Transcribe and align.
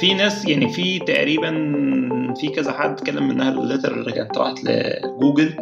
في 0.00 0.14
ناس 0.14 0.44
يعني 0.44 0.68
في 0.68 0.98
تقريبا 0.98 1.50
في 2.40 2.48
كذا 2.48 2.72
حد 2.72 2.90
اتكلم 2.90 3.28
منها 3.28 3.50
ال 3.50 3.56
letter 3.56 3.94
اللي 3.94 4.12
كانت 4.12 4.38
راحت 4.38 4.64
لجوجل 4.64 5.54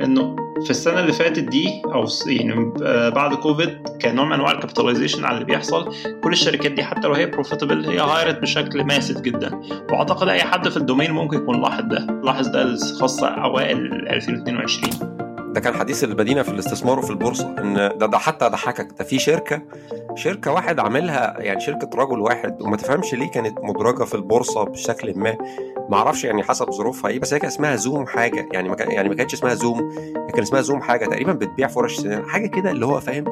إنه 0.00 0.36
في 0.64 0.70
السنة 0.70 1.00
اللي 1.00 1.12
فاتت 1.12 1.38
دي 1.44 1.82
أو 1.84 2.06
يعني 2.26 2.72
بعد 3.10 3.34
كوفيد 3.34 3.88
كنوع 4.02 4.24
من 4.24 4.32
أنواع 4.32 4.52
ال 4.52 4.57
capitalization 4.57 5.24
على 5.24 5.34
اللي 5.34 5.44
بيحصل. 5.44 5.94
كل 6.24 6.32
الشركات 6.32 6.72
دي 6.72 6.84
حتى 6.84 7.08
لو 7.08 7.14
هي 7.14 7.26
profitable 7.26 7.86
هي 7.86 7.98
هايرت 7.98 8.38
بشكل 8.38 8.84
massive 8.84 9.20
جدا. 9.20 9.60
وأعتقد 9.90 10.28
أي 10.28 10.42
حد 10.42 10.68
في 10.68 10.76
ال 10.76 10.81
domain 10.81 11.10
ممكن 11.10 11.36
يكون 11.36 11.60
لاحظ 11.62 11.82
ده 11.84 12.20
لاحظ 12.24 12.48
ده 12.48 12.76
خاصه 13.00 13.28
أوائل 13.28 14.08
2022 14.08 15.14
ده 15.52 15.60
كان 15.60 15.74
حديث 15.74 16.04
المدينة 16.04 16.42
في 16.42 16.48
الاستثمار 16.48 16.98
وفي 16.98 17.10
البورصة 17.10 17.54
إن 17.58 17.74
ده 17.74 18.06
ده 18.06 18.18
حتى 18.18 18.48
ضحكك 18.48 18.88
ده 18.98 19.04
في 19.04 19.18
شركة 19.18 19.62
شركة 20.14 20.52
واحد 20.52 20.78
عاملها 20.78 21.40
يعني 21.40 21.60
شركة 21.60 21.90
رجل 21.94 22.20
واحد 22.20 22.62
وما 22.62 22.76
تفهمش 22.76 23.14
ليه 23.14 23.30
كانت 23.30 23.58
مدرجة 23.62 24.04
في 24.04 24.14
البورصة 24.14 24.64
بشكل 24.64 25.12
ما. 25.18 25.36
ما 25.90 25.96
أعرفش 25.96 26.24
يعني 26.24 26.42
حسب 26.42 26.70
ظروفها 26.70 27.10
إيه 27.10 27.18
بس 27.20 27.34
هي 27.34 27.38
كان 27.38 27.48
اسمها 27.48 27.76
زوم 27.76 28.06
حاجة 28.06 28.48
يعني 28.52 28.68
ما 28.68 28.76
يعني 28.78 29.08
ما 29.08 29.14
كانتش 29.14 29.34
اسمها 29.34 29.54
زوم 29.54 29.94
كان 30.34 30.42
اسمها 30.42 30.60
زوم 30.60 30.82
حاجة 30.82 31.06
تقريبا 31.06 31.32
بتبيع 31.32 31.68
فرش 31.68 32.06
حاجة 32.28 32.46
كده 32.46 32.70
اللي 32.70 32.86
هو 32.86 33.00
فاهم. 33.00 33.24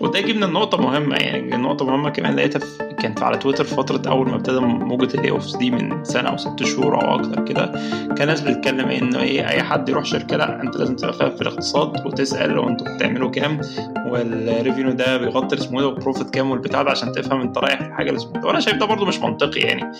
وده 0.00 0.18
يجيبنا 0.18 0.46
النقطة 0.46 0.78
مهمة 0.78 1.16
يعني 1.16 1.54
النقطة 1.54 1.84
مهمة 1.84 2.10
كمان 2.10 2.36
لقيتها 2.36 2.58
في 2.58 2.89
كانت 3.02 3.22
على 3.22 3.36
تويتر 3.38 3.64
فترة 3.64 4.10
أول 4.10 4.28
ما 4.28 4.36
ابتدى 4.36 4.60
موجة 4.60 5.14
ال 5.14 5.30
layoffs 5.30 5.56
دي 5.56 5.70
من 5.70 6.04
سنة 6.04 6.28
أو 6.28 6.36
ست 6.36 6.62
شهور 6.64 6.94
أو 6.94 7.14
أكتر 7.14 7.44
كده 7.44 7.72
كان 8.16 8.26
ناس 8.26 8.40
بتتكلم 8.40 8.88
إنه 8.88 9.20
إيه 9.20 9.48
أي 9.48 9.62
حد 9.62 9.88
يروح 9.88 10.04
شركة 10.04 10.36
لأ 10.36 10.62
أنت 10.62 10.76
لازم 10.76 10.96
تبقى 10.96 11.12
فاهم 11.12 11.30
في 11.30 11.42
الاقتصاد 11.42 12.06
وتسأل 12.06 12.50
لو 12.50 12.68
أنتوا 12.68 12.96
بتعملوا 12.96 13.30
كام 13.30 13.60
وال 14.06 14.25
revenue 14.25 14.92
ده 14.92 15.16
بيغطي 15.16 15.56
الاسمه 15.56 15.80
ده 15.80 15.86
و 15.86 15.92
profit 15.92 16.30
كام 16.30 16.50
والبتاع 16.50 16.82
ده 16.82 16.90
عشان 16.90 17.12
تفهم 17.12 17.40
أنت 17.40 17.58
رايح 17.58 17.82
في 17.82 17.92
حاجة 17.92 18.10
الاسمه 18.10 18.32
ده. 18.32 18.48
وأنا 18.48 18.60
شايف 18.60 18.76
ده 18.76 18.86
برضه 18.86 19.06
مش 19.06 19.18
منطقي 19.18 19.60
يعني. 19.60 19.92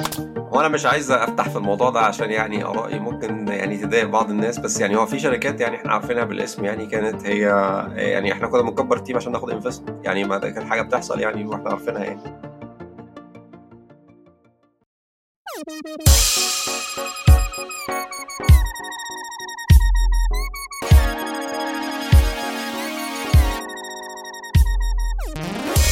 وأنا 0.53 0.69
مش 0.69 0.86
عايز 0.86 1.10
أفتح 1.10 1.48
في 1.48 1.56
الموضوع 1.56 1.91
ده 1.91 2.00
عشان 2.00 2.30
يعني 2.30 2.64
آرائي 2.64 2.98
ممكن 2.98 3.48
يعني 3.48 3.77
تضايق 3.77 4.06
بعض 4.08 4.30
الناس 4.30 4.58
بس 4.58 4.80
يعني 4.80 4.97
هو 4.97 5.06
في 5.06 5.19
شركات 5.19 5.60
يعني 5.60 5.77
إحنا 5.77 5.92
عارفينها 5.92 6.25
بالاسم 6.25 6.64
يعني 6.64 6.86
كانت 6.86 7.27
هي 7.27 7.41
يعني 7.97 8.32
إحنا 8.32 8.47
كنا 8.47 8.62
بنكبر 8.62 8.98
team 8.98 9.16
عشان 9.16 9.32
ناخد 9.32 9.50
invest 9.50 9.83
يعني 10.05 10.25
ما 10.25 10.38
كانت 10.38 10.62
حاجة 10.69 10.82
بتحصل 10.82 11.20
يعني 11.20 11.47
وإحنا 11.47 11.70
عارفينها 11.70 12.05
يعني. 12.05 12.20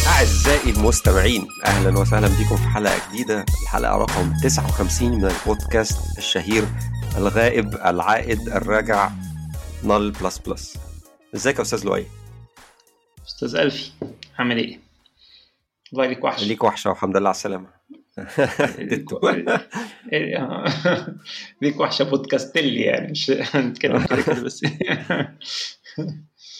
أعزائي 0.06 0.70
المستمعين 0.70 1.48
أهلا 1.64 1.98
وسهلا 1.98 2.28
بكم 2.28 2.56
في 2.56 2.62
حلقة 2.68 3.08
جديدة 3.12 3.44
الحلقة 3.62 3.96
رقم 3.96 4.32
59 4.42 5.08
من 5.12 5.24
البودكاست 5.24 6.18
الشهير 6.18 6.64
الغائب 7.16 7.74
العائد 7.74 8.48
الراجع 8.48 9.10
null 9.84 10.10
plus 10.10 10.38
plus 10.38 10.78
إزيك 11.34 11.56
يا 11.56 11.62
أستاذ 11.62 11.84
لؤي؟ 11.84 12.06
أستاذ 13.26 13.56
ألفي 13.56 13.90
عامل 14.38 14.56
إيه؟ 14.56 14.80
الله 15.92 16.06
ليك 16.06 16.24
وحشة 16.24 16.44
ليك 16.44 16.64
وحشة 16.64 16.90
والحمد 16.90 17.16
لله 17.16 17.28
على 17.28 17.34
السلامة 17.36 17.77
ليك 21.62 21.80
وحشة 21.80 22.02
podcastly 22.04 22.80
يعني 22.80 23.10
مش 23.10 23.30
هنتكلم 23.30 24.04
كده 24.04 24.40
بس 24.42 24.64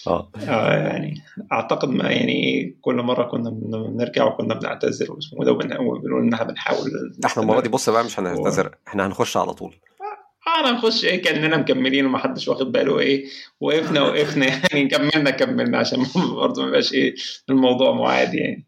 آه 0.09 0.31
يعني 0.35 1.15
اعتقد 1.53 1.89
ما 1.89 2.11
يعني 2.11 2.77
كل 2.81 2.95
مره 2.95 3.25
كنا 3.25 3.51
بنرجع 3.51 4.25
وكنا 4.25 4.55
بنعتذر 4.55 5.13
واسمه 5.13 5.45
ده 5.45 5.53
وبنقول 5.53 6.23
ان 6.23 6.33
إحنا 6.35 6.47
بنحاول 6.47 6.91
إحنا 7.25 7.43
المره 7.43 7.61
دي 7.61 7.69
بص 7.69 7.91
بقى 7.91 8.05
مش 8.05 8.21
هنعتذر 8.21 8.75
إحنا 8.89 9.07
هنخش 9.07 9.37
على 9.37 9.53
طول 9.55 9.75
أنا 10.61 10.71
نخش 10.73 11.05
إيه 11.05 11.23
كاننا 11.23 11.57
مكملين 11.57 12.07
ومحدش 12.07 12.49
واخد 12.49 12.73
باله 12.73 12.99
إيه 12.99 13.25
وقفنا 13.61 14.03
وقفنا 14.03 14.47
يعني 14.47 14.89
كملنا 14.89 15.31
كملنا 15.31 15.79
عشان 15.79 16.07
برضه 16.17 16.63
ما 16.63 16.69
يبقاش 16.69 16.93
إيه 16.93 17.15
الموضوع 17.51 17.93
معاد 17.93 18.35
يعني 18.35 18.68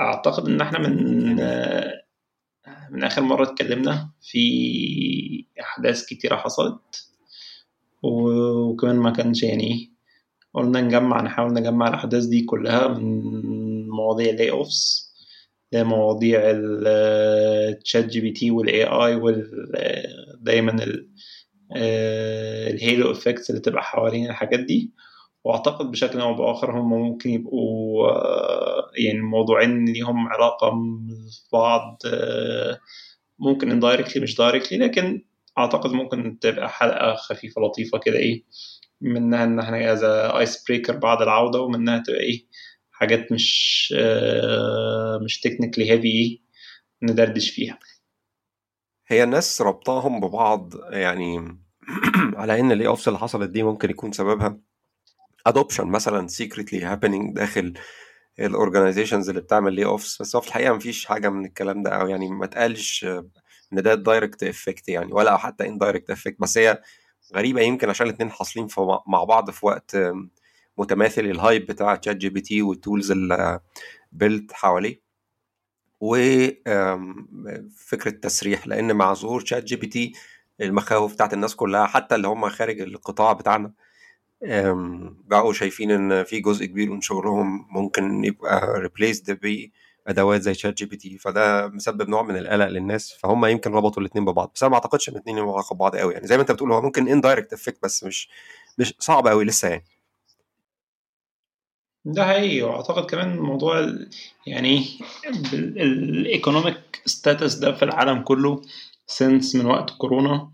أعتقد 0.00 0.48
إن 0.48 0.60
إحنا 0.60 0.78
من 0.78 0.96
من 2.90 3.04
آخر 3.04 3.22
مرة 3.22 3.42
اتكلمنا 3.42 4.10
في 4.22 5.46
أحداث 5.60 6.06
كتيرة 6.06 6.36
حصلت. 6.36 7.06
وكمان 8.02 8.96
ما 8.96 9.10
كانش 9.10 9.42
يعني 9.42 9.92
قلنا 10.54 10.80
نجمع 10.80 11.20
نحاول 11.22 11.52
نجمع 11.52 11.88
الأحداث 11.88 12.24
دي 12.24 12.42
كلها 12.44 12.88
من 12.88 13.88
مواضيع 13.88 14.32
layoffs 14.32 15.10
لمواضيع 15.72 16.40
ال 16.44 18.04
ChatGPT 18.06 18.50
وال 18.50 18.84
AI 18.84 19.14
ودايما 19.14 20.76
ال 21.76 22.03
halo 22.03 23.10
effects 23.10 23.50
اللي 23.50 23.60
تبقى 23.60 23.82
حوالين 23.82 24.30
الحاجات 24.30 24.60
دي. 24.60 24.90
وأعتقد 25.44 25.90
بشكل 25.90 26.20
أو 26.20 26.34
بآخر 26.34 26.80
هم 26.80 26.90
ممكن 26.92 27.30
يبقوا 27.30 28.10
يعني 28.96 29.20
موضوعين 29.20 29.84
ليهم 29.84 30.28
علاقة 30.28 30.70
ببعض 31.50 31.98
ممكن 33.38 33.70
indirectly 33.70 34.22
مش 34.22 34.36
directly 34.36 34.78
لكن 34.78 35.24
أعتقد 35.58 35.92
ممكن 35.92 36.38
تبقى 36.38 36.68
حلقة 36.68 37.14
خفيفة 37.14 37.62
لطيفة 37.62 37.98
كده 37.98 38.16
إيه 38.18 38.44
منها 39.00 39.44
إن 39.44 39.60
إحنا 39.60 39.92
as 39.92 40.04
ice 40.04 40.64
breaker 40.68 40.96
بعد 40.96 41.22
العودة 41.22 41.60
ومنها 41.60 42.02
تبقى 42.06 42.20
إيه 42.20 42.46
حاجات 42.92 43.32
مش 43.32 43.94
آه 43.98 45.18
مش 45.24 45.40
technically 45.40 45.90
heavy 45.90 46.08
إيه 46.08 46.40
ندردش 47.02 47.50
فيها. 47.50 47.78
هي 49.06 49.24
الناس 49.24 49.62
ربطاهم 49.62 50.20
ببعض 50.20 50.74
يعني 50.90 51.58
على 52.40 52.60
إن 52.60 52.72
ال 52.72 52.86
layoffs 52.86 53.08
اللي 53.08 53.18
حصلت 53.18 53.50
دي 53.50 53.62
ممكن 53.62 53.90
يكون 53.90 54.12
سببها. 54.12 54.60
adoption 55.46 55.86
مثلا 55.86 56.28
secretly 56.28 56.84
happening 56.84 57.36
داخل 57.36 57.74
ال 58.40 58.46
organizations 58.46 59.28
اللي 59.28 59.40
بتعمل 59.40 59.72
layoffs 59.74 60.22
بس 60.22 60.36
هو 60.36 60.42
في 60.42 60.48
الحقيقة 60.48 60.72
مفيش 60.74 61.06
حاجة 61.06 61.28
من 61.28 61.44
الكلام 61.44 61.82
ده 61.82 61.90
أو 61.90 62.08
يعني 62.08 62.30
ما 62.30 62.44
اتقالش 62.44 63.04
إن 63.72 63.82
ده 63.82 63.94
direct 63.94 64.42
effect 64.42 64.88
يعني 64.88 65.12
ولا 65.12 65.36
حتى 65.36 65.68
indirect 65.68 66.10
effect 66.10 66.36
بس 66.40 66.58
هي 66.58 66.82
غريبة 67.36 67.60
يمكن 67.60 67.90
عشان 67.90 68.06
الاثنين 68.06 68.30
حاصلين 68.30 68.68
مع 69.06 69.24
بعض 69.24 69.50
في 69.50 69.66
وقت 69.66 69.96
متماثل 70.78 71.24
ال 71.24 71.32
hype 71.32 71.66
بتاع 71.66 71.94
ChatGPT 71.96 72.62
وال 72.62 72.76
tools 72.76 73.10
اللي 73.10 73.60
built 74.12 74.52
حواليه 74.52 75.00
وفكره 76.00 78.10
تسريح 78.22 78.66
لأن 78.66 78.96
مع 78.96 79.14
ظهور 79.14 79.40
ChatGPT 79.40 80.12
المخاوف 80.60 81.14
بتاعت 81.14 81.34
الناس 81.34 81.56
كلها 81.56 81.86
حتى 81.86 82.14
اللي 82.14 82.28
هم 82.28 82.48
خارج 82.48 82.80
القطاع 82.80 83.32
بتاعنا 83.32 83.72
بقوا 85.26 85.52
شايفين 85.52 85.90
إن 85.90 86.24
في 86.24 86.40
جزء 86.40 86.64
كبير 86.66 86.90
من 86.90 87.00
شغلهم 87.00 87.66
ممكن 87.70 88.24
يبقى 88.24 88.80
replaced 88.80 89.38
بادوات 90.06 90.40
زي 90.42 90.54
ChatGPT 90.54 91.18
فده 91.18 91.68
مسبب 91.68 92.08
نوع 92.08 92.22
من 92.22 92.36
القلق 92.36 92.66
للناس 92.66 93.12
فهم 93.12 93.46
يمكن 93.46 93.72
ربطوا 93.72 94.02
الاثنين 94.02 94.24
ببعض 94.24 94.52
بس 94.54 94.62
أنا 94.62 94.70
ما 94.70 94.74
أعتقدش 94.76 95.08
إن 95.08 95.14
الاثنين 95.14 95.36
لهم 95.36 95.48
علاقة 95.48 95.74
ببعض 95.74 95.96
قوي 95.96 96.14
يعني 96.14 96.26
زي 96.26 96.36
ما 96.36 96.42
أنت 96.42 96.52
بتقول 96.52 96.72
هو 96.72 96.82
ممكن 96.82 97.08
indirect 97.08 97.52
effect 97.52 97.82
بس 97.82 98.04
مش 98.04 98.28
مش 98.78 98.94
صعب 98.98 99.28
قوي 99.28 99.44
لسه 99.44 99.68
يعني. 99.68 99.84
ده 102.04 102.24
حقيقي 102.24 102.62
وأعتقد 102.62 103.10
كمان 103.10 103.38
موضوع 103.38 103.88
يعني 104.46 104.84
ال 105.52 105.69
economic 105.69 107.02
status 107.06 107.54
ده 107.54 107.72
في 107.72 107.84
العالم 107.84 108.22
كله 108.22 108.62
since 109.06 109.56
من 109.56 109.66
وقت 109.66 109.90
كورونا 109.90 110.50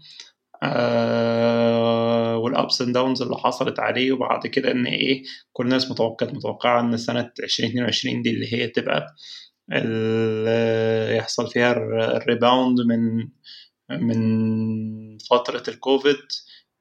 وال 2.43 2.59
ups 2.59 2.83
and 2.83 2.95
downs 2.95 3.23
اللي 3.23 3.37
حصلت 3.37 3.81
عليه 3.81 4.13
وبعد 4.13 4.47
كده 4.47 4.71
إن 4.71 4.87
إيه 4.87 5.23
كل 5.53 5.65
الناس 5.65 5.91
متوقعت 5.91 6.35
متوقعة 6.35 6.81
إن 6.81 6.97
سنة 6.97 7.31
2022 7.43 8.23
دي 8.23 8.31
اللي 8.31 8.53
هي 8.55 8.67
تبقى 8.69 9.07
اللي 9.73 11.17
يحصل 11.17 11.49
فيها 11.51 11.73
ال 12.17 12.25
rebound 12.25 12.81
من 12.81 13.29
من 13.91 15.19
فترة 15.31 15.63
الكوفيد 15.69 16.17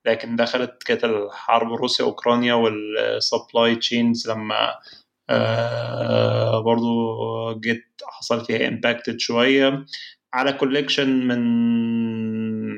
لكن 0.07 0.35
دخلت 0.35 0.83
كانت 0.83 1.03
الحرب 1.03 1.73
روسيا 1.73 2.05
اوكرانيا 2.05 2.53
وال 2.53 2.84
supply 2.84 3.75
chains 3.75 4.29
لما 4.29 4.75
آه 5.29 6.59
برضو 6.63 7.59
جيت 7.59 7.85
حصل 8.07 8.45
فيها 8.45 8.67
impacted 8.67 9.19
شوية. 9.19 9.85
على 10.33 10.53
collection 10.53 11.27
من 11.27 11.39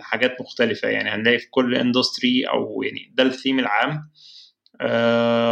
حاجات 0.08 0.42
مختلفة. 0.42 0.88
يعني 0.88 1.10
هنلاقي 1.10 1.40
في 1.40 1.48
كل 1.50 1.76
industry 1.76 2.44
أو 2.44 2.84
يعني 2.84 3.14
ده 3.16 3.24
الثيم 3.24 3.60
العام. 3.60 4.10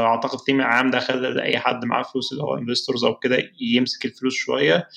أعتقد 0.05 0.33
الثيم 0.39 0.59
العام 0.59 0.91
ده 0.91 0.99
خلى 0.99 1.43
أي 1.43 1.59
حد 1.59 1.85
معاه 1.85 2.03
فلوس 2.03 2.31
اللي 2.31 2.43
هو 2.43 2.57
investors 2.57 3.03
أو 3.03 3.15
كده 3.15 3.37
يمسك 3.61 4.05
الفلوس 4.05 4.33
شوية. 4.35 4.87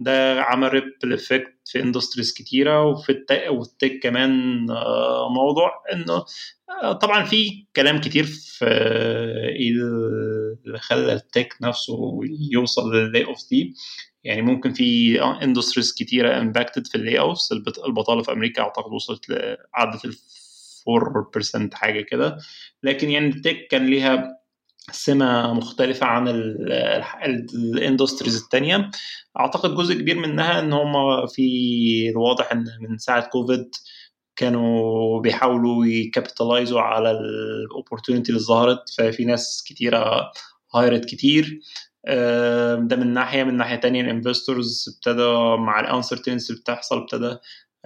ده 0.00 0.42
عمل 0.42 0.72
ripple 0.72 1.12
effect 1.12 1.54
في 1.64 1.82
industries 1.82 2.32
كتيرة 2.32 2.84
وفي 2.84 3.12
ال 3.12 3.18
tech 3.18 3.44
وال 3.50 3.67
tech 3.67 4.00
كمان 4.02 4.30
موضوع 5.34 5.70
إنه 5.92 6.24
طبعا 6.92 7.24
في 7.24 7.66
كلام 7.76 8.00
كتير 8.00 8.24
في 8.24 8.64
اللي 10.66 10.78
خلى 10.78 11.12
ال 11.12 11.21
tech 11.21 11.56
نفسه 11.62 12.20
يوصل 12.52 12.94
لل 12.94 13.24
layoff 13.24 13.48
دي. 13.50 13.74
يعني 14.24 14.42
ممكن 14.42 14.72
في 14.72 15.20
industries 15.22 15.94
كتيرة 15.94 16.38
impacted 16.40 16.86
في 16.86 16.94
ال 16.94 17.18
layoffs 17.18 17.48
البطالة 17.86 18.22
في 18.22 18.32
أمريكا 18.32 18.62
أعتقد 18.62 18.92
وصلت 18.92 19.28
لعدت 19.28 20.04
ال 20.04 20.14
4% 20.88 21.74
حاجة 21.74 22.00
كده. 22.00 22.38
لكن 22.82 23.10
يعني 23.10 23.26
ال 23.26 23.34
tech 23.34 23.66
كان 23.70 23.86
ليها 23.86 24.38
سمة 24.92 25.54
مختلفة 25.54 26.06
عن 26.06 26.28
ال 27.54 27.62
industries 27.62 28.42
التانية. 28.42 28.90
أعتقد 29.40 29.74
جزء 29.74 29.94
كبير 29.94 30.18
منها 30.18 30.60
إن 30.60 30.72
هم 30.72 31.26
في 31.26 31.42
الواضح 32.10 32.52
إن 32.52 32.64
من 32.80 32.98
ساعة 32.98 33.28
كوفيد 33.28 33.70
كانوا 34.38 35.20
بيحاولوا 35.20 35.86
ي 35.86 35.94
capitalize 35.94 36.72
وا 36.72 36.80
على 36.80 37.10
ال 37.10 37.20
opportunity 37.20 38.28
اللي 38.32 38.40
ظهرت. 38.42 38.90
ففي 38.98 39.24
ناس 39.24 39.64
كتيرة 39.68 40.30
hired 40.74 41.04
كتير. 41.04 41.60
ده 42.78 42.96
من 42.96 43.12
ناحية. 43.14 43.44
من 43.44 43.56
ناحية 43.56 43.76
تانية 43.76 44.00
ال 44.00 44.08
investors 44.08 44.84
ابتدى 44.96 45.56
مع 45.58 45.80
ال 45.80 45.86
uncertainty 45.86 46.50
اللي 46.50 46.60
بتحصل 46.60 46.98
ابتدى 46.98 47.36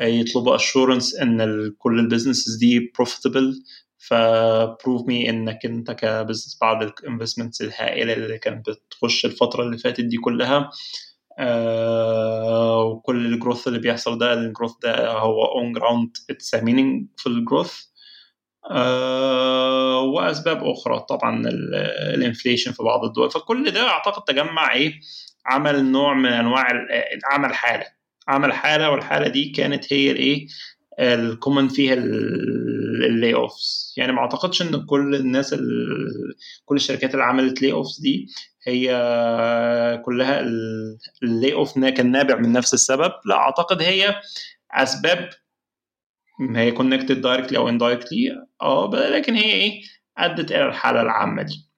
يطلبوا 0.00 0.54
assurance 0.56 1.14
إن 1.14 1.70
كل 1.78 1.99
ال 1.99 2.04
businesses 2.04 2.56
دي 2.56 2.93
profitable 2.97 3.62
ف 3.99 4.17
prove 4.17 5.09
me 5.09 5.31
إنك 5.31 5.66
أنت 5.66 5.90
ك 5.91 5.98
business 5.98 6.59
بعد 6.60 6.82
ال 6.82 6.89
investments 6.89 7.62
الهائلة 7.62 8.12
اللي 8.12 8.38
كانت 8.38 8.70
بتخش 8.70 9.25
الفترة 9.26 9.62
اللي 9.62 9.78
فاتت 9.78 10.00
دي 10.04 10.16
كلها. 10.16 10.70
آه 11.38 12.84
وكل 12.84 13.26
ال 13.26 13.32
growth 13.32 13.69
اللي 13.69 13.79
بيحصل 13.79 14.19
ده 14.19 14.32
ال 14.32 14.38
growth 14.38 14.73
ده 14.82 15.12
هو 15.12 15.44
on 15.44 15.73
ground 15.73 16.17
it's 16.31 16.55
في 17.17 17.26
ال 17.26 17.35
growth 17.35 17.82
وأسباب 20.14 20.64
أخرى 20.64 21.00
طبعا 21.08 21.43
ال 22.14 22.20
inflation 22.20 22.73
في 22.73 22.82
بعض 22.82 23.05
الدول. 23.05 23.31
فكل 23.31 23.70
ده 23.70 23.88
أعتقد 23.88 24.25
تجمع 24.25 24.73
إيه؟ 24.75 25.00
عمل 25.46 25.84
نوع 25.84 26.14
من 26.14 26.26
أنواع 26.32 26.67
عمل 27.32 27.55
حالة. 27.55 27.87
عمل 28.28 28.52
حالة 28.52 28.90
والحالة 28.90 29.28
دي 29.28 29.49
كانت 29.50 29.93
هي 29.93 30.11
الايه 30.11 30.46
ال 31.00 31.10
common 31.10 31.69
فيها 31.69 31.94
ال 31.94 33.35
layoffs 33.35 33.94
يعني 33.96 34.12
ما 34.12 34.19
أعتقدش 34.20 34.62
إن 34.62 34.87
كل 34.87 35.14
الناس 35.14 35.55
كل 36.64 36.76
الشركات 36.76 37.14
اللي 37.14 37.25
عملت 37.25 37.62
layoffs 37.62 38.00
دي 38.00 38.28
هي 38.64 38.88
كلها 40.05 40.41
ال 41.23 41.53
layoff 41.53 41.79
كان 41.79 42.11
نابع 42.11 42.37
من 42.37 42.53
نفس 42.53 42.75
السبب. 42.75 43.12
لا 43.25 43.37
أعتقد 43.37 43.82
هي 43.82 44.20
أسباب 44.70 45.31
هي 46.55 46.73
connected 46.73 47.20
directly 47.20 47.59
أو 47.59 47.69
indirectly 47.69 48.47
آه 48.62 48.91
لكن 48.91 49.35
هي 49.35 49.53
إيه 49.53 49.82
أدت 50.19 50.50
إلى 50.53 50.67
الحالة 50.67 51.00
العامة 51.03 51.43
دي. 51.43 51.69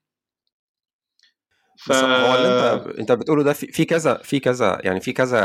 ف... 1.79 1.93
هو 1.93 2.35
اللي 2.35 2.49
أنت 2.49 2.87
أنت 2.99 3.13
بتقوله 3.13 3.43
ده 3.43 3.53
في, 3.53 3.67
في 3.67 3.85
كذا 3.85 4.15
في 4.15 4.41
كذا 4.41 4.79
يعني 4.85 5.01
في 5.01 5.13
كذا 5.13 5.41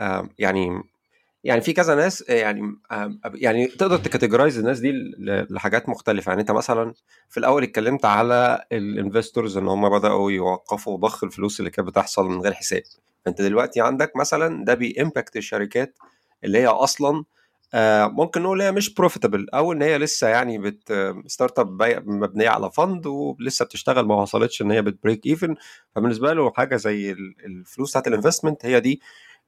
آه 0.00 0.28
يعني 0.38 0.82
يعني 1.44 1.60
في 1.60 1.72
كذا 1.72 1.94
ناس 1.94 2.24
يعني 2.28 2.76
يعني 3.34 3.66
تقدر 3.66 3.98
ت 3.98 4.04
categorize 4.04 4.58
الناس 4.58 4.78
دي 4.80 4.92
لحاجات 5.50 5.88
مختلفة. 5.88 6.30
يعني 6.30 6.40
أنت 6.40 6.50
مثلا 6.50 6.94
في 7.28 7.40
الأول 7.40 7.62
اتكلمت 7.62 8.04
على 8.04 8.64
ال 8.72 8.80
investors 8.80 9.56
إن 9.56 9.68
هم 9.68 9.98
بدأوا 9.98 10.30
يوقفوا 10.30 10.96
ضخ 10.98 11.24
الفلوس 11.24 11.60
اللي 11.60 11.70
كانت 11.70 11.88
بتحصل 11.88 12.28
من 12.28 12.40
غير 12.40 12.52
حساب. 12.52 12.82
أنت 13.26 13.42
دلوقتي 13.42 13.80
عندك 13.80 14.16
مثلا 14.16 14.64
ده 14.64 14.74
بي 14.74 14.90
impact 14.90 15.36
الشركات 15.36 15.98
اللي 16.44 16.58
هي 16.58 16.66
أصلا 16.66 17.24
ممكن 18.08 18.42
نقول 18.42 18.62
هي 18.62 18.72
مش 18.72 18.94
profitable 18.94 19.46
أو 19.54 19.72
إن 19.72 19.82
هي 19.82 19.98
لسه 19.98 20.28
يعني 20.28 20.58
بت 20.58 21.14
startup 21.26 21.82
مبنية 22.06 22.48
على 22.48 22.70
fund 22.70 23.06
ولسه 23.06 23.64
بتشتغل 23.64 24.06
ما 24.06 24.14
وصلتش 24.14 24.62
إن 24.62 24.70
هي 24.70 24.82
بت 24.82 24.95
break 24.95 25.26
even 25.26 25.54
فبالنسبة 25.96 26.32
له 26.32 26.52
حاجة 26.52 26.76
زي 26.76 27.12
الفلوس 27.46 27.90
بتاعت 27.90 28.08
ال 28.08 28.13
investment 28.13 28.66
هي 28.66 28.80
دي 28.80 29.00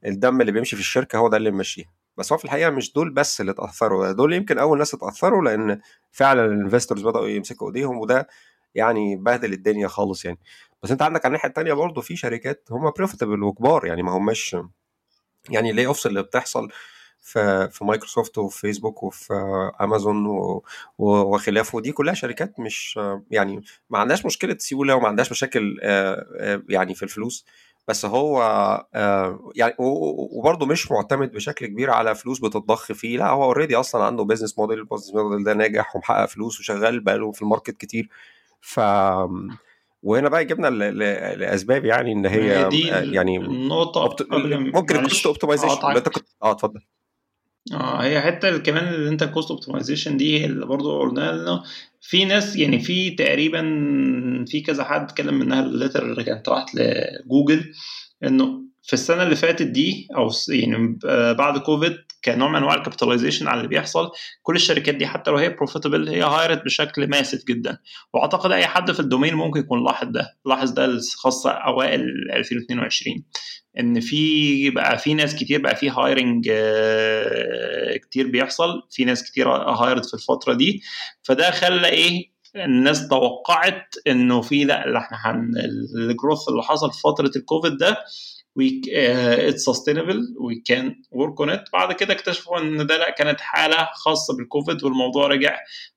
الدم 0.07 0.41
اللي 0.41 0.53
بيمشي 0.53 0.77
في 0.77 0.83
الشركة 0.83 1.19
هو 1.19 1.29
ده 1.29 1.37
اللي 1.37 1.51
ممشيها 1.51 1.93
بس 2.17 2.33
هو 2.33 2.39
في 2.39 2.45
الحقيقة 2.45 2.71
مش 2.71 2.93
دول 2.93 3.11
بس 3.11 3.41
اللي 3.41 3.53
اتأثروا 3.53 4.13
دول 4.13 4.33
يمكن 4.33 4.59
أول 4.59 4.79
ناس 4.79 4.95
اتأثروا 4.95 5.43
لأن 5.43 5.81
فعلا 6.13 6.45
ال 6.45 6.51
investors 6.51 7.03
بدأوا 7.07 7.29
يمسكوا 7.29 7.69
إيديهم 7.69 7.99
وده 7.99 8.29
يعني 8.75 9.17
بهدل 9.17 9.53
الدنيا 9.53 9.89
خالص 9.89 10.25
يعني. 10.25 10.39
بس 10.83 10.91
أنت 10.91 11.03
عندك 11.03 11.25
على 11.25 11.31
الناحية 11.31 11.49
الثانية 11.49 11.73
برضه 11.73 12.01
في 12.01 12.17
شركات 12.17 12.69
هم 12.71 12.91
profitable 12.91 13.43
وكبار 13.43 13.87
يعني 13.87 14.03
ما 14.03 14.13
هماش 14.13 14.57
يعني 15.51 15.71
ال 15.71 15.87
layoffs 15.87 16.07
اللي 16.07 16.23
بتحصل 16.23 16.69
في 17.21 17.69
في 17.73 17.85
مايكروسوفت 17.85 18.39
وفي 18.39 18.61
فيسبوك 18.61 19.03
وفي 19.03 19.35
أمازون 19.81 20.27
وخلافه 20.99 21.81
دي 21.81 21.93
كلها 21.93 22.15
شركات 22.15 22.61
مش 22.61 23.01
يعني 23.31 23.63
ما 23.91 23.99
عندهاش 23.99 24.27
مشكلة 24.27 24.57
سيولة 24.59 24.95
وما 24.95 25.09
عندهاش 25.09 25.31
مشاكل 25.31 25.79
يعني 26.69 26.95
في 26.95 27.03
الفلوس. 27.03 27.47
بس 27.89 28.05
هو 28.05 28.43
يعني 29.55 29.75
وبرضه 29.79 30.67
مش 30.67 30.91
معتمد 30.91 31.33
بشكل 31.33 31.67
كبير 31.67 31.91
على 31.91 32.15
فلوس 32.15 32.41
بتتضخ 32.41 32.93
فيه 32.93 33.19
لا 33.19 33.29
هو 33.31 33.45
already 33.45 33.77
أصلا 33.77 34.05
عنده 34.05 34.25
business 34.25 34.59
model 34.59 34.79
ال 34.79 34.83
business 34.83 35.15
model 35.15 35.45
ده 35.45 35.55
ناجح 35.55 35.97
ومحقق 35.97 36.27
فلوس 36.27 36.61
وشغال 36.61 37.01
بقاله 37.01 37.33
في 37.33 37.43
ال 37.43 37.48
market 37.48 37.77
كتير. 37.77 38.09
ف 38.61 38.81
وهنا 40.03 40.29
بقى 40.29 40.45
جبنا 40.45 40.67
لأسباب 41.35 41.85
يعني 41.85 42.13
إن 42.13 42.27
هي 42.27 42.69
دي 42.69 42.87
يعني 42.89 43.37
النقطة 43.37 44.05
أبت... 44.05 44.27
ممكن 44.33 44.97
ال 44.97 45.03
cost 45.03 45.27
optimization 45.27 45.77
آه 46.43 46.51
اتفضل. 46.51 46.81
آه 47.73 48.03
هي 48.03 48.21
حتة 48.21 48.59
كمان 48.59 48.95
اللي 48.95 49.09
انت 49.11 49.23
ال 49.23 49.29
cost 49.29 49.51
optimization 49.51 50.17
دي 50.17 50.45
اللي 50.45 50.67
برضه 50.67 51.01
قلنا 51.01 51.33
لنا. 51.33 51.63
في 52.01 52.25
ناس 52.25 52.57
يعني 52.57 52.79
في 52.81 53.11
تقريبا 53.11 53.61
في 54.47 54.61
كذا 54.61 54.85
حد 54.85 55.03
اتكلم 55.03 55.35
منها 55.35 55.61
ال 55.67 55.72
letter 55.72 56.03
اللي 56.07 56.25
كانت 56.25 56.49
راحت 56.49 56.75
لجوجل 56.75 57.73
إنه 58.25 58.63
في 58.87 58.93
السنة 58.93 59.23
اللي 59.23 59.37
فاتت 59.37 59.67
دي 59.67 60.09
أو 60.17 60.31
يعني 60.49 60.99
بعد 61.35 61.59
كوفيد 61.59 61.97
كنوع 62.25 62.49
من 62.49 62.57
أنواع 62.57 62.75
ال 62.75 62.80
capitalization 62.80 63.47
على 63.49 63.57
اللي 63.57 63.69
بيحصل. 63.69 64.11
كل 64.43 64.57
الشركات 64.57 64.95
دي 64.95 65.07
حتى 65.07 65.31
لو 65.31 65.37
هي 65.37 65.49
profitable 65.49 66.09
هي 66.09 66.23
hired 66.23 66.65
بشكل 66.65 67.09
massive 67.09 67.45
جدا. 67.45 67.79
وأعتقد 68.15 68.53
أي 68.53 68.67
حد 68.67 68.93
في 68.93 69.01
ال 69.01 69.06
domain 69.06 69.35
ممكن 69.35 69.61
يكون 69.61 69.85
لاحظ 69.85 70.07
ده. 70.09 70.37
لاحظ 70.47 70.71
ده 70.71 71.01
خاصه 71.17 71.51
أوائل 71.51 72.01
2022 72.33 73.23
إن 73.81 74.01
في 74.01 74.71
بقى 74.71 74.99
في 74.99 75.15
ناس 75.15 75.35
كتير 75.37 75.61
بقى 75.61 75.77
في 75.77 75.91
hiring 75.91 76.45
كتير 78.03 78.27
بيحصل. 78.27 78.83
في 78.91 79.05
ناس 79.05 79.31
كتير 79.31 79.49
hired 79.51 80.05
في 80.05 80.15
الفترة 80.15 80.55
دي. 80.55 80.83
فده 81.23 81.51
خلى 81.51 81.89
إيه 81.89 82.35
الناس 82.57 83.09
توقعت 83.09 83.95
إنه 84.07 84.41
في 84.43 84.65
لأ 84.65 84.99
إحنا 84.99 85.51
ال 85.97 86.04
growth 86.04 86.49
اللي 86.49 86.63
حصل 86.63 86.93
في 86.93 87.01
فترة 87.01 87.31
الكوفيد 87.37 87.77
ده 87.77 87.97
it's 88.59 89.63
sustainable 89.65 90.35
we 90.41 90.55
can 90.67 91.03
work 91.11 91.41
on 91.41 91.51
it 91.51 91.69
بعد 91.73 91.93
كده 91.93 92.15
اكتشفوا 92.15 92.59
إن 92.59 92.87
ده 92.87 92.97
لأ 92.99 93.11
كانت 93.11 93.41
حالة 93.41 93.89
خاصة 93.95 94.37
بالكوفيد 94.37 94.85
والموضوع 94.85 95.27
رجع 95.27 95.57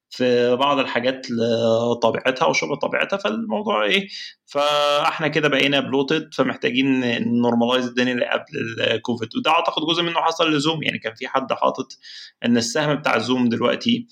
في 0.09 0.55
بعض 0.55 0.79
الحاجات 0.79 1.27
لطبيعتها 1.31 2.45
وشبه 2.45 2.75
طبيعتها 2.75 3.17
فالموضوع 3.17 3.83
إيه 3.85 4.07
فإحنا 4.45 5.27
كده 5.27 5.47
بقينا 5.49 5.79
bloated 5.79 6.29
فمحتاجين 6.33 7.01
normalize 7.41 7.85
الدنيا 7.87 8.13
اللي 8.13 8.25
قبل 8.25 8.43
الكوفيد 8.81 9.29
وده 9.37 9.51
أعتقد 9.51 9.81
جزء 9.85 10.03
منه 10.03 10.21
حصل 10.21 10.51
ل 10.53 10.59
Zoom 10.59 10.83
يعني 10.83 10.99
كان 10.99 11.13
في 11.15 11.27
حد 11.27 11.53
حاطط 11.53 11.87
إن 12.45 12.57
السهم 12.57 12.95
بتاع 12.95 13.17
زوم 13.17 13.49
دلوقتي 13.49 14.07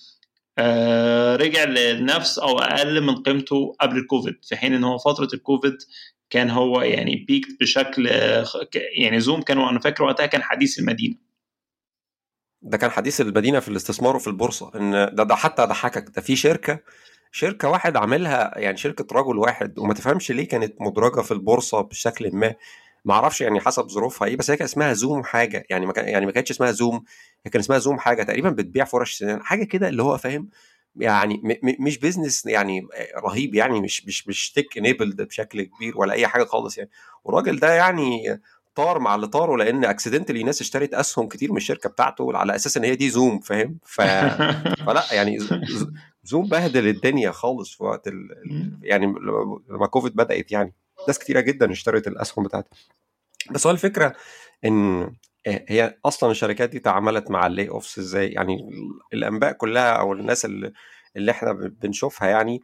آه 0.57 1.35
رجع 1.35 1.63
لنفس 1.63 2.39
أو 2.39 2.59
أقل 2.59 3.01
من 3.01 3.15
قيمته 3.23 3.75
قبل 3.81 3.97
الكوفيد 3.97 4.35
في 4.45 4.55
حين 4.55 4.73
إن 4.73 4.83
هو 4.83 4.97
فترة 4.97 5.27
الكوفيد 5.33 5.77
كان 6.35 6.49
هو 6.49 6.81
يعني 6.81 7.15
peaked 7.15 7.61
بشكل 7.61 8.07
يعني 8.97 9.19
Zoom 9.19 9.41
كانوا 9.41 9.69
أنا 9.69 9.79
فاكر 9.79 10.03
وقتها 10.03 10.25
كان 10.25 10.43
حديث 10.43 10.79
المدينة. 10.79 11.15
ده 12.61 12.77
كان 12.77 12.89
حديث 12.91 13.21
المدينة 13.21 13.59
في 13.59 13.67
الاستثمار 13.67 14.15
وفي 14.15 14.27
البورصة 14.27 14.71
إن 14.75 14.91
ده, 14.91 15.23
ده 15.23 15.35
حتى 15.35 15.65
ضحكك 15.65 16.09
ده 16.15 16.21
في 16.21 16.35
شركة 16.35 16.79
شركة 17.31 17.69
واحد 17.69 17.97
عاملها 17.97 18.59
يعني 18.59 18.77
شركة 18.77 19.05
رجل 19.11 19.37
واحد 19.37 19.79
وما 19.79 19.93
تفهمش 19.93 20.31
ليه 20.31 20.47
كانت 20.47 20.81
مدرجة 20.81 21.21
في 21.21 21.31
البورصة 21.31 21.81
بشكل 21.81 22.35
ما 22.35 22.55
ما 23.05 23.13
أعرفش 23.13 23.41
يعني 23.41 23.59
حسب 23.59 23.87
ظروفها 23.89 24.27
إيه 24.27 24.37
بس 24.37 24.51
هي 24.51 24.57
كان 24.57 24.65
اسمها 24.65 24.93
Zoom 24.93 25.23
حاجة 25.23 25.65
يعني 25.69 25.85
ما 25.85 25.93
كان 25.93 26.07
يعني 26.07 26.25
ما 26.25 26.31
كانتش 26.31 26.51
اسمها 26.51 26.71
Zoom 26.71 27.03
هي 27.45 27.51
كان 27.51 27.59
اسمها 27.59 27.77
Zoom 27.77 27.99
حاجة 27.99 28.23
تقريبا 28.23 28.49
بتبيع 28.49 28.85
فرش 28.85 29.13
سنان 29.13 29.43
حاجة 29.43 29.63
كده 29.63 29.89
اللي 29.89 30.03
هو 30.03 30.17
فاهم 30.17 30.49
يعني 30.97 31.59
مش 31.79 31.97
business 31.97 32.45
يعني 32.45 32.87
رهيب 33.17 33.55
يعني 33.55 33.81
مش 33.81 34.05
مش 34.05 34.27
مش 34.27 34.51
tech 34.51 34.77
enabled 34.77 35.21
بشكل 35.21 35.61
كبير 35.61 35.97
ولا 35.97 36.13
أي 36.13 36.27
حاجة 36.27 36.43
خالص 36.43 36.77
يعني. 36.77 36.89
والراجل 37.23 37.59
ده 37.59 37.73
يعني 37.73 38.39
طار 38.75 38.99
مع 38.99 39.15
اللي 39.15 39.27
طاروا 39.27 39.57
لأن 39.57 39.85
accidentally 39.85 40.43
ناس 40.43 40.61
اشترت 40.61 40.93
أسهم 40.93 41.27
كتير 41.27 41.51
من 41.51 41.57
الشركة 41.57 41.89
بتاعته 41.89 42.37
على 42.37 42.55
أساس 42.55 42.77
إن 42.77 42.83
هي 42.83 42.95
دي 42.95 43.09
Zoom 43.09 43.39
فاهم؟ 43.39 43.77
ف... 43.85 44.01
فلا 44.85 45.03
يعني 45.11 45.39
Zoom 46.23 46.47
بهدل 46.47 46.87
الدنيا 46.87 47.31
خالص 47.31 47.77
في 47.77 47.83
وقت 47.83 48.07
ال... 48.07 48.27
يعني 48.81 49.05
لما 49.69 49.87
كوفيد 49.87 50.15
بدأت 50.15 50.51
يعني. 50.51 50.73
ناس 51.07 51.19
كتيرة 51.19 51.39
جدا 51.39 51.71
اشترت 51.71 52.07
الأسهم 52.07 52.45
بتاعتها. 52.45 52.77
بس 53.51 53.67
هو 53.67 53.71
الفكرة 53.73 54.15
إن 54.65 55.11
هي 55.47 55.97
أصلا 56.05 56.31
الشركات 56.31 56.69
دي 56.69 56.79
تعاملت 56.79 57.31
مع 57.31 57.47
ال 57.47 57.69
layoffs 57.69 57.99
إزاي؟ 57.99 58.27
يعني 58.31 58.69
الأنباء 59.13 59.51
كلها 59.53 59.91
أو 59.93 60.13
الناس 60.13 60.45
اللي, 60.45 60.73
اللي 61.15 61.31
إحنا 61.31 61.51
بنشوفها 61.53 62.27
يعني 62.27 62.61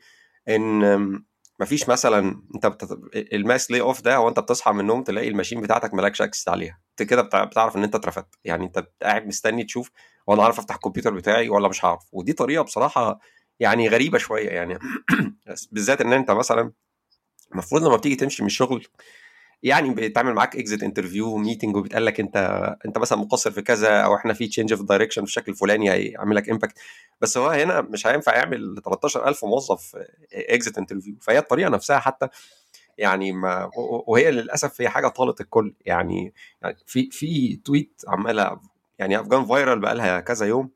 إن 0.49 1.23
مفيش 1.59 1.89
مثلا 1.89 2.41
أنت 2.55 2.65
بت... 2.65 2.99
ال 3.33 3.71
mass 3.71 3.81
layoff 3.81 4.01
ده 4.01 4.15
هو 4.15 4.29
أنت 4.29 4.39
بتصحى 4.39 4.71
من 4.71 4.79
النوم 4.79 5.03
تلاقي 5.03 5.27
ال 5.27 5.31
machine 5.32 5.61
بتاعتك 5.61 5.93
مالكش 5.93 6.21
access 6.21 6.49
عليها. 6.49 6.79
أنت 6.91 7.09
كده 7.09 7.21
بتع- 7.21 7.43
بتعرف 7.43 7.75
إن 7.77 7.83
أنت 7.83 7.95
اترفدت. 7.95 8.35
يعني 8.43 8.65
أنت 8.65 8.87
قاعد 9.03 9.27
مستني 9.27 9.63
تشوف 9.63 9.91
وأنا 10.27 10.43
عارف 10.43 10.59
أفتح 10.59 10.75
الكمبيوتر 10.75 11.13
بتاعي 11.13 11.49
ولا 11.49 11.67
مش 11.67 11.85
هعرف. 11.85 12.01
ودي 12.11 12.33
طريقة 12.33 12.63
بصراحة 12.63 13.19
يعني 13.59 13.89
غريبة 13.89 14.17
شوية 14.17 14.49
يعني. 14.49 14.79
بالذات 15.71 16.01
إن 16.01 16.13
أنت 16.13 16.31
مثلا 16.31 16.71
المفروض 17.51 17.83
لما 17.83 17.95
بتيجي 17.97 18.15
تمشي 18.15 18.43
من 18.43 18.47
الشغل 18.47 18.87
يعني 19.63 19.93
بيتعمل 19.93 20.33
معاك 20.33 20.55
exit 20.55 20.83
interview 20.83 21.37
meeting 21.37 21.75
وبيتقال 21.75 22.05
لك 22.05 22.19
أنت 22.19 22.37
أنت 22.85 22.97
مثلا 22.97 23.17
مقصر 23.17 23.51
في 23.51 23.61
كذا 23.61 24.01
أو 24.01 24.15
إحنا 24.15 24.33
في 24.33 24.47
change 24.47 24.73
في 24.73 24.83
direction 24.83 25.21
بالشكل 25.21 25.51
الفلاني 25.51 25.91
هيعمل 25.91 26.35
لك 26.35 26.49
impact 26.49 26.79
بس 27.21 27.37
هو 27.37 27.49
هنا 27.49 27.81
مش 27.81 28.07
هينفع 28.07 28.35
يعمل 28.35 28.81
13000 28.85 29.45
موظف 29.45 29.95
exit 30.33 30.77
interview 30.77 31.15
فهي 31.21 31.37
الطريقة 31.37 31.69
نفسها 31.69 31.99
حتى 31.99 32.27
يعني 32.97 33.31
ما 33.31 33.69
وهي 34.07 34.31
للأسف 34.31 34.81
هي 34.81 34.89
حاجة 34.89 35.07
طالت 35.07 35.41
الكل. 35.41 35.73
يعني, 35.85 36.33
يعني 36.61 36.75
في 36.87 37.09
في 37.11 37.55
tweet 37.55 38.01
عماله 38.07 38.59
يعني 38.99 39.19
gone 39.19 39.45
viral 39.45 39.79
بقى 39.79 39.95
لها 39.95 40.19
كذا 40.19 40.45
يوم 40.45 40.69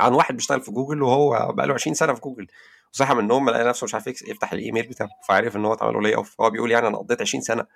عن 0.00 0.12
واحد 0.12 0.34
بيشتغل 0.36 0.60
في 0.60 0.70
جوجل 0.70 1.02
وهو 1.02 1.52
بقى 1.52 1.66
له 1.66 1.74
20 1.74 1.94
سنة 1.94 2.14
في 2.14 2.20
جوجل. 2.20 2.46
وصحى 2.94 3.14
من 3.14 3.20
النوم 3.20 3.50
لقى 3.50 3.64
نفسه 3.64 3.84
مش 3.84 3.94
عارف 3.94 4.06
يفتح 4.06 4.52
الإيميل 4.52 4.88
بتاعه 4.88 5.08
فعرف 5.28 5.56
إن 5.56 5.64
هو 5.64 5.72
اتعمل 5.72 5.94
له 5.94 6.00
layoff 6.02 6.40
هو 6.40 6.50
بيقول 6.50 6.70
يعني 6.70 6.86
أنا 6.86 6.98
قضيت 6.98 7.20
20 7.20 7.42
سنة 7.42 7.66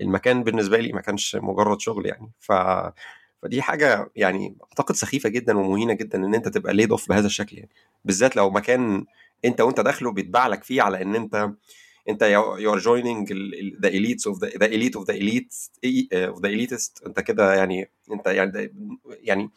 المكان 0.00 0.44
بالنسبة 0.44 0.78
لي 0.78 0.92
ما 0.92 1.00
كانش 1.00 1.36
مجرد 1.36 1.80
شغل 1.80 2.06
يعني. 2.06 2.30
ف 2.40 2.52
فدي 3.42 3.62
حاجة 3.62 4.10
يعني 4.16 4.56
أعتقد 4.62 4.94
سخيفة 4.94 5.28
جدا 5.28 5.58
ومهينة 5.58 5.92
جدا 5.92 6.18
إن 6.18 6.34
أنت 6.34 6.48
تبقى 6.48 6.74
laid 6.74 6.90
off 6.90 7.08
بهذا 7.08 7.26
الشكل 7.26 7.56
يعني. 7.56 7.70
بالذات 8.04 8.36
لو 8.36 8.50
مكان 8.50 9.04
أنت 9.44 9.60
وأنت 9.60 9.80
داخله 9.80 10.12
بيتباع 10.12 10.46
لك 10.46 10.64
فيه 10.64 10.82
على 10.82 11.02
إن 11.02 11.14
أنت 11.14 11.50
أنت 12.08 12.22
you 12.22 12.72
are 12.72 12.78
joining 12.78 13.32
the 13.82 13.88
elites 13.88 14.26
of 14.26 14.38
the 14.44 14.66
elite 14.66 14.96
of 14.96 15.06
the 15.06 15.14
elite 15.14 15.54
of 16.14 16.42
the 16.42 16.48
elitest 16.48 17.02
أنت 17.06 17.20
كده 17.20 17.54
يعني 17.54 17.90
أنت 18.12 18.26
يعني 18.26 18.72
يعني 19.06 19.50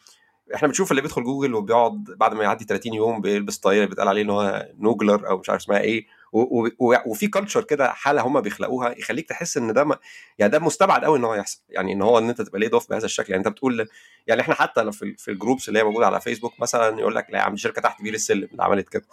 إحنا 0.54 0.68
بنشوف 0.68 0.90
اللي 0.90 1.02
بيدخل 1.02 1.24
جوجل 1.24 1.54
وبيقعد 1.54 2.04
بعد 2.04 2.34
ما 2.34 2.44
يعدي 2.44 2.64
30 2.64 2.94
يوم 2.94 3.20
بيلبس 3.20 3.58
طاقية 3.58 3.84
بيتقال 3.84 4.08
عليه 4.08 4.22
إن 4.22 4.30
هو 4.30 4.68
Noogler 4.78 5.28
أو 5.28 5.38
مش 5.38 5.50
عارف 5.50 5.62
اسمها 5.62 5.80
إيه. 5.80 6.06
وفي 6.32 7.28
culture 7.28 7.64
كده 7.64 7.92
حالة 7.92 8.22
هم 8.22 8.40
بيخلقوها 8.40 8.98
يخليك 8.98 9.28
تحس 9.28 9.56
إن 9.56 9.72
ده 9.72 10.00
يعني 10.38 10.52
ده 10.52 10.58
مستبعد 10.58 11.04
قوي 11.04 11.18
إن 11.18 11.24
هو 11.24 11.34
يحصل. 11.34 11.60
يعني 11.68 11.92
إن 11.92 12.02
هو 12.02 12.18
إن 12.18 12.28
أنت 12.28 12.42
تبقى 12.42 12.60
laid 12.60 12.72
off 12.74 12.90
بهذا 12.90 13.04
الشكل. 13.04 13.32
يعني 13.32 13.46
أنت 13.46 13.52
بتقول 13.52 13.88
يعني 14.26 14.40
إحنا 14.40 14.54
حتى 14.54 14.92
في 14.92 15.14
في 15.18 15.30
ال 15.30 15.35
groups 15.35 15.68
اللي 15.68 15.78
هي 15.78 15.84
موجودة 15.84 16.06
على 16.06 16.20
فيسبوك 16.20 16.60
مثلا 16.60 17.00
يقول 17.00 17.14
لك 17.14 17.26
لا 17.30 17.38
يا 17.38 17.42
عم 17.42 17.56
شركة 17.56 17.82
تحت 17.82 18.02
بير 18.02 18.14
السلم 18.14 18.48
اللي 18.52 18.62
عملت 18.64 18.88
كده. 18.88 19.04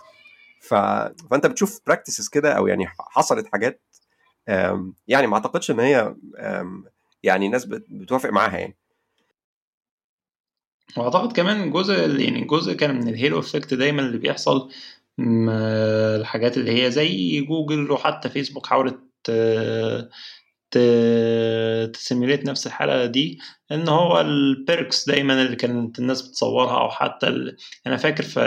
ف... 0.61 0.73
فأنت 1.31 1.45
بتشوف 1.45 1.79
practices 1.87 2.27
كده 2.29 2.53
أو 2.53 2.67
يعني 2.67 2.87
حصلت 2.99 3.47
حاجات 3.51 3.81
يعني 5.07 5.27
ما 5.27 5.33
أعتقدش 5.35 5.71
إن 5.71 5.79
هي 5.79 6.15
يعني 7.23 7.45
الناس 7.45 7.65
بت- 7.65 7.85
بتوافق 7.89 8.29
معاها 8.29 8.57
يعني. 8.57 8.75
وأعتقد 10.97 11.31
كمان 11.31 11.71
جزء 11.71 12.19
يعني 12.19 12.41
جزء 12.41 12.73
كان 12.73 12.95
من 12.95 13.07
ال 13.07 13.13
halo 13.13 13.39
effect 13.39 13.73
دايما 13.73 14.01
اللي 14.01 14.17
بيحصل 14.17 14.69
الحاجات 15.19 16.57
اللي 16.57 16.83
هي 16.85 16.91
زي 16.91 17.41
جوجل 17.41 17.91
وحتى 17.91 18.29
فيسبوك 18.29 18.65
حاولت 18.67 18.99
ت 21.93 21.99
simulate 21.99 22.45
نفس 22.45 22.67
الحالة 22.67 23.05
دي 23.05 23.39
إن 23.71 23.89
هو 23.89 24.21
ال 24.21 24.36
perks 24.36 25.09
دايما 25.09 25.41
اللي 25.41 25.55
كانت 25.55 25.99
الناس 25.99 26.21
بتصورها 26.27 26.81
أو 26.81 26.89
حتى. 26.89 27.27
أنا 27.87 27.97
فاكر 27.97 28.23
في 28.23 28.39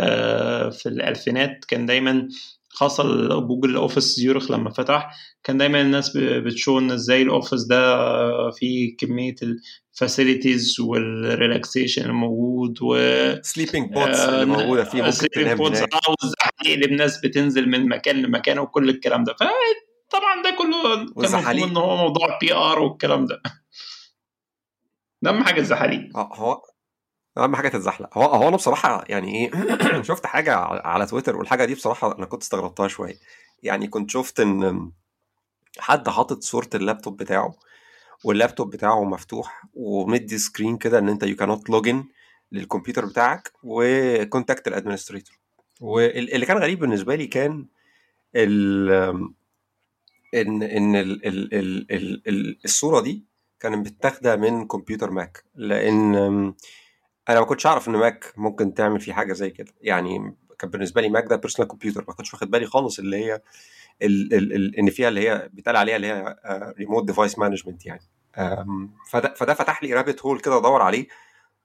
في 0.73 0.89
الألفينات 0.89 1.65
كان 1.65 1.87
دايما 1.87 2.29
خاصة 2.73 3.29
Google 3.41 3.77
office 3.77 4.05
زيورخ 4.05 4.50
لما 4.50 4.71
فتح 4.71 5.11
كان 5.45 5.59
دايما 5.59 5.81
الناس 5.81 6.17
بت 6.17 6.37
show 6.37 6.79
إن 6.79 6.91
إزاي 6.91 7.23
ال 7.23 7.28
office 7.28 7.62
ده 7.65 8.50
فيه 8.50 8.97
كمية 8.97 9.35
ال 9.43 9.55
facilities 9.55 10.81
وال 10.81 11.01
relaxation 11.01 12.05
الموجود 12.05 12.79
و 12.83 12.95
sleeping 13.43 13.93
pods 13.93 14.21
اللي 14.21 14.47
موجودة 14.47 14.85
فيه 14.85 15.03
ممكن 15.03 15.55
pods 15.55 15.79
هناك. 15.79 15.95
آه 15.95 16.15
والزحاليق 16.23 16.89
الناس 16.91 17.21
بتنزل 17.21 17.69
من 17.69 17.89
مكان 17.89 18.23
لمكان 18.23 18.59
وكل 18.59 18.89
الكلام 18.89 19.25
ده. 19.25 19.35
فطبعا 19.35 20.43
ده 20.45 20.50
كله 20.59 20.97
كان 20.97 21.41
مفهوم 21.41 21.71
إن 21.71 21.77
هو 21.77 21.97
موضوع 21.97 22.39
PR 22.39 22.79
والكلام 22.79 23.27
ده. 23.27 23.43
ده 25.23 25.31
أهم 25.31 25.45
حاجة 25.45 25.61
الزحاليق. 25.61 26.17
آه 26.17 26.31
هو 26.35 26.62
أهم 27.41 27.57
حاجة 27.57 27.69
تتزحلق. 27.69 28.19
هو 28.19 28.23
هو 28.25 28.49
أنا 28.49 28.57
بصراحة 28.57 29.05
يعني 29.09 29.35
إيه 29.35 30.03
شفت 30.09 30.27
حاجة 30.27 30.55
على 30.57 31.07
تويتر 31.07 31.37
والحاجة 31.37 31.65
دي 31.65 31.75
بصراحة 31.75 32.19
أنا 32.19 32.27
كنت 32.27 32.43
استغربتها 32.43 32.89
شوية. 32.89 33.15
يعني 33.63 33.89
كنت 33.89 34.11
شفت 34.11 34.41
إن 34.41 34.91
حد 35.79 36.09
حاطط 36.09 36.43
صورة 36.43 36.69
اللابتوب 36.75 37.17
بتاعه 37.17 37.55
واللابتوب 38.25 38.71
بتاعه 38.71 39.05
مفتوح 39.05 39.65
ومدي 39.75 40.39
screen 40.39 40.77
كده 40.77 40.99
إن 40.99 41.09
أنت 41.09 41.23
يو 41.23 41.37
كانوت 41.37 41.71
لوجن 41.71 42.05
للكمبيوتر 42.53 43.07
بتاعك 43.07 43.53
و 43.62 43.76
contact 43.76 44.69
ال 44.69 44.74
administrator 44.74 45.39
واللي 45.81 46.47
كان 46.47 46.59
غريب 46.59 46.79
بالنسبة 46.79 47.15
لي 47.15 47.27
كان 47.27 47.67
ال 48.37 48.91
ان 50.35 50.63
إن 50.63 50.97
ال 50.97 51.27
ال 51.27 51.55
ال 51.55 51.93
ال 51.93 52.23
ال 52.29 52.59
الصورة 52.65 53.01
دي 53.01 53.25
كانت 53.61 53.87
متاخدة 53.87 54.37
من 54.37 54.67
كمبيوتر 54.67 55.11
Mac 55.11 55.45
لأن 55.55 56.55
أنا 57.29 57.41
ما 57.41 57.47
كنتش 57.47 57.67
أعرف 57.67 57.89
إن 57.89 57.93
Mac 57.93 58.33
ممكن 58.37 58.75
تعمل 58.75 59.00
فيه 59.00 59.12
حاجة 59.12 59.33
زي 59.33 59.50
كده. 59.50 59.73
يعني 59.81 60.37
كان 60.59 60.71
بالنسبة 60.71 61.00
لي 61.00 61.09
Mac 61.09 61.25
ده 61.27 61.37
personal 61.37 61.71
computer 61.71 62.05
ما 62.09 62.15
كنتش 62.15 62.35
واخد 62.35 62.50
بالي 62.50 62.67
خالص 62.67 62.99
اللي 62.99 63.17
هي 63.17 63.43
ال 64.03 64.35
ال 64.35 64.77
إن 64.77 64.91
فيها 64.91 65.09
اللي 65.09 65.29
هي 65.29 65.49
بيتقال 65.53 65.77
عليها 65.77 65.97
اللي 65.97 66.07
هي 66.07 66.37
remote 66.79 67.07
device 67.07 67.39
management 67.39 67.87
يعني. 67.87 68.03
فده 69.11 69.35
فده 69.35 69.55
فتح 69.55 69.83
لي 69.83 69.95
rabbit 69.95 70.23
hole 70.23 70.41
كده 70.41 70.59
أدور 70.59 70.83
عليه. 70.83 71.07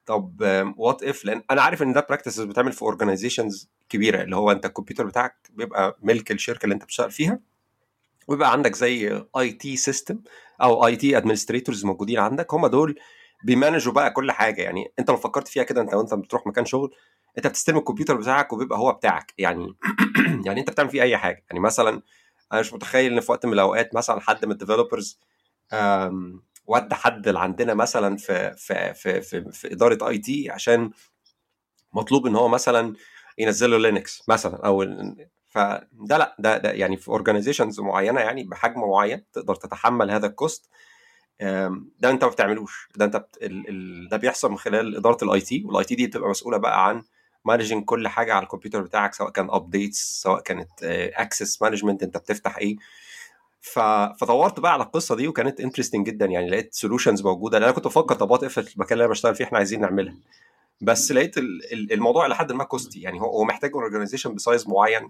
طب 0.05 0.41
what 0.77 1.03
if 1.03 1.25
لأن 1.25 1.43
أنا 1.51 1.61
عارف 1.61 1.81
إن 1.83 1.93
ده 1.93 2.05
practices 2.09 2.41
بتعمل 2.41 2.71
في 2.73 2.81
organizations 2.81 3.69
كبيرة 3.89 4.21
اللي 4.23 4.35
هو 4.35 4.51
أنت 4.51 4.65
الكمبيوتر 4.65 5.05
بتاعك 5.05 5.35
بيبقى 5.53 5.97
ملك 6.03 6.31
الشركة 6.31 6.63
اللي 6.63 6.75
أنت 6.75 6.83
بتشتغل 6.83 7.11
فيها 7.11 7.39
ويبقى 8.27 8.51
عندك 8.51 8.75
زي 8.75 9.23
IT 9.37 9.75
system 9.77 10.19
أو 10.61 10.85
IT 10.85 11.17
administrators 11.17 11.85
موجودين 11.85 12.19
عندك. 12.19 12.53
هم 12.53 12.67
دول 12.67 12.99
بي 13.45 13.56
manage 13.56 13.88
وا 13.88 13.93
بقى 13.93 14.11
كل 14.11 14.31
حاجة. 14.31 14.61
يعني 14.61 14.93
أنت 14.99 15.09
لو 15.09 15.17
فكرت 15.17 15.47
فيها 15.47 15.63
كده 15.63 15.81
أنت 15.81 15.93
وأنت 15.93 16.13
بتروح 16.13 16.47
مكان 16.47 16.65
شغل 16.65 16.95
أنت 17.37 17.47
بتستلم 17.47 17.77
الكمبيوتر 17.77 18.15
بتاعك 18.15 18.53
وبيبقى 18.53 18.79
هو 18.79 18.91
بتاعك. 18.91 19.33
يعني 19.37 19.75
يعني 20.45 20.59
أنت 20.59 20.69
بتعمل 20.69 20.89
فيه 20.89 21.01
أي 21.01 21.17
حاجة. 21.17 21.45
يعني 21.49 21.59
مثلا 21.59 22.01
أنا 22.53 22.59
مش 22.59 22.73
متخيل 22.73 23.13
إن 23.13 23.19
في 23.19 23.31
وقت 23.31 23.45
من 23.45 23.53
الأوقات 23.53 23.95
مثلا 23.95 24.19
حد 24.21 24.45
من 24.45 24.51
ال 24.51 24.57
developers 24.57 25.19
ودى 26.67 26.95
حد 26.95 27.27
اللي 27.27 27.39
عندنا 27.39 27.73
مثلا 27.73 28.17
في 28.17 28.55
في 28.57 28.93
في 28.93 29.21
في, 29.21 29.51
في 29.51 29.73
إدارة 29.73 30.09
IT 30.09 30.49
عشان 30.51 30.91
مطلوب 31.93 32.27
إن 32.27 32.35
هو 32.35 32.47
مثلا 32.47 32.93
ينزل 33.37 33.71
له 33.71 33.77
لينكس 33.77 34.23
مثلا 34.27 34.55
أو 34.65 34.85
فده 35.49 36.17
لأ 36.17 36.35
ده, 36.39 36.57
ده 36.57 36.71
يعني 36.71 36.97
في 36.97 37.07
organizations 37.07 37.79
معينة 37.79 38.21
يعني 38.21 38.43
بحجم 38.43 38.81
معين 38.81 39.23
تقدر 39.33 39.55
تتحمل 39.55 40.11
هذا 40.11 40.27
ال 40.27 40.36
cost 40.36 40.69
ده 41.99 42.09
انت 42.09 42.23
ما 42.23 42.29
بتعملوش. 42.29 42.87
ده 42.95 43.05
انت 43.05 43.15
بت... 43.15 43.37
ال... 43.41 43.69
ال... 43.69 44.09
ده 44.09 44.17
بيحصل 44.17 44.51
من 44.51 44.57
خلال 44.57 44.95
إدارة 44.95 45.23
ال 45.23 45.41
IT 45.41 45.63
وال 45.65 45.83
IT 45.83 45.95
دي 45.95 46.07
بتبقى 46.07 46.29
مسؤولة 46.29 46.57
بقى 46.57 46.87
عن 46.87 47.03
managing 47.45 47.85
كل 47.85 48.07
حاجة 48.07 48.33
على 48.33 48.43
الكمبيوتر 48.43 48.81
بتاعك 48.81 49.13
سواء 49.13 49.29
كان 49.29 49.47
updates 49.49 50.21
سواء 50.21 50.41
كانت 50.41 50.69
access 51.13 51.61
management 51.61 52.03
انت 52.03 52.17
بتفتح 52.17 52.57
إيه. 52.57 52.75
ف... 53.61 53.79
فدورت 54.19 54.59
بقى 54.59 54.73
على 54.73 54.83
القصة 54.83 55.15
دي 55.15 55.27
وكانت 55.27 55.59
interesting 55.59 56.05
جدا 56.07 56.25
يعني 56.25 56.49
لقيت 56.49 56.73
solutions 56.73 57.21
موجودة. 57.23 57.57
لأن 57.59 57.63
أنا 57.67 57.75
كنت 57.75 57.85
بفكر 57.87 58.15
طب 58.15 58.31
اف 58.33 58.59
المكان 58.59 58.91
اللي 58.93 59.03
أنا 59.03 59.11
بشتغل 59.11 59.35
فيه 59.35 59.43
إحنا 59.45 59.57
عايزين 59.57 59.81
نعملها. 59.81 60.15
بس 60.81 61.11
لقيت 61.11 61.37
ال- 61.37 61.73
ال- 61.73 61.93
الموضوع 61.93 62.27
لحد 62.27 62.51
ما 62.51 62.63
costy 62.63 63.01
يعني 63.01 63.21
هو 63.21 63.43
محتاج 63.43 63.71
organization 63.73 64.35
ب 64.35 64.42
size 64.42 64.67
معين 64.67 65.09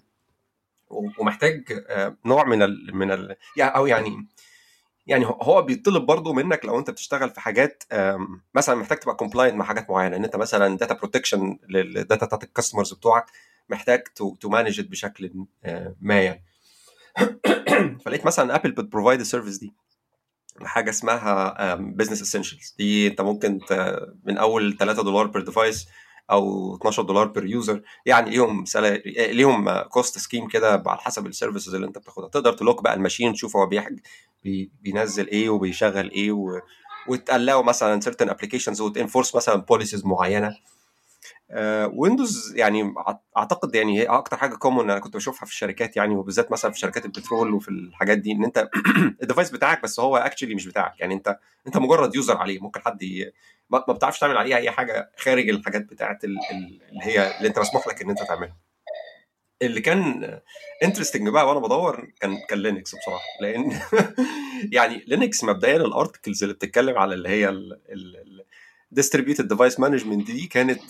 ومحتاج 1.19 1.83
آه، 1.87 2.17
نوع 2.25 2.45
من 2.45 2.61
ال 2.61 2.95
من 2.95 3.11
ال 3.11 3.35
أو 3.59 3.85
يعني 3.85 4.27
يعني 5.07 5.25
هو- 5.25 5.61
بيطلب 5.61 6.05
برضه 6.05 6.33
منك 6.33 6.65
لو 6.65 6.79
انت 6.79 6.89
بتشتغل 6.89 7.29
في 7.29 7.41
حاجات 7.41 7.83
مثلا 8.55 8.75
محتاج 8.75 8.97
تبقى 8.99 9.15
compliant 9.15 9.55
مع 9.55 9.65
حاجات 9.65 9.89
معينة 9.89 10.15
إن 10.17 10.23
أنت 10.23 10.35
مثلا 10.35 10.77
data 10.77 10.93
protection 10.93 11.59
لل 11.69 11.88
data 11.88 12.25
بتاعت 12.25 12.43
ال 12.43 12.48
customers 12.48 12.93
بتوعك 12.93 13.25
محتاج 13.69 14.03
to 14.15 14.35
manage 14.49 14.81
بشكل 14.81 15.45
آه، 15.63 15.95
ما 16.01 16.21
يعني 16.21 16.43
فلقيت 18.05 18.25
مثلا 18.25 18.55
ابل 18.55 18.71
بت 18.71 18.82
provide 18.82 19.19
ال 19.19 19.24
service 19.24 19.57
دي 19.57 19.73
حاجة 20.61 20.89
اسمها 20.89 21.75
Business 21.75 22.21
Essentials 22.21 22.75
دي 22.77 23.07
أنت 23.07 23.21
ممكن 23.21 23.59
من 24.23 24.37
أول 24.37 24.77
3 24.77 25.03
دولار 25.03 25.27
per 25.27 25.41
device 25.41 25.87
أو 26.31 26.75
12 26.75 27.03
دولار 27.03 27.27
per 27.27 27.45
user 27.45 27.81
يعني 28.05 28.29
ليهم. 28.29 28.63
ليهم 29.17 29.79
cost 29.81 30.17
scheme 30.17 30.47
كده 30.47 30.83
على 30.87 30.99
حسب 30.99 31.27
ال 31.27 31.33
services 31.33 31.75
اللي 31.75 31.87
أنت 31.87 31.97
بتاخدها 31.97 32.29
تقدر 32.29 32.53
ت 32.53 32.59
lock 32.59 32.83
بقى 32.83 32.93
ال 32.93 32.98
machine 32.98 33.33
تشوف 33.33 33.55
هو. 33.57 34.01
بي... 34.45 34.71
بينزل 34.81 35.27
إيه 35.27 35.49
وبيشغل 35.49 36.11
إيه 36.11 36.31
و... 36.31 36.61
وتقلقوا 37.07 37.63
مثلا 37.63 38.01
certain 38.01 38.29
applications 38.29 38.79
وت 38.81 38.93
enforce 38.93 39.35
مثلا 39.35 39.55
policies 39.55 40.05
معينة. 40.05 40.57
ويندوز 41.93 42.53
يعني 42.55 42.93
أعتقد 43.37 43.75
يعني 43.75 43.99
هي 43.99 44.03
أكتر 44.05 44.37
حاجة 44.37 44.55
common 44.55 44.89
أنا 44.89 44.99
كنت 44.99 45.15
بشوفها 45.15 45.45
في 45.45 45.51
الشركات 45.51 45.97
يعني 45.97 46.15
وبالذات 46.15 46.51
مثلا 46.51 46.71
في 46.71 46.79
شركات 46.79 47.05
البترول 47.05 47.53
وفي 47.53 47.69
الحاجات 47.69 48.17
دي 48.17 48.31
إن 48.31 48.43
أنت 48.43 48.69
ال 49.21 49.25
device 49.25 49.51
بتاعك 49.51 49.83
بس 49.83 49.99
هو 49.99 50.17
actually 50.17 50.55
مش 50.55 50.67
بتاعك. 50.67 50.99
يعني 50.99 51.13
أنت 51.13 51.39
أنت 51.67 51.77
مجرد 51.77 52.15
user 52.15 52.37
عليه 52.37 52.59
ممكن 52.59 52.81
حد 52.81 53.03
ي... 53.03 53.31
ما 53.69 53.79
بتعرفش 53.79 54.19
تعمل 54.19 54.37
عليه 54.37 54.55
أي 54.55 54.71
حاجة 54.71 55.11
خارج 55.17 55.49
الحاجات 55.49 55.81
بتاعت 55.81 56.23
اللي 56.23 56.39
هي 57.01 57.37
اللي 57.37 57.47
أنت 57.47 57.59
مسموح 57.59 57.87
لك 57.87 58.01
إن 58.01 58.09
أنت 58.09 58.23
تعملها. 58.23 58.55
اللي 59.61 59.81
كان 59.81 60.39
interesting 60.83 61.29
بقى 61.29 61.47
وأنا 61.47 61.59
بدور 61.59 62.11
كان 62.19 62.37
كان 62.49 62.59
لينكس 62.59 62.95
بصراحة 62.95 63.25
لأن 63.41 63.79
يعني 64.75 65.03
لينكس 65.07 65.43
مبدئيا 65.43 65.75
ال 65.77 65.85
articles 65.85 66.43
اللي 66.43 66.55
بتتكلم 66.55 66.97
على 66.97 67.13
اللي 67.13 67.29
هي 67.29 67.49
ال 68.91 68.96
distributed 68.96 69.47
device 69.47 69.79
management 69.79 70.31
دي 70.31 70.47
كانت 70.47 70.81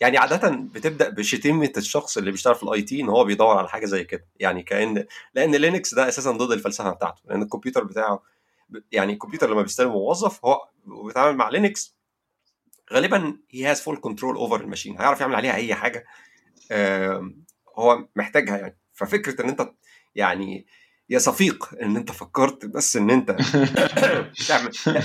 يعني 0.00 0.18
عادة 0.18 0.48
بتبدأ 0.48 1.08
بشتيمة 1.08 1.72
الشخص 1.76 2.18
اللي 2.18 2.30
بيشتغل 2.30 2.54
في 2.54 2.62
ال 2.62 2.82
IT 2.82 3.00
إن 3.00 3.08
هو 3.08 3.24
بيدور 3.24 3.58
على 3.58 3.68
حاجة 3.68 3.86
زي 3.86 4.04
كده 4.04 4.26
يعني 4.40 4.62
كأن 4.62 5.06
لأن 5.34 5.54
لينكس 5.54 5.94
ده 5.94 6.08
أساسا 6.08 6.30
ضد 6.30 6.52
الفلسفة 6.52 6.90
بتاعته 6.90 7.20
لأن 7.24 7.42
الكمبيوتر 7.42 7.84
بتاعه 7.84 8.22
يعني 8.92 9.12
الكمبيوتر 9.12 9.50
لما 9.50 9.62
بيستلم 9.62 9.88
موظف 9.90 10.44
هو 10.44 10.68
بيتعامل 10.86 11.36
مع 11.36 11.48
لينكس 11.48 11.96
غالبا 12.92 13.36
he 13.50 13.66
has 13.66 13.80
full 13.80 13.96
control 14.00 14.36
over 14.36 14.60
ال 14.60 14.65
machine 14.65 14.98
هيعرف 14.98 15.20
يعمل 15.20 15.34
عليها 15.34 15.54
أي 15.54 15.74
حاجة 15.74 16.06
هو 17.78 18.08
محتاجها 18.16 18.58
يعني. 18.58 18.78
ففكرة 18.92 19.42
إن 19.42 19.48
أنت 19.48 19.70
يعني 20.14 20.66
يا 21.08 21.18
صفيق 21.18 21.74
إن 21.82 21.96
أنت 21.96 22.12
فكرت 22.12 22.66
بس 22.66 22.96
إن 22.96 23.10
أنت 23.10 23.30
تعمل 24.48 24.70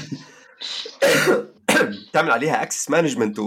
تعمل 2.13 2.32
عليها 2.32 2.63
access 2.63 2.89
management 2.89 3.39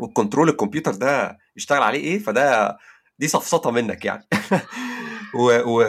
وال 0.00 0.11
control 0.11 0.48
الكمبيوتر 0.48 0.94
ده 0.94 1.38
يشتغل 1.56 1.82
عليه 1.82 2.00
إيه 2.00 2.18
فده 2.18 2.76
دي 3.18 3.28
سفسطه 3.28 3.70
منك 3.70 4.04
يعني. 4.04 4.28
و 5.34 5.60
و 5.64 5.82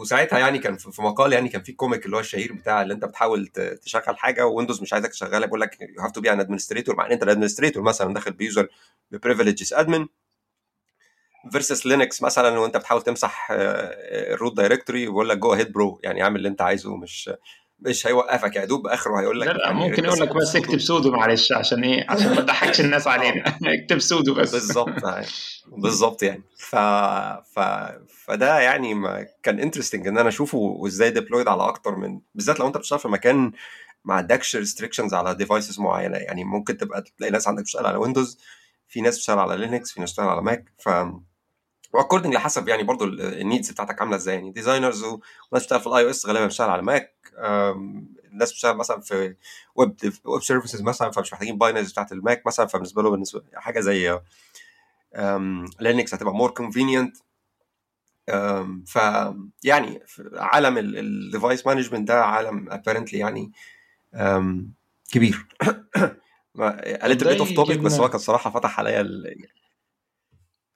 وساعتها 0.00 0.38
يعني 0.38 0.58
كان 0.58 0.76
في 0.76 1.02
مقال 1.02 1.32
يعني 1.32 1.48
كان 1.48 1.62
في 1.62 1.72
comic 1.72 2.06
اللي 2.06 2.16
هو 2.16 2.20
الشهير 2.20 2.52
بتاع 2.52 2.82
اللي 2.82 2.94
أنت 2.94 3.04
بتحاول 3.04 3.46
تشغل 3.82 4.18
حاجة 4.18 4.46
ويندوز 4.46 4.82
مش 4.82 4.92
عايزك 4.92 5.10
تشغلها 5.10 5.46
بيقول 5.46 5.60
لك 5.60 5.80
you 5.80 6.02
have 6.02 6.10
to 6.10 6.20
be 6.20 6.32
an 6.32 6.40
administrator 6.40 6.96
مع 6.96 7.06
إن 7.06 7.12
أنت 7.12 7.22
ال 7.22 7.26
administrator 7.26 7.82
مثلا 7.82 8.14
داخل 8.14 8.32
ب 8.32 8.39
user 8.39 8.68
ب 9.10 9.16
privileges 9.16 9.74
admin 9.74 10.06
versus 11.52 11.86
لينكس 11.86 12.22
مثلا 12.22 12.58
وأنت 12.58 12.76
بتحاول 12.76 13.02
تمسح 13.02 13.48
ال 13.50 13.71
root 13.71 14.56
directory 14.56 15.08
ويقول 15.08 15.28
لك 15.28 15.38
go 15.38 15.54
ahead 15.54 15.72
bro 15.72 16.00
يعني 16.02 16.22
اعمل 16.22 16.36
اللي 16.36 16.48
انت 16.48 16.62
عايزه 16.62 16.96
مش 16.96 17.30
مش 17.80 18.06
هيوقفك. 18.06 18.56
يا 18.56 18.64
دوب 18.64 18.86
آخره 18.86 19.20
هيقول 19.20 19.40
لك 19.40 19.46
لا, 19.46 19.52
لا 19.52 19.64
يعني 19.66 19.78
ممكن 19.78 20.04
يقول 20.04 20.20
لك 20.20 20.36
بس 20.36 20.56
اكتب 20.56 20.78
sudo 20.78 21.10
معلش 21.10 21.52
عشان 21.52 21.84
إيه؟ 21.84 22.06
عشان 22.08 22.28
ما 22.30 22.40
تضحكش 22.40 22.80
الناس 22.80 23.06
علينا. 23.06 23.44
اكتب 23.82 23.98
sudo 23.98 24.34
بس. 24.34 24.52
بالظبط 24.52 25.02
بالظبط 25.82 26.22
يعني. 26.22 26.42
ف... 26.56 26.76
ف... 27.54 27.60
فده 28.24 28.60
يعني 28.60 28.94
ما 28.94 29.26
كان 29.42 29.60
interesting 29.60 30.06
إن 30.06 30.18
أنا 30.18 30.28
أشوفه 30.28 30.58
وإزاي 30.58 31.10
deployed 31.10 31.48
على 31.48 31.68
أكتر 31.68 31.96
من 31.96 32.20
بالذات 32.34 32.60
لو 32.60 32.66
أنت 32.66 32.76
بتشتغل 32.76 32.98
في 32.98 33.08
مكان 33.08 33.52
ما 34.04 34.14
عندكش 34.14 34.56
restrictions 34.56 35.14
على 35.14 35.34
devices 35.34 35.80
معينة. 35.80 36.16
يعني 36.16 36.44
ممكن 36.44 36.76
تبقى 36.76 37.04
تلاقي 37.18 37.30
ناس 37.30 37.48
عندك 37.48 37.62
بتشتغل 37.62 37.86
على 37.86 37.96
ويندوز 37.98 38.38
في 38.88 39.00
ناس 39.00 39.16
بتشتغل 39.16 39.38
على 39.38 39.56
لينكس 39.56 39.92
في 39.92 40.00
ناس 40.00 40.10
بتشتغل 40.10 40.28
على 40.28 40.42
ماك 40.42 40.72
ف 40.78 40.88
according 41.92 42.34
لحسب 42.34 42.68
يعني 42.68 42.82
برضو 42.82 43.04
ال 43.04 43.15
needs 43.15 43.70
بتاعتك 43.70 44.00
عاملة 44.00 44.16
إزاي. 44.16 44.34
يعني 44.34 44.50
designers 44.50 45.04
وناس 45.04 45.20
بتشتغل 45.52 45.80
في 45.80 45.86
ال 45.86 46.04
iOS 46.04 46.26
غالبا 46.26 46.46
بتشتغل 46.46 46.70
على 46.70 46.82
ماك 46.82 47.14
الناس 48.32 48.50
بتشتغل 48.52 48.76
مثلا 48.76 49.00
في 49.00 49.34
web 49.74 49.96
web 50.24 50.42
services 50.42 50.82
مثلا 50.82 51.10
فمش 51.10 51.32
محتاجين 51.32 51.58
binaries 51.58 51.92
بتاعت 51.92 52.12
الماك 52.12 52.46
مثلا 52.46 52.66
فبالنسبة 52.66 53.02
له 53.02 53.10
بالنسبة 53.10 53.42
حاجة 53.54 53.80
زي 53.80 54.20
لينكس 55.80 56.14
هتبقى 56.14 56.34
more 56.34 56.50
convenient 56.50 57.16
ف 58.86 58.98
يعني 59.64 60.02
عالم 60.36 60.78
ال 60.78 60.91
device 60.91 61.66
management 61.66 62.08
ده 62.08 62.24
عالم 62.24 62.72
apparently 62.72 63.18
يعني 63.18 63.52
كبير. 65.12 65.46
a 67.02 67.05
little 67.05 67.24
bit 67.24 67.38
off 67.38 67.52
topic 67.52 67.78
بس 67.78 68.00
هو 68.00 68.08
كان 68.08 68.18
صراحة 68.18 68.50
فتح 68.50 68.78
عليا 68.80 69.08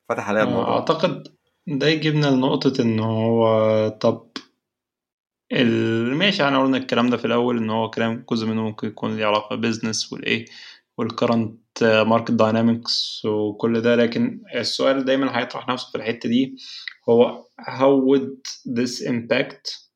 فتح 0.09 0.29
عليا 0.29 0.43
الموضوع. 0.43 0.75
أعتقد 0.79 1.29
ده 1.67 1.87
يجيبنا 1.89 2.27
لنقطة 2.27 2.83
إن 2.83 3.01
هو 3.01 3.89
طب 3.89 4.31
ماشي 6.19 6.45
إحنا 6.45 6.63
قلنا 6.63 6.77
الكلام 6.77 7.11
ده 7.11 7.17
في 7.17 7.25
الأول 7.25 7.59
إن 7.59 7.71
هو 7.71 7.91
كلام 7.91 8.25
جزء 8.31 8.47
منه 8.47 8.63
ممكن 8.63 8.89
يكون 8.89 9.17
ليه 9.17 9.27
علاقة 9.27 9.57
business 9.57 10.13
والإيه 10.13 10.45
وال 10.99 11.18
current 11.18 11.85
market 12.07 12.31
dynamics 12.31 13.25
وكل 13.25 13.81
ده 13.81 13.97
لكن 13.97 14.41
السؤال 14.55 15.05
دايما 15.05 15.39
هيطرح 15.39 15.69
نفسه 15.69 15.91
في 15.91 15.99
الحتة 15.99 16.29
دي. 16.29 16.57
هو 17.09 17.47
how 17.61 18.03
would 18.09 18.51
this 18.79 19.07
impact 19.09 19.89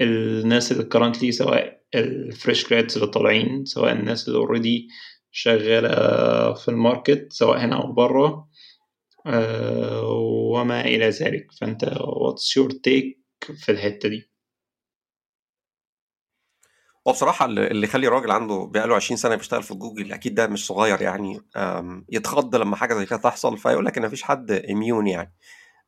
الناس 0.00 0.72
اللي 0.72 0.88
currently 0.94 1.30
سواء 1.30 1.82
ال 1.94 2.07
fresh 2.07 2.70
grads 2.70 2.94
اللي 2.94 3.06
طالعين 3.06 3.64
سواء 3.64 3.92
الناس 3.92 4.28
اللي 4.28 4.38
already 4.38 4.88
شغالة 5.32 6.54
في 6.54 6.68
ال 6.68 6.77
market 6.77 7.32
سواء 7.32 7.58
هنا 7.58 7.76
أو 7.82 7.92
بره 7.92 8.48
أه 9.26 10.02
وما 10.52 10.80
إلى 10.80 11.08
ذلك. 11.08 11.52
فأنت 11.60 11.84
what's 11.84 12.62
your 12.62 12.68
take 12.72 13.22
في 13.64 13.72
الحتة 13.72 14.08
دي؟ 14.08 14.30
هو 17.08 17.12
بصراحة 17.12 17.44
اللي 17.46 17.86
يخلي 17.86 18.08
راجل 18.08 18.30
عنده 18.30 18.70
بقاله 18.74 18.94
20 18.96 19.16
سنة 19.16 19.36
بيشتغل 19.36 19.62
في 19.62 19.74
جوجل 19.74 20.12
أكيد 20.12 20.34
ده 20.34 20.46
مش 20.46 20.66
صغير 20.66 21.02
يعني. 21.02 21.40
يتخض 22.12 22.56
لما 22.56 22.76
حاجة 22.76 22.94
زي 22.94 23.06
كده 23.06 23.18
تحصل 23.18 23.58
فيقول 23.58 23.84
لك 23.84 23.98
إن 23.98 24.06
مفيش 24.06 24.22
حد 24.22 24.50
إميون 24.52 25.06
يعني. 25.06 25.34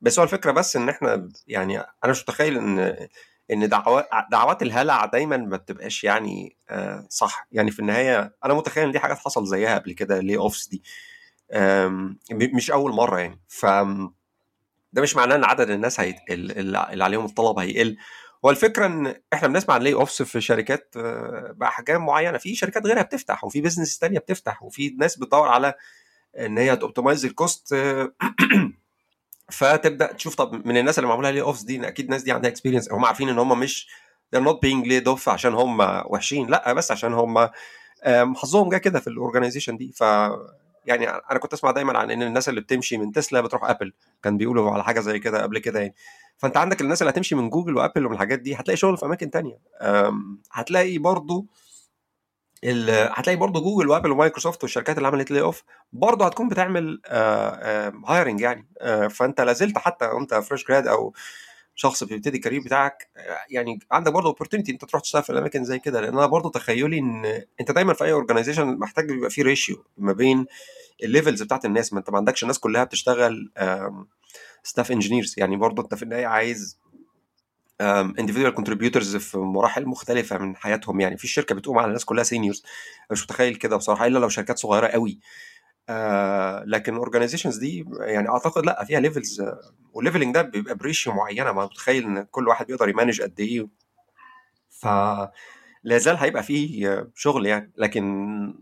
بس 0.01 0.19
هو 0.19 0.25
الفكرة 0.25 0.53
بس 0.53 0.77
إن 0.77 0.89
إحنا 0.89 1.29
يعني 1.47 1.79
أنا 1.79 2.11
مش 2.13 2.23
متخيل 2.23 2.57
إن 2.57 3.09
إن 3.51 3.69
دعوات 3.69 4.09
دعوات 4.31 4.63
الهلع 4.63 5.05
دايما 5.05 5.37
ما 5.37 5.57
بتبقاش 5.57 6.05
يعني 6.05 6.57
صح. 7.09 7.47
يعني 7.53 7.71
في 7.71 7.81
النهاية 7.81 8.37
أنا 8.45 8.55
متخيل 8.55 8.85
إن 8.85 8.93
دي 8.93 8.99
حاجات 8.99 9.19
حصل 9.19 9.47
زيها 9.47 9.79
قبل 9.79 9.93
كده 9.93 10.21
لي 10.21 10.37
أوفس 10.37 10.69
دي. 10.69 10.83
مش 12.33 12.71
أول 12.71 12.93
مرة 12.93 13.19
يعني. 13.19 13.41
ف 13.49 13.67
ده 14.93 15.03
مش 15.03 15.17
معناه 15.17 15.37
إن 15.37 15.45
عدد 15.45 15.71
الناس 15.71 16.01
هيت... 16.01 16.17
اللي 16.31 17.05
عليهم 17.05 17.25
الطلب 17.25 17.59
هيقل. 17.59 17.97
هو 18.45 18.51
الفكرة 18.51 18.87
إن 18.87 19.15
إحنا 19.33 19.49
بنسمع 19.49 19.75
عن 19.75 19.83
layoffs 19.83 20.23
في 20.23 20.41
شركات 20.41 20.95
بأحجام 21.55 22.07
معينة. 22.07 22.39
في 22.39 22.55
شركات 22.55 22.87
غيرها 22.87 23.03
بتفتح 23.03 23.45
وفي 23.45 23.61
business 23.61 23.99
تانية 23.99 24.19
بتفتح 24.19 24.63
وفي 24.63 24.91
ناس 24.99 25.19
بتدور 25.19 25.49
على 25.49 25.75
إن 26.39 26.59
هي 26.59 26.77
ت 26.77 26.82
optimize 26.82 27.25
ال 27.25 27.35
cost 27.35 27.75
فتبدأ 29.51 30.13
تشوف 30.13 30.35
طب 30.35 30.67
من 30.67 30.77
الناس 30.77 30.99
اللي 30.99 31.09
معمولها 31.09 31.31
layoffs 31.31 31.63
دي 31.63 31.89
أكيد 31.89 32.05
الناس 32.05 32.23
دي 32.23 32.33
عندها 32.33 32.51
experience 32.51 32.93
هم 32.93 33.05
عارفين 33.05 33.29
إن 33.29 33.39
هم 33.39 33.61
مش 33.61 33.89
they're 34.37 34.45
not 34.45 34.55
being 34.67 34.85
laid 34.89 35.15
off 35.15 35.29
عشان 35.29 35.55
هم 35.55 35.81
وحشين. 36.07 36.47
لأ 36.47 36.73
بس 36.73 36.91
عشان 36.91 37.13
هم 37.15 37.49
حظهم 38.37 38.69
جه 38.69 38.77
كده 38.77 39.01
في 39.01 39.07
ال 39.07 39.12
organization 39.12 39.77
دي. 39.77 39.93
ف 39.93 40.01
يعني 40.87 41.09
أنا 41.09 41.39
كنت 41.39 41.53
أسمع 41.53 41.71
دايما 41.71 41.99
عن 41.99 42.11
إن 42.11 42.23
الناس 42.23 42.49
اللي 42.49 42.61
بتمشي 42.61 42.97
من 42.97 43.13
تسلا 43.13 43.41
بتروح 43.41 43.65
أبل. 43.65 43.93
كان 44.23 44.37
بيقولوا 44.37 44.71
على 44.71 44.85
حاجة 44.85 45.01
زي 45.01 45.19
كده 45.19 45.43
قبل 45.43 45.59
كده 45.59 45.81
يعني. 45.81 45.95
فأنت 46.39 46.57
عندك 46.57 46.81
الناس 46.81 47.03
اللي 47.03 47.11
هتمشي 47.11 47.35
من 47.35 47.51
جوجل 47.51 47.77
وأبل 47.77 48.07
ومن 48.07 48.15
الحاجات 48.15 48.39
دي 48.39 48.55
هتلاقي 48.55 48.77
شغل 48.77 48.97
في 48.97 49.07
أماكن 49.07 49.31
تانية. 49.31 49.59
هتلاقي 50.53 50.99
برضو 50.99 51.47
هتلاقي 52.91 53.37
برضو 53.37 53.61
جوجل 53.61 53.89
وابل 53.89 54.11
ومايكروسوفت 54.11 54.63
والشركات 54.63 54.97
اللي 54.97 55.09
عملت 55.09 55.31
layoff 55.31 55.63
برضو 55.93 56.25
هتكون 56.25 56.49
بتعمل 56.49 57.01
hiring 58.07 58.41
يعني. 58.41 58.69
فأنت 59.11 59.41
لازلت 59.41 59.79
حتى 59.79 60.05
وأنت 60.07 60.35
fresh 60.35 60.67
grad 60.69 60.87
أو 60.87 61.15
شخص 61.77 62.05
بيبتدي 62.05 62.37
ال 62.37 62.40
career 62.40 62.61
بتاعك 62.61 63.09
يعني 63.51 63.79
عندك 63.93 64.13
برضه 64.13 64.29
opportunity 64.29 64.73
أنت 64.73 64.85
تروح 64.85 65.03
تشتغل 65.03 65.23
في 65.23 65.31
الأماكن 65.31 65.65
زي 65.65 65.79
كده. 65.79 66.01
لأن 66.01 66.13
أنا 66.13 66.27
برضه 66.27 66.51
تخيلي 66.51 66.99
إن 66.99 67.25
أنت 67.61 67.71
دايما 67.71 67.95
في 67.95 68.05
أي 68.05 68.13
organization 68.13 68.79
محتاج 68.79 69.11
يبقى 69.11 69.31
في 69.31 69.43
ratio 69.43 69.85
ما 69.99 70.13
بين 70.13 70.47
ال 71.05 71.10
levels 71.10 71.43
بتاعت 71.43 71.65
الناس. 71.65 71.93
ما 71.93 71.99
أنت 71.99 72.11
ما 72.11 72.17
عندكش 72.19 72.43
الناس 72.43 72.59
كلها 72.59 72.85
بتشتغل 72.85 73.53
staff 74.63 74.93
engineers 74.93 75.35
يعني 75.39 75.57
برضه 75.57 75.83
أنت 75.83 75.95
في 75.95 76.03
النهاية 76.03 76.27
عايز 76.27 76.79
individual 78.21 78.53
contributors 78.61 79.17
في 79.17 79.39
مراحل 79.39 79.87
مختلفة 79.87 80.39
من 80.39 80.57
حياتهم. 80.57 81.01
يعني 81.01 81.17
في 81.17 81.25
الشركة 81.25 81.55
بتقوم 81.55 81.79
على 81.79 81.87
الناس 81.87 82.05
كلها 82.05 82.25
seniors 82.25 82.65
مش 83.11 83.23
متخيل 83.25 83.55
كده 83.57 83.77
بصراحة 83.77 84.07
إلا 84.07 84.19
لو 84.19 84.29
شركات 84.29 84.59
صغيرة 84.59 84.87
قوي. 84.87 85.19
آه 85.89 86.65
لكن 86.67 86.95
organizations 86.95 87.57
دي 87.59 87.85
يعني 88.01 88.29
أعتقد 88.29 88.67
لأ 88.67 88.85
فيها 88.85 89.01
levels 89.01 89.41
آه 89.41 89.61
وال 89.93 90.01
leveling 90.01 90.35
ده 90.35 90.43
بيبقى 90.43 90.75
ب 90.75 90.81
ratio 90.81 91.13
معينة. 91.13 91.53
ما 91.53 91.65
متخيل 91.65 92.05
إن 92.05 92.23
كل 92.31 92.49
واحد 92.49 92.67
بيقدر 92.67 92.89
ي 92.89 92.94
manage 92.94 93.23
قد 93.23 93.41
إيه. 93.41 93.69
ف 94.71 94.87
لا 95.85 95.99
زال 95.99 96.17
هيبقى 96.17 96.43
فيه 96.43 97.07
شغل 97.15 97.47
يعني 97.47 97.73
لكن 97.79 98.05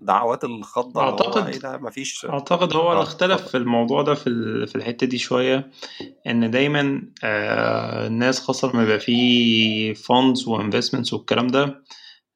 دعوات 0.01 0.45
الخضه 0.45 1.01
أعتقد 1.01 1.59
ده 1.59 1.79
مفيش 1.79 2.27
أعتقد 2.27 2.77
هو 2.77 2.93
اللي 2.93 3.03
اختلف 3.03 3.49
في 3.49 3.57
الموضوع 3.57 4.03
ده 4.03 4.15
في 4.15 4.67
في 4.67 4.77
الحتة 4.77 5.07
دي 5.07 5.19
شوية 5.19 5.71
إن 6.27 6.51
دايما 6.51 7.03
آه 7.25 8.07
الناس 8.07 8.41
خاصة 8.41 8.71
لما 8.73 8.83
يبقى 8.83 9.01
فيه 9.01 9.93
funds 9.95 10.49
و 10.49 10.54
investments 10.54 11.13
والكلام 11.13 11.47
ده 11.47 11.85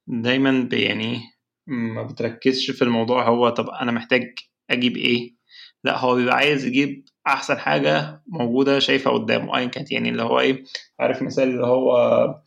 دايما 0.07 0.68
يعني 0.72 1.20
ما 1.66 2.03
بتركزش 2.03 2.70
في 2.70 2.83
الموضوع 2.83 3.29
هو 3.29 3.49
طب 3.49 3.68
أنا 3.68 3.92
محتاج 3.92 4.35
أجيب 4.70 4.96
إيه؟ 4.96 5.37
لا 5.85 5.99
هو 5.99 6.14
بيبقى 6.14 6.37
عايز 6.37 6.64
يجيب 6.64 7.05
أحسن 7.27 7.59
حاجة 7.59 8.22
موجودة 8.27 8.79
شايفها 8.79 9.12
قدامه 9.12 9.57
ايا 9.57 9.66
كانت 9.66 9.92
يعني 9.92 10.09
اللي 10.09 10.22
هو 10.22 10.40
إيه 10.40 10.64
عارف 11.01 11.22
مثال 11.22 11.49
اللي 11.49 11.66
هو 11.66 11.96
آه 11.96 12.42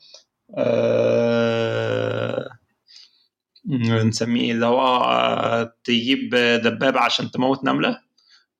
نسميه 4.06 4.52
اللي 4.52 4.66
هو 4.66 4.82
آه، 4.82 5.74
تجيب 5.84 6.36
دبابة 6.36 7.00
عشان 7.00 7.32
تموت 7.32 7.64
نملة. 7.64 8.00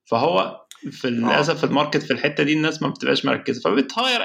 فهو 0.06 0.66
في 0.92 1.10
للأسف 1.10 1.58
في 1.58 1.64
ال 1.64 1.70
market 1.70 2.04
في 2.04 2.14
الحتة 2.14 2.44
دي 2.44 2.54
الناس 2.54 2.82
ما 2.82 2.90
بتبقاش 2.90 3.26
مركزة. 3.26 3.62
فبت 3.62 3.88
hire 3.88 4.22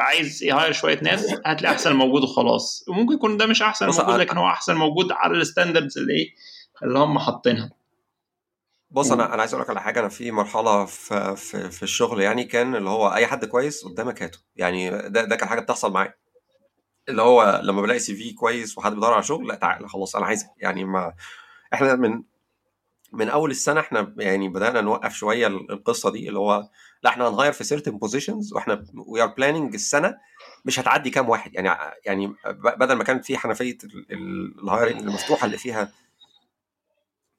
عايز 0.00 0.42
ي 0.42 0.48
hire 0.48 0.72
شوية 0.72 1.00
ناس 1.02 1.34
هات 1.46 1.62
لي 1.62 1.68
أحسن 1.68 1.96
موجود 1.96 2.22
وخلاص. 2.22 2.84
وممكن 2.88 3.14
يكون 3.14 3.36
ده 3.36 3.46
مش 3.46 3.62
أحسن 3.62 3.86
موجود 3.86 4.20
لكن 4.20 4.36
هو 4.36 4.46
أحسن 4.46 4.74
موجود 4.74 5.12
على 5.12 5.32
ال 5.38 5.44
standards 5.44 5.98
اللي 5.98 6.12
إيه 6.12 6.34
اللي 6.82 6.98
هم 6.98 7.18
حاطينها. 7.18 7.70
بص 8.90 9.12
أنا 9.12 9.34
أنا 9.34 9.40
عايز 9.40 9.54
أقول 9.54 9.64
لك 9.64 9.70
على 9.70 9.80
حاجة. 9.80 10.00
أنا 10.00 10.08
في 10.08 10.30
مرحلة 10.30 10.84
في 10.84 11.36
في, 11.36 11.70
في 11.70 11.82
الشغل 11.82 12.20
يعني 12.20 12.44
كان 12.44 12.74
اللي 12.74 12.90
هو 12.90 13.14
أي 13.14 13.26
حد 13.26 13.44
كويس 13.44 13.84
قدامك 13.84 14.22
هاته. 14.22 14.38
يعني 14.56 14.90
ده 14.90 15.24
ده 15.24 15.36
كان 15.36 15.48
حاجة 15.48 15.60
بتحصل 15.60 15.92
معايا. 15.92 16.14
اللي 17.08 17.22
هو 17.22 17.60
لما 17.64 17.82
بلاقي 17.82 17.98
CV 17.98 18.32
كويس 18.32 18.78
وحد 18.78 18.92
بيدور 18.94 19.12
على 19.12 19.22
شغل 19.22 19.46
لا 19.48 19.54
تعالى 19.54 19.88
خلاص 19.88 20.16
أنا 20.16 20.26
عايزك. 20.26 20.46
يعني 20.58 20.84
ما 20.84 21.14
إحنا 21.74 21.94
من 21.94 22.22
من 23.12 23.28
أول 23.28 23.50
السنة 23.50 23.80
إحنا 23.80 24.14
يعني 24.18 24.48
بدأنا 24.48 24.80
نوقف 24.80 25.12
شوية 25.14 25.46
القصة 25.46 26.10
دي 26.10 26.28
اللي 26.28 26.38
هو 26.38 26.68
لا 27.02 27.10
إحنا 27.10 27.28
هنغير 27.28 27.52
في 27.52 27.64
certain 27.76 27.90
positions 27.90 28.52
وإحنا 28.52 28.84
we 28.94 29.22
are 29.22 29.26
planning 29.26 29.74
السنة 29.74 30.14
مش 30.64 30.80
هتعدي 30.80 31.10
كام 31.10 31.28
واحد. 31.28 31.54
يعني 31.54 31.68
يعني 32.04 32.34
بدل 32.54 32.94
ما 32.94 33.04
كانت 33.04 33.24
في 33.24 33.38
حنفية 33.38 33.78
ال 34.10 34.23
hiring 34.23 35.00
المفتوحه 35.02 35.46
اللي 35.46 35.58
فيها 35.58 35.92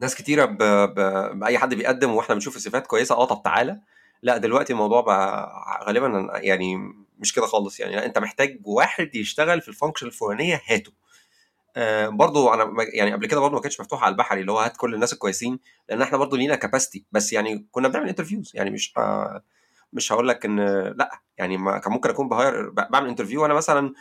ناس 0.02 0.16
كتيرة 0.16 0.46
ب... 0.46 0.58
ب... 0.64 0.96
بأي 1.40 1.58
حد 1.58 1.74
بيقدم 1.74 2.12
وإحنا 2.12 2.36
بنشوف 2.36 2.56
الصفات 2.56 2.88
كويسة 2.88 3.16
آه 3.16 3.26
طب 3.26 3.44
تعالى. 3.44 3.80
لا 4.22 4.38
دلوقتي 4.38 4.74
الموضوع 4.74 5.02
بقى 5.02 5.52
غالبا 5.88 6.30
يعني 6.34 6.94
مش 7.20 7.34
كده 7.34 7.46
خالص 7.46 7.80
يعني. 7.80 7.96
لا 7.96 8.06
انت 8.06 8.18
محتاج 8.18 8.60
واحد 8.64 9.16
يشتغل 9.16 9.62
في 9.62 9.68
ال 9.68 9.72
function 9.72 10.08
الفلانية 10.08 10.62
هاته. 10.68 10.92
آه 11.76 12.08
برضو 12.10 12.54
أنا 12.54 12.74
يعني 12.94 13.14
قبل 13.14 13.28
كده 13.28 13.40
برضو 13.40 13.56
ما 13.56 13.62
كانتش 13.62 13.80
مفتوحة 13.82 14.06
على 14.06 14.12
البحري 14.12 14.42
اللي 14.42 14.52
هو 14.52 14.60
هات 14.60 14.78
كل 14.78 14.94
الناس 14.96 15.14
الكويسين 15.14 15.60
لأن 15.90 16.02
إحنا 16.02 16.18
برضو 16.18 16.36
لينا 16.36 16.56
capacity 16.56 17.06
بس 17.12 17.34
يعني 17.34 17.68
كنا 17.72 17.88
بنعمل 17.88 18.10
interviews 18.10 18.52
يعني 18.56 18.70
مش 18.70 18.94
آه 18.98 19.44
مش 19.94 20.12
هقول 20.14 20.28
لك 20.28 20.46
إن 20.46 20.60
لأ 20.98 21.22
يعني 21.38 21.58
ما 21.58 21.78
كان 21.78 21.94
ممكن 21.94 22.10
أكون 22.10 22.30
ب 22.30 22.38
hire 22.38 22.70
بعمل 22.70 23.10
interview 23.10 23.42
وأنا 23.44 23.54
مثلا 23.54 23.94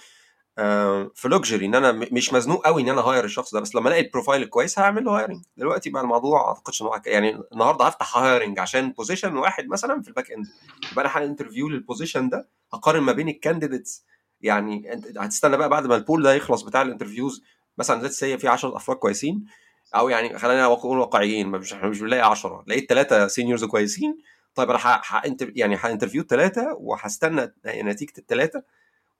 في 1.14 1.28
luxury 1.28 1.66
إن 1.66 1.74
أنا 1.74 1.92
مش 1.92 2.32
مزنوق 2.32 2.66
قوي 2.66 2.82
إن 2.82 2.88
أنا 2.88 3.00
hire 3.00 3.24
الشخص 3.24 3.54
ده 3.54 3.60
بس 3.60 3.74
لما 3.74 3.88
ألاقي 3.88 4.02
ال 4.02 4.07
profile 4.07 4.42
الكويس 4.42 4.78
هعمل 4.78 5.04
له 5.04 5.18
hiring 5.18 5.42
دلوقتي 5.56 5.90
بقى 5.90 6.02
الموضوع 6.02 6.42
ما 6.42 6.48
أعتقدش 6.48 6.82
إن 6.82 6.88
يعني 7.06 7.40
النهارده 7.52 7.84
هفتح 7.84 8.16
hiring 8.16 8.58
عشان 8.58 8.92
position 8.92 9.36
واحد 9.36 9.68
مثلا 9.68 10.02
في 10.02 10.08
ال 10.08 10.30
backend 10.32 10.46
يبقى 10.92 11.04
أنا 11.04 11.10
هعمل 11.12 11.24
interview 11.24 11.68
لل 11.68 11.80
position 11.80 12.28
ده 12.28 12.48
هقارن 12.72 13.00
ما 13.02 13.12
بين 13.12 13.28
ال 13.28 13.35
candidates 13.35 14.04
يعني 14.40 14.90
هتستنى 15.18 15.56
بقى 15.56 15.68
بعد 15.68 15.86
ما 15.86 15.96
ال 15.96 16.01
pool 16.01 16.22
ده 16.22 16.34
يخلص 16.34 16.62
بتاع 16.62 16.82
ال 16.82 16.88
interviews 16.88 17.42
مثلا 17.78 18.02
let's 18.02 18.18
say 18.18 18.38
في 18.38 18.48
10 18.48 18.76
أفراد 18.76 18.96
كويسين 18.96 19.44
أو 19.94 20.08
يعني 20.08 20.38
خلينا 20.38 20.68
نكون 20.68 20.98
واقعيين 20.98 21.48
مش 21.48 21.72
إحنا 21.72 21.88
مش 21.88 22.00
بنلاقي 22.00 22.22
10 22.30 22.64
لقيت 22.66 22.88
ثلاثة 22.88 23.26
seniors 23.26 23.64
كويسين 23.64 24.18
طيب 24.54 24.70
أنا 24.70 24.78
ه... 24.78 25.02
ه... 25.06 25.22
يعني 25.40 25.76
ه 25.76 25.81
interview 25.81 26.22
الثلاثه 26.22 26.74
وهستنى 26.80 27.54
نتيجة 27.66 28.12
الثلاثه 28.18 28.62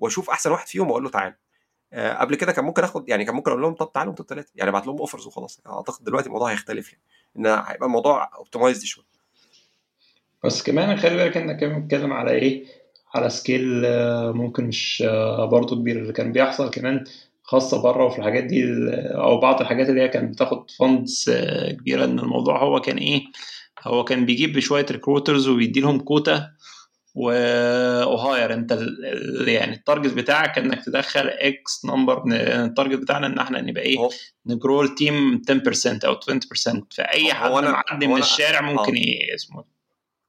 واشوف 0.01 0.31
احسن 0.31 0.51
واحد 0.51 0.67
فيهم 0.69 0.87
واقول 0.87 1.05
له 1.05 1.11
تعالى 1.11 1.35
آه، 1.93 2.15
قبل 2.15 2.35
كده 2.35 2.53
كان 2.53 2.65
ممكن 2.65 2.85
اخد 2.85 3.09
يعني 3.09 3.25
كان 3.25 3.35
ممكن 3.35 3.51
أقول 3.51 3.63
لهم 3.63 3.75
طب 3.75 3.93
تعالوا 3.93 4.11
أنتوا 4.11 4.25
الثلاثه 4.25 4.53
يعني 4.57 4.71
ابعت 4.71 4.87
لهم 4.87 4.99
offers 4.99 5.27
وخلاص. 5.27 5.61
اعتقد 5.67 6.05
دلوقتي 6.05 6.27
الموضوع 6.27 6.51
هيختلف 6.53 6.93
يعني. 6.93 7.03
ان 7.37 7.47
هيبقى 7.47 7.87
الموضوع 7.87 8.37
optimized 8.37 8.85
شوية. 8.85 9.05
بس 10.45 10.63
كمان 10.63 10.97
خلي 10.97 11.17
بالك 11.17 11.37
انك 11.37 11.61
كمان 11.61 11.83
بتتكلم 11.83 12.13
على 12.13 12.31
إيه؟ 12.31 12.65
على 13.15 13.31
scale 13.31 13.83
آه، 13.85 14.33
ممكن 14.33 14.65
مش 14.65 15.03
آه، 15.07 15.45
برضه 15.45 15.77
كبير. 15.77 15.97
اللي 15.99 16.13
كان 16.13 16.33
بيحصل 16.33 16.71
كمان 16.71 17.05
خاصة 17.43 17.83
بره 17.83 18.05
وفي 18.05 18.19
الحاجات 18.19 18.45
دي 18.45 18.65
أو 19.15 19.41
بعض 19.41 19.61
الحاجات 19.61 19.89
اللي 19.89 20.03
هي 20.03 20.09
كانت 20.09 20.35
بتاخد 20.35 20.71
funds 20.71 21.31
كبيرة 21.71 22.05
إن 22.05 22.19
الموضوع 22.19 22.63
هو 22.63 22.81
كان 22.81 22.97
إيه؟ 22.97 23.23
هو 23.83 24.05
كان 24.05 24.27
بيجيب 24.27 24.59
شوية 24.59 24.87
recruiters 24.91 25.49
وبيدي 25.49 25.81
لهم 25.81 26.01
كوتا 26.01 26.51
و 27.19 27.46
hire 27.46 28.53
انت 28.55 28.73
ال- 28.73 29.49
يعني 29.49 29.75
ال 29.75 29.81
target 29.81 30.15
بتاعك 30.15 30.59
انك 30.59 30.85
تدخل 30.85 31.29
X 31.29 31.85
number 31.85 32.23
ال 32.33 32.42
target 32.42 32.99
بتاعنا 32.99 33.27
ان 33.27 33.39
إحنا 33.39 33.61
نبقى 33.61 33.83
إيه؟ 33.83 34.09
ن 34.47 34.54
grow 34.54 34.83
ال 34.83 34.95
team 34.95 35.43
10% 35.51 36.05
أو 36.05 36.15
20% 36.15 36.87
فاي 36.97 37.35
حد 37.35 37.51
معدي 37.51 38.07
من 38.07 38.19
الشارع 38.19 38.61
ممكن 38.61 38.93
آه. 38.93 38.99
إيه 38.99 39.35
اسمه 39.35 39.65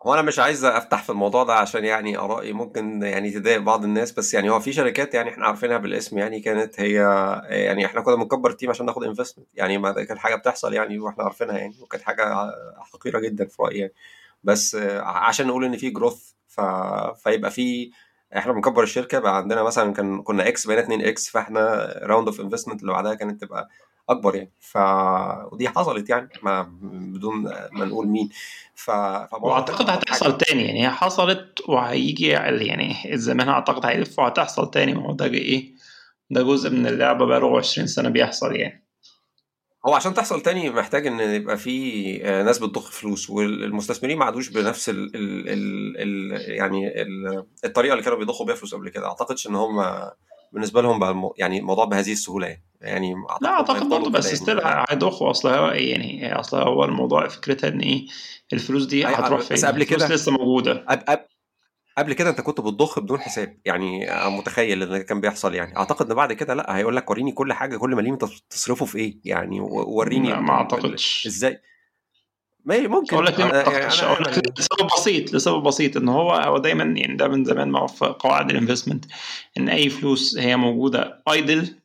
هو 0.03 0.13
أنا 0.13 0.21
مش 0.21 0.39
عايز 0.39 0.65
أفتح 0.65 1.03
في 1.03 1.09
الموضوع 1.09 1.43
ده 1.43 1.53
عشان 1.53 1.85
يعني 1.85 2.17
آرائي 2.17 2.53
ممكن 2.53 3.01
يعني 3.03 3.31
تضايق 3.31 3.57
بعض 3.57 3.83
الناس 3.83 4.11
بس 4.11 4.33
يعني 4.33 4.49
هو 4.49 4.59
في 4.59 4.73
شركات 4.73 5.13
يعني 5.13 5.29
إحنا 5.29 5.45
عارفينها 5.45 5.77
بالاسم 5.77 6.17
يعني 6.17 6.39
كانت 6.39 6.79
هي 6.79 6.93
يعني 7.49 7.85
إحنا 7.85 8.01
كنا 8.01 8.15
بنكبر 8.15 8.49
ال 8.49 8.53
team 8.53 8.69
عشان 8.69 8.85
ناخد 8.85 9.03
investment 9.03 9.47
يعني 9.53 9.77
ما 9.77 9.91
كانت 9.91 10.19
حاجة 10.19 10.35
بتحصل 10.35 10.73
يعني 10.73 10.99
وإحنا 10.99 11.23
عارفينها 11.23 11.57
يعني 11.57 11.75
وكانت 11.81 12.03
حاجة 12.03 12.51
حقيرة 12.93 13.19
جدا 13.19 13.45
في 13.45 13.61
رأيي 13.61 13.79
يعني. 13.79 13.93
بس 14.43 14.75
عشان 14.99 15.47
نقول 15.47 15.65
إن 15.65 15.77
في 15.77 15.89
growth 15.89 16.31
ف... 16.59 17.23
فيبقى 17.23 17.51
في 17.51 17.91
إحنا 18.37 18.53
بنكبر 18.53 18.83
الشركة 18.83 19.19
بقى 19.19 19.37
عندنا 19.37 19.63
مثلا 19.63 19.93
كان 19.93 20.21
كنا 20.21 20.47
X 20.47 20.67
بقينا 20.67 20.81
2X 20.81 21.29
فإحنا 21.29 21.93
round 22.03 22.27
of 22.27 22.41
investment 22.41 22.81
اللي 22.81 22.93
بعدها 22.93 23.13
كانت 23.13 23.41
تبقى 23.41 23.69
أكبر 24.09 24.35
يعني. 24.35 24.51
ف 24.59 24.77
ودي 25.51 25.69
حصلت 25.69 26.09
يعني 26.09 26.29
ما 26.43 26.61
بدون 26.91 27.43
ما 27.71 27.85
نقول 27.85 28.07
مين. 28.07 28.29
ف 28.75 28.89
وأعتقد 29.33 29.89
هتحصل 29.89 30.37
تاني 30.37 30.63
يعني 30.65 30.83
هي 30.83 30.89
حصلت 30.89 31.61
وهيجي 31.67 32.27
يعني 32.27 33.13
الزمان 33.13 33.49
أعتقد 33.49 33.85
هيلف 33.85 34.19
وهتحصل 34.19 34.71
تاني. 34.71 34.93
ما 34.93 35.05
هو 35.05 35.13
ده 35.13 35.25
إيه؟ 35.25 35.75
ده 36.29 36.41
جزء 36.43 36.69
من 36.69 36.87
اللعبة 36.87 37.25
بقاله 37.25 37.57
20 37.57 37.87
سنة 37.87 38.09
بيحصل 38.09 38.55
يعني. 38.55 38.88
هو 39.89 39.93
عشان 39.93 40.13
تحصل 40.13 40.41
تاني 40.41 40.69
محتاج 40.69 41.07
إن 41.07 41.19
يبقى 41.19 41.57
في 41.57 42.19
آه، 42.23 42.43
ناس 42.43 42.57
بتضخ 42.59 42.91
فلوس 42.91 43.29
والمستثمرين 43.29 44.17
ما 44.17 44.25
عادوش 44.25 44.49
بنفس 44.49 44.89
ال 44.89 45.15
ال 45.15 45.49
ال 45.49 45.97
ال 45.97 46.51
يعني 46.51 47.01
ال 47.01 47.43
الطريقة 47.65 47.93
اللي 47.93 48.03
كانوا 48.03 48.17
بيضخوا 48.17 48.45
بيها 48.45 48.55
فلوس 48.55 48.75
قبل 48.75 48.89
كده. 48.89 49.07
أعتقدش 49.07 49.47
إن 49.47 49.55
هم 49.55 49.85
بالنسبة 50.53 50.81
لهم 50.81 50.99
بقى 50.99 51.31
يعني 51.37 51.59
الموضوع 51.59 51.85
بهذه 51.85 52.11
السهولة 52.11 52.47
يعني. 52.47 52.63
يعني 52.81 53.15
لا 53.41 53.49
أعتقد 53.49 53.89
برضه 53.89 54.09
بس 54.09 54.35
still 54.35 54.59
يعني. 54.59 54.85
هيضخوا. 54.89 55.31
أصل 55.31 55.49
هو 55.49 55.67
يعني 55.67 56.39
أصل 56.39 56.57
هو 56.57 56.83
الموضوع 56.85 57.27
فكرتها 57.27 57.67
إن 57.67 57.79
إيه 57.79 58.05
الفلوس 58.53 58.85
دي 58.85 59.05
هتروح 59.05 59.39
بس 59.39 59.53
فين؟ 59.53 59.65
قبل 59.69 59.81
الفلوس 59.81 60.03
كده- 60.05 60.15
لسه 60.15 60.31
موجودة. 60.31 60.85
قبل 60.89 61.01
قبل- 61.07 61.25
قبل 61.99 62.13
كده 62.13 62.29
أنت 62.29 62.41
كنت 62.41 62.61
بتضخ 62.61 62.99
بدون 62.99 63.19
حساب 63.19 63.57
يعني 63.65 64.07
متخيل 64.25 64.83
إن 64.93 65.01
كان 65.01 65.21
بيحصل 65.21 65.55
يعني. 65.55 65.77
أعتقد 65.77 66.09
إن 66.09 66.15
بعد 66.15 66.33
كده 66.33 66.53
لأ 66.53 66.77
هيقول 66.77 66.95
لك 66.95 67.09
وريني 67.09 67.31
كل 67.31 67.53
حاجة 67.53 67.77
كل 67.77 67.89
مليم 67.95 68.13
انت 68.13 68.25
تصرفه 68.49 68.85
في 68.85 68.97
إيه 68.97 69.17
يعني 69.25 69.59
وريني 69.61 70.33
ما 70.33 70.51
أعتقدش. 70.51 71.27
إزاي؟ 71.27 71.61
ما 72.65 72.79
ممكن 72.87 73.15
أقول 73.15 73.25
لك 73.25 73.39
ليه 73.39 73.45
ما 73.45 73.51
أنا- 73.51 73.55
يعني 73.67 73.67
اعتقدش 73.77 74.01
أنا- 74.01 74.03
أقول 74.03 74.23
لك 74.23 74.59
لسبب 74.59 74.87
بسيط 74.97 75.33
لسبب 75.33 75.63
بسيط 75.63 75.97
إن 75.97 76.09
هو 76.09 76.31
هو 76.31 76.57
دايما 76.57 76.83
يعني 76.83 77.15
ده 77.15 77.27
من 77.27 77.45
زمان 77.45 77.69
معروف 77.69 78.03
في 78.03 78.05
قواعد 78.19 78.49
ال 78.49 78.54
investment 78.54 79.05
إن 79.57 79.69
أي 79.69 79.89
فلوس 79.89 80.37
هي 80.37 80.55
موجودة 80.55 81.23
idle 81.31 81.75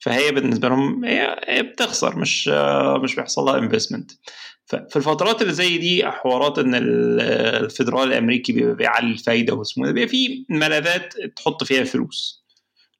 فهي 0.00 0.30
بالنسبة 0.32 0.68
لهم 0.68 1.04
هي 1.04 1.62
بتخسر 1.62 2.16
مش 2.18 2.48
مش 3.02 3.14
بيحصل 3.14 3.42
لها 3.42 3.58
investment 3.58 4.10
ففي 4.66 4.96
الفترات 4.96 5.42
اللي 5.42 5.52
زي 5.52 5.78
دي 5.78 6.06
حوارات 6.06 6.58
إن 6.58 6.74
ال- 6.74 7.20
الفدرالي 7.64 8.12
الأمريكي 8.12 8.52
بيبقى 8.52 8.74
بيعلي 8.74 9.12
الفايدة 9.12 9.54
واسمه 9.54 9.86
ده 9.86 9.92
بيبقى 9.92 10.08
في 10.08 10.44
ملاذات 10.48 11.14
تحط 11.36 11.64
فيها 11.64 11.84
فلوس 11.84 12.44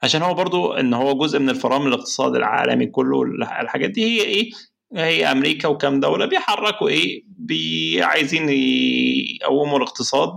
عشان 0.03 0.23
هو 0.23 0.35
برضو 0.35 0.73
إن 0.73 0.95
هو 0.95 1.19
جزء 1.19 1.39
من 1.39 1.51
الفرامل 1.51 1.87
الاقتصاد 1.89 2.35
العالمي 2.37 2.87
كله 2.87 3.23
الحاجات 3.61 3.91
دي 3.91 4.05
هي 4.05 4.23
إيه؟ 4.25 4.51
هي 4.95 5.33
أمريكا 5.33 5.69
وكام 5.69 6.01
دولة 6.01 6.27
بيحركوا 6.27 6.89
إيه؟ 6.89 7.25
بي 7.27 8.03
عايزين 8.03 8.49
يقوموا 8.49 9.77
الاقتصاد 9.79 10.37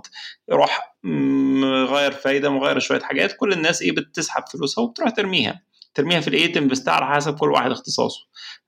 يروح 0.51 0.95
مغير 1.03 2.11
فايدة 2.11 2.49
مغير 2.49 2.79
شوية 2.79 2.99
حاجات 2.99 3.35
كل 3.39 3.53
الناس 3.53 3.81
إيه؟ 3.81 3.91
بتسحب 3.91 4.43
فلوسها 4.53 4.83
وبتروح 4.83 5.09
ترميها. 5.09 5.61
ترميها 5.93 6.19
في 6.19 6.27
الايه 6.27 6.53
ت 6.53 6.58
invest 6.58 6.88
ها 6.88 6.93
على 6.93 7.15
حسب 7.15 7.37
كل 7.37 7.51
واحد 7.51 7.71
اختصاصه. 7.71 8.19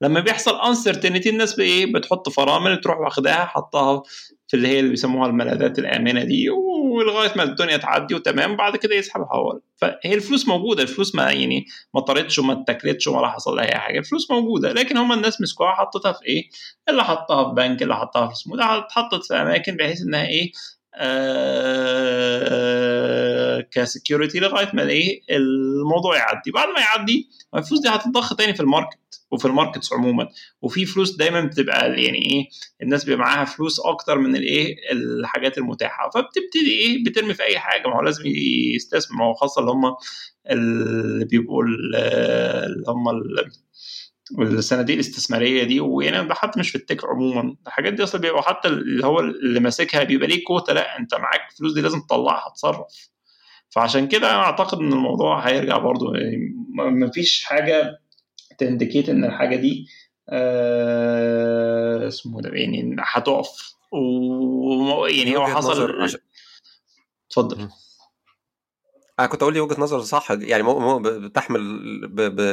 لما 0.01 0.19
بيحصل 0.19 0.62
uncertainty 0.62 1.30
الناس 1.29 1.55
بايه 1.55 1.93
بتحط 1.93 2.29
فرامل 2.29 2.81
تروح 2.81 2.97
واخداها 2.99 3.45
حطها 3.45 4.03
في 4.47 4.57
اللي 4.57 4.67
هي 4.67 4.79
اللي 4.79 4.89
بيسموها 4.89 5.27
الملاذات 5.29 5.79
الآمنة 5.79 6.23
دي 6.23 6.49
ولغاية 6.49 7.31
ما 7.36 7.43
الدنيا 7.43 7.77
تعدي 7.77 8.15
وتمام 8.15 8.55
بعد 8.55 8.75
كده 8.75 8.95
يسحبها 8.95 9.29
هو 9.34 9.60
فهي 9.77 10.13
الفلوس 10.13 10.47
موجودة 10.47 10.84
الفلوس 10.84 11.15
ما 11.15 11.31
يعني 11.31 11.65
ما 11.93 12.01
طارتش 12.01 12.39
وما 12.39 12.62
اتاكلتش 12.62 13.07
ولا 13.07 13.27
حصل 13.27 13.55
لها 13.55 13.65
أي 13.65 13.75
حاجة 13.79 13.99
الفلوس 13.99 14.31
موجودة 14.31 14.73
لكن 14.73 14.97
هم 14.97 15.12
الناس 15.12 15.41
مسكوها 15.41 15.71
حطتها 15.71 16.12
في 16.12 16.25
إيه؟ 16.25 16.49
اللي 16.89 17.03
حطها 17.03 17.49
في 17.49 17.55
بنك 17.55 17.81
اللي 17.81 17.95
حطها 17.95 18.27
في 18.27 18.34
اسمه 18.34 18.57
ده 18.57 18.77
اتحطت 18.77 19.25
في 19.25 19.34
أماكن 19.34 19.75
بحيث 19.75 20.01
إنها 20.01 20.27
إيه؟ 20.27 20.51
ك 23.71 23.79
security 23.79 24.39
لغاية 24.39 24.71
ما 24.73 24.89
إيه 24.89 25.21
الموضوع 25.30 26.17
يعدي. 26.17 26.51
بعد 26.51 26.67
ما 26.67 26.80
يعدي 26.80 27.30
الفلوس 27.56 27.82
دي 27.82 27.89
هتتضخ 27.89 28.36
تاني 28.36 28.54
في 28.54 28.60
ال 28.60 28.65
market 28.65 28.97
وفي 29.32 29.45
ال 29.45 29.52
markets 29.52 29.93
عموما. 29.93 30.27
وفي 30.62 30.86
فلوس 30.86 31.15
دايما 31.15 31.41
بتبقى 31.41 32.01
يعني 32.04 32.17
إيه 32.17 32.49
الناس 32.82 33.04
بيبقى 33.04 33.19
معاها 33.19 33.45
فلوس 33.45 33.80
أكتر 33.80 34.17
من 34.17 34.36
الايه 34.36 34.75
الحاجات 34.91 35.58
المتاحة. 35.58 36.10
فبتبتدي 36.10 36.71
إيه 36.80 37.04
بترمي 37.04 37.34
في 37.34 37.43
أي 37.43 37.60
حاجة. 37.60 37.88
ما 37.88 37.95
هو 37.95 38.01
لازم 38.01 38.23
يستثمر. 38.75 39.17
ما 39.17 39.25
هو 39.25 39.34
خاصة 39.34 39.60
اللي 39.62 39.71
هم 39.71 39.95
اللي 40.51 41.25
بيبقوا 41.25 41.63
اللي 41.63 42.84
هم 42.88 43.10
والصناديق 44.38 44.96
الاستثمارية 44.96 45.63
دي 45.63 45.80
ويعني 45.80 46.34
حتى 46.34 46.60
مش 46.60 46.70
في 46.70 46.76
التك 46.78 47.06
عموما. 47.06 47.56
الحاجات 47.67 47.94
دي 47.94 48.04
أصلا 48.04 48.22
بيبقى 48.22 48.44
حتى 48.44 48.67
اللي 48.67 49.06
هو 49.06 49.20
اللي 49.20 49.60
ماسكها 49.60 50.04
بيبقى 50.04 50.28
ليه 50.28 50.44
كوتا 50.44 50.72
لأ 50.72 51.00
أنت 51.00 51.15
معاك 51.15 51.41
الفلوس 51.52 51.74
دي 51.74 51.82
لازم 51.82 52.02
تطلعها 52.02 52.50
تصرف 52.56 53.12
فعشان 53.70 54.08
كده 54.08 54.30
أنا 54.32 54.39
أعتقد 54.39 54.78
إن 54.80 54.94
الموضوع 54.94 55.39
هيرجع 55.39 55.78
برضو 55.78 56.13
يعني 56.13 56.56
مفيش 56.78 57.44
حاجة 57.44 58.00
تنديكيت 58.58 59.10
إن 59.10 59.26
الحاجة 59.26 59.56
دي 59.56 59.88
آه 60.30 62.08
اسمه 62.08 62.41
ده 62.41 62.50
يعني 62.54 62.96
هتقف. 63.00 63.74
ويعني 63.91 65.38
هو 65.38 65.46
حصل 65.48 66.10
اتفضل. 67.30 67.70
أنا 69.19 69.28
كنت 69.28 69.41
أقول 69.41 69.54
لي 69.54 69.60
وجهة 69.60 69.82
نظر 69.82 70.02
صح 70.02 70.32
يعني 70.32 70.63
مو 70.63 71.00
بتحمل 71.00 71.62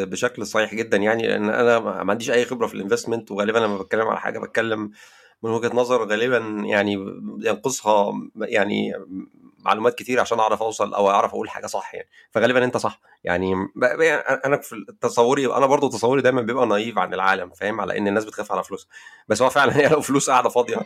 بشكل 0.07 0.47
صحيح 0.47 0.75
جدا 0.75 0.97
يعني 0.97 1.27
لأن 1.27 1.51
أنا 1.51 1.79
ما 1.79 2.11
عنديش 2.13 2.31
أي 2.31 2.45
خبرة 2.45 2.67
في 2.67 2.75
ال 2.75 2.80
investment 2.80 3.31
وغالبا 3.31 3.59
لما 3.59 3.79
بتكلم 3.79 4.09
على 4.09 4.21
حاجة 4.21 4.39
بتكلم 4.39 4.91
من 5.43 5.51
وجهة 5.51 5.71
نظر 5.75 6.05
غالبا 6.05 6.39
يعني 6.67 6.93
ينقصها 7.45 8.13
يعني 8.37 8.93
معلومات 9.59 9.95
كتير 9.95 10.21
عشان 10.21 10.41
أعرف 10.41 10.63
أوصل 10.63 10.95
أو 10.95 11.11
أعرف 11.11 11.31
أقول 11.31 11.51
حاجة 11.51 11.67
صح 11.67 11.95
يعني. 11.95 12.09
فغالبا 12.31 12.65
أنت 12.65 12.77
صح 12.77 13.01
يعني. 13.25 13.55
أنا 14.45 14.57
في 14.57 14.85
تصوري 15.01 15.47
أنا 15.47 15.67
برضو 15.67 15.89
تصوري 15.89 16.23
دايما 16.23 16.43
بيبقى 16.43 16.67
naive 16.67 16.99
عن 16.99 17.15
العالم 17.15 17.51
فاهم؟ 17.51 17.81
على 17.81 17.99
إن 17.99 18.09
الناس 18.09 18.25
بتخاف 18.25 18.53
على 18.53 18.65
فلوس. 18.65 18.89
بس 19.29 19.43
هو 19.43 19.51
فعلا 19.51 19.77
هي 19.77 19.89
لو 19.93 20.01
فلوس 20.01 20.31
قاعدة 20.31 20.49
فاضية 20.49 20.77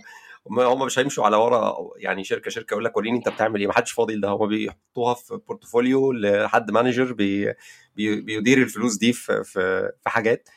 هم 0.50 0.86
مش 0.86 0.98
هيمشوا 0.98 1.24
على 1.24 1.36
ورا 1.36 1.76
يعني 1.96 2.24
شركة 2.24 2.50
شركة 2.50 2.72
يقول 2.74 2.84
لك 2.84 2.96
وريني 2.96 3.18
أنت 3.18 3.28
بتعمل 3.28 3.60
إيه؟ 3.60 3.66
ما 3.66 3.72
حدش 3.72 3.92
فاضي 3.92 4.16
ده 4.16 4.28
هم 4.28 4.48
بيحطوها 4.48 5.14
في 5.14 5.40
portfolio 5.48 6.12
لحد 6.12 6.70
manager 6.70 7.12
بي 7.12 7.54
بي 7.96 8.20
بيدير 8.20 8.58
الفلوس 8.58 8.96
دي 8.96 9.12
في 9.12 9.44
في, 9.44 9.90
في 10.02 10.10
حاجات. 10.10 10.48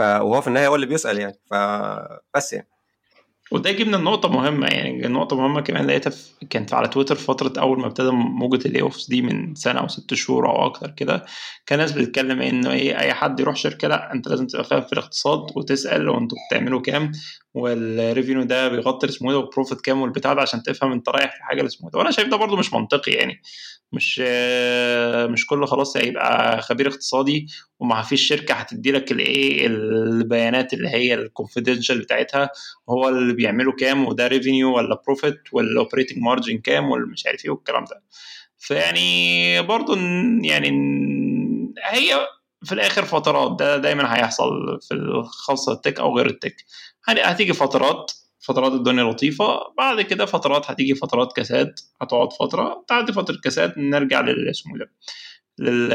وهو 0.00 0.40
في 0.40 0.48
النهاية 0.48 0.68
هو 0.68 0.74
اللي 0.74 0.86
بيسأل 0.86 1.18
يعني. 1.18 1.40
فبس 1.50 2.52
يعني. 2.52 2.68
وده 3.52 3.70
يجيبنا 3.70 3.96
النقطة 3.96 4.28
مهمة 4.28 4.66
يعني 4.66 5.06
النقطة 5.06 5.36
مهمة 5.36 5.60
كمان 5.60 5.86
لقيتها 5.86 6.10
في 6.10 6.46
كانت 6.50 6.74
على 6.74 6.88
تويتر 6.88 7.14
فترة 7.14 7.60
أول 7.60 7.80
ما 7.80 7.86
ابتدى 7.86 8.10
موجة 8.10 8.68
ال 8.68 8.82
layoffs 8.82 9.08
دي 9.08 9.22
من 9.22 9.54
سنة 9.54 9.80
أو 9.80 9.88
ست 9.88 10.14
شهور 10.14 10.48
أو 10.48 10.66
أكتر 10.66 10.90
كده. 10.90 11.24
كان 11.66 11.78
ناس 11.78 11.92
بتتكلم 11.92 12.40
إنه 12.42 12.72
إيه 12.72 12.98
أي 12.98 13.14
حد 13.14 13.40
يروح 13.40 13.56
شركة 13.56 13.88
لأ 13.88 14.12
أنت 14.12 14.28
لازم 14.28 14.46
تبقى 14.46 14.64
فاهم 14.64 14.80
في 14.82 14.92
الاقتصاد 14.92 15.46
وتسأل 15.56 16.08
وأنتوا 16.08 16.38
بتعملوا 16.50 16.80
كام. 16.80 17.12
وال 17.56 17.75
revenue 17.75 18.42
ده 18.42 18.68
بيغطي 18.68 19.06
اسمه 19.08 19.32
ده 19.32 19.38
وال 19.38 19.48
profit 19.48 19.80
كام 19.80 20.00
والبتاع 20.02 20.32
ده 20.34 20.40
عشان 20.42 20.62
تفهم 20.62 20.92
أنت 20.92 21.08
رايح 21.08 21.36
في 21.36 21.42
حاجة 21.44 21.66
اسمه 21.66 21.90
ده. 21.90 21.98
وأنا 21.98 22.10
شايف 22.10 22.28
ده 22.28 22.36
برضه 22.36 22.56
مش 22.56 22.72
منطقي 22.72 23.12
يعني. 23.12 23.42
مش 23.92 24.18
مش 25.30 25.46
كله 25.46 25.66
خلاص 25.66 25.96
هيبقى 25.96 26.62
خبير 26.62 26.88
اقتصادي 26.88 27.46
وما 27.80 28.02
فيش 28.02 28.22
شركة 28.28 28.54
هتدي 28.54 28.92
لك 28.92 29.12
الايه 29.12 29.66
البيانات 29.66 30.72
اللي 30.74 30.88
هي 30.88 31.14
ال 31.14 31.20
confidential 31.20 31.98
بتاعتها. 32.00 32.50
وهو 32.86 33.08
اللي 33.08 33.34
بيعملوا 33.34 33.72
كام 33.78 34.04
وده 34.06 34.26
revenue 34.26 34.76
ولا 34.76 35.02
profit 35.06 35.40
ولا 35.52 35.80
operating 35.80 36.18
margin 36.18 36.58
كام 36.58 36.90
ولا 36.90 37.06
مش 37.06 37.26
عارف 37.26 37.44
إيه 37.44 37.50
والكلام 37.50 37.84
ده. 37.84 38.02
فيعني 38.58 39.62
برضه 39.62 39.96
يعني 40.42 40.68
هي 41.84 42.26
في 42.64 42.72
الآخر 42.72 43.04
فترات 43.04 43.58
ده 43.58 43.76
دايما 43.76 44.16
هيحصل 44.16 44.78
في 44.88 44.94
الخاصة 44.94 45.72
ال 45.72 45.78
tech 45.78 46.00
أو 46.00 46.16
غير 46.16 46.26
ال 46.26 46.31
tech. 46.31 46.56
هتيجي 47.08 47.52
فترات 47.52 48.12
فترات 48.40 48.72
الدنيا 48.72 49.04
لطيفة 49.04 49.58
بعد 49.78 50.00
كده 50.00 50.26
فترات 50.26 50.70
هتيجي 50.70 50.94
فترات 50.94 51.32
كساد 51.36 51.74
هتقعد 52.02 52.32
فترة 52.32 52.84
بعد 52.90 53.10
فترة 53.10 53.36
كساد 53.44 53.78
نرجع 53.78 54.20
لل 54.20 54.48
اسمه 54.50 54.78
ده؟ 54.78 54.90
لل 55.58 55.88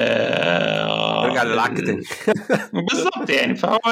نرجع 1.27 1.43
للعك 1.43 1.77
تاني. 1.77 2.03
بالظبط 2.89 3.29
يعني 3.29 3.55
فهو 3.55 3.91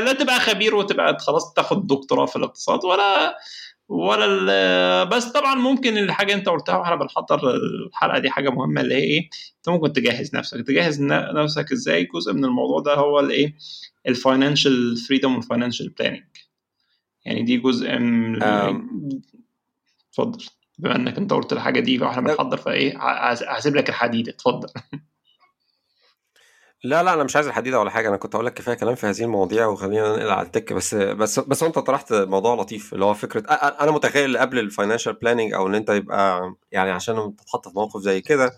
لا 0.00 0.12
تبقى 0.12 0.40
خبير 0.40 0.74
وتبقى 0.74 1.18
خلاص 1.20 1.52
تاخد 1.52 1.86
دكتوراه 1.86 2.26
في 2.26 2.36
الاقتصاد 2.36 2.84
ولا 2.84 3.36
ولا 3.88 5.04
بس 5.04 5.24
طبعا 5.24 5.54
ممكن 5.54 5.98
الحاجة 5.98 6.34
أنت 6.34 6.48
قلتها 6.48 6.76
وإحنا 6.76 6.96
بنحضر 6.96 7.54
الحلقة 7.54 8.18
دي 8.18 8.30
حاجة 8.30 8.50
مهمة 8.50 8.80
اللي 8.80 8.94
هي 8.94 9.02
إيه؟ 9.02 9.28
أنت 9.56 9.68
ممكن 9.68 9.92
تجهز 9.92 10.36
نفسك 10.36 10.66
تجهز 10.66 11.02
نفسك 11.02 11.72
إزاي؟ 11.72 12.04
جزء 12.04 12.32
من 12.32 12.44
الموضوع 12.44 12.80
ده 12.80 12.94
هو 12.94 13.20
الايه 13.20 13.54
ال 14.08 14.17
financial 14.17 14.96
freedom 14.96 15.34
وال 15.34 15.44
financial 15.44 15.88
planning 15.88 16.22
يعني 17.24 17.42
دي 17.42 17.56
جزء 17.56 17.98
من 17.98 18.42
اتفضل. 20.10 20.44
بما 20.78 20.96
انك 20.96 21.18
انت 21.18 21.32
قلت 21.32 21.52
الحاجة 21.52 21.80
دي 21.80 21.98
فاحنا 21.98 22.22
بنحضر 22.22 22.56
فايه 22.56 22.98
هسيب 23.48 23.76
لك 23.76 23.88
الحديد 23.88 24.28
اتفضل. 24.28 24.68
لا 26.84 27.02
لا 27.02 27.14
أنا 27.14 27.24
مش 27.24 27.36
عايز 27.36 27.46
الحديده 27.46 27.80
ولا 27.80 27.90
حاجة 27.90 28.08
أنا 28.08 28.16
كنت 28.16 28.34
هقول 28.34 28.46
لك 28.46 28.54
كفاية 28.54 28.74
كلام 28.74 28.94
في 28.94 29.06
هذه 29.06 29.22
المواضيع 29.22 29.66
وخلينا 29.66 30.08
ننقل 30.16 30.30
على 30.30 30.46
ال 30.46 30.51
tech 30.51 30.72
بس 30.72 30.94
بس 30.94 31.38
بس 31.38 31.62
انت 31.62 31.78
طرحت 31.78 32.12
موضوع 32.12 32.54
لطيف 32.54 32.94
اللي 32.94 33.04
هو 33.04 33.14
فكرة 33.14 33.40
أنا 33.52 33.90
متخيل 33.90 34.38
قبل 34.38 34.58
ال 34.58 34.63
financial 34.63 35.12
planning 35.12 35.52
أو 35.52 35.66
ان 35.66 35.74
انت 35.74 35.90
يبقى 35.90 36.54
يعني 36.72 36.90
عشان 36.90 37.36
تتحط 37.36 37.68
في 37.68 37.74
موقف 37.74 38.00
زي 38.00 38.20
كده 38.20 38.52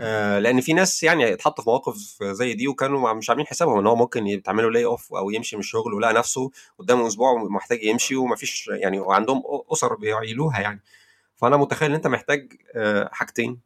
آه 0.00 0.38
لأن 0.38 0.60
في 0.60 0.72
ناس 0.72 1.02
يعني 1.02 1.32
اتحطوا 1.32 1.64
في 1.64 1.70
مواقف 1.70 1.96
زي 2.22 2.54
دي 2.54 2.68
وكانوا 2.68 3.12
مش 3.12 3.30
عاملين 3.30 3.46
حسابهم 3.46 3.78
إن 3.78 3.86
هو 3.86 3.96
ممكن 3.96 4.26
يتعملوا 4.26 4.70
layoff 4.70 5.14
أو 5.14 5.30
يمشي 5.30 5.56
من 5.56 5.60
الشغل 5.60 5.94
ولقى 5.94 6.12
نفسه 6.14 6.50
قدامه 6.78 7.06
أسبوع 7.06 7.44
محتاج 7.44 7.82
يمشي 7.84 8.16
ومفيش 8.16 8.68
يعني 8.72 9.00
وعندهم 9.00 9.42
أسر 9.72 9.94
بيعيلوها 9.94 10.60
يعني. 10.60 10.82
فأنا 11.36 11.56
متخيل 11.56 11.88
إن 11.88 11.94
أنت 11.94 12.06
محتاج 12.06 12.52
آه 12.74 13.08
حاجتين. 13.12 13.60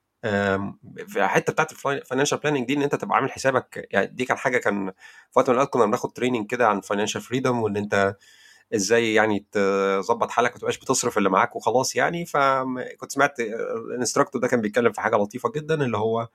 في 1.08 1.16
الحته 1.16 1.52
بتاعت 1.52 1.72
ال 1.72 1.79
financial 1.79 2.38
planning 2.38 2.66
دي 2.66 2.74
إن 2.74 2.82
أنت 2.82 2.94
تبقى 2.94 3.16
عامل 3.16 3.32
حسابك 3.32 3.88
يعني 3.90 4.06
دي 4.06 4.24
كان 4.24 4.36
حاجة 4.38 4.58
كان 4.58 4.90
في 5.30 5.38
وقت 5.38 5.48
من 5.48 5.54
الأوقات 5.54 5.72
كنا 5.72 5.84
بناخد 5.86 6.12
training 6.12 6.46
كده 6.46 6.68
عن 6.68 6.80
financial 6.80 7.20
freedom 7.20 7.58
وإن 7.62 7.76
أنت 7.76 8.16
إزاي 8.74 9.14
يعني 9.14 9.44
تظبط 9.52 10.30
حالك 10.30 10.52
ما 10.52 10.58
تبقاش 10.58 10.78
بتصرف 10.78 11.18
اللي 11.18 11.30
معاك 11.30 11.56
وخلاص 11.56 11.96
يعني. 11.96 12.26
فكنت 12.26 13.12
سمعت 13.12 13.40
ال 13.40 13.49
instructor 13.49 14.40
ده 14.40 14.48
كان 14.48 14.60
بيتكلم 14.60 14.92
في 14.92 15.00
حاجة 15.00 15.16
لطيفة 15.16 15.50
جدا 15.56 15.74
اللي 15.84 15.98
هو 15.98 16.28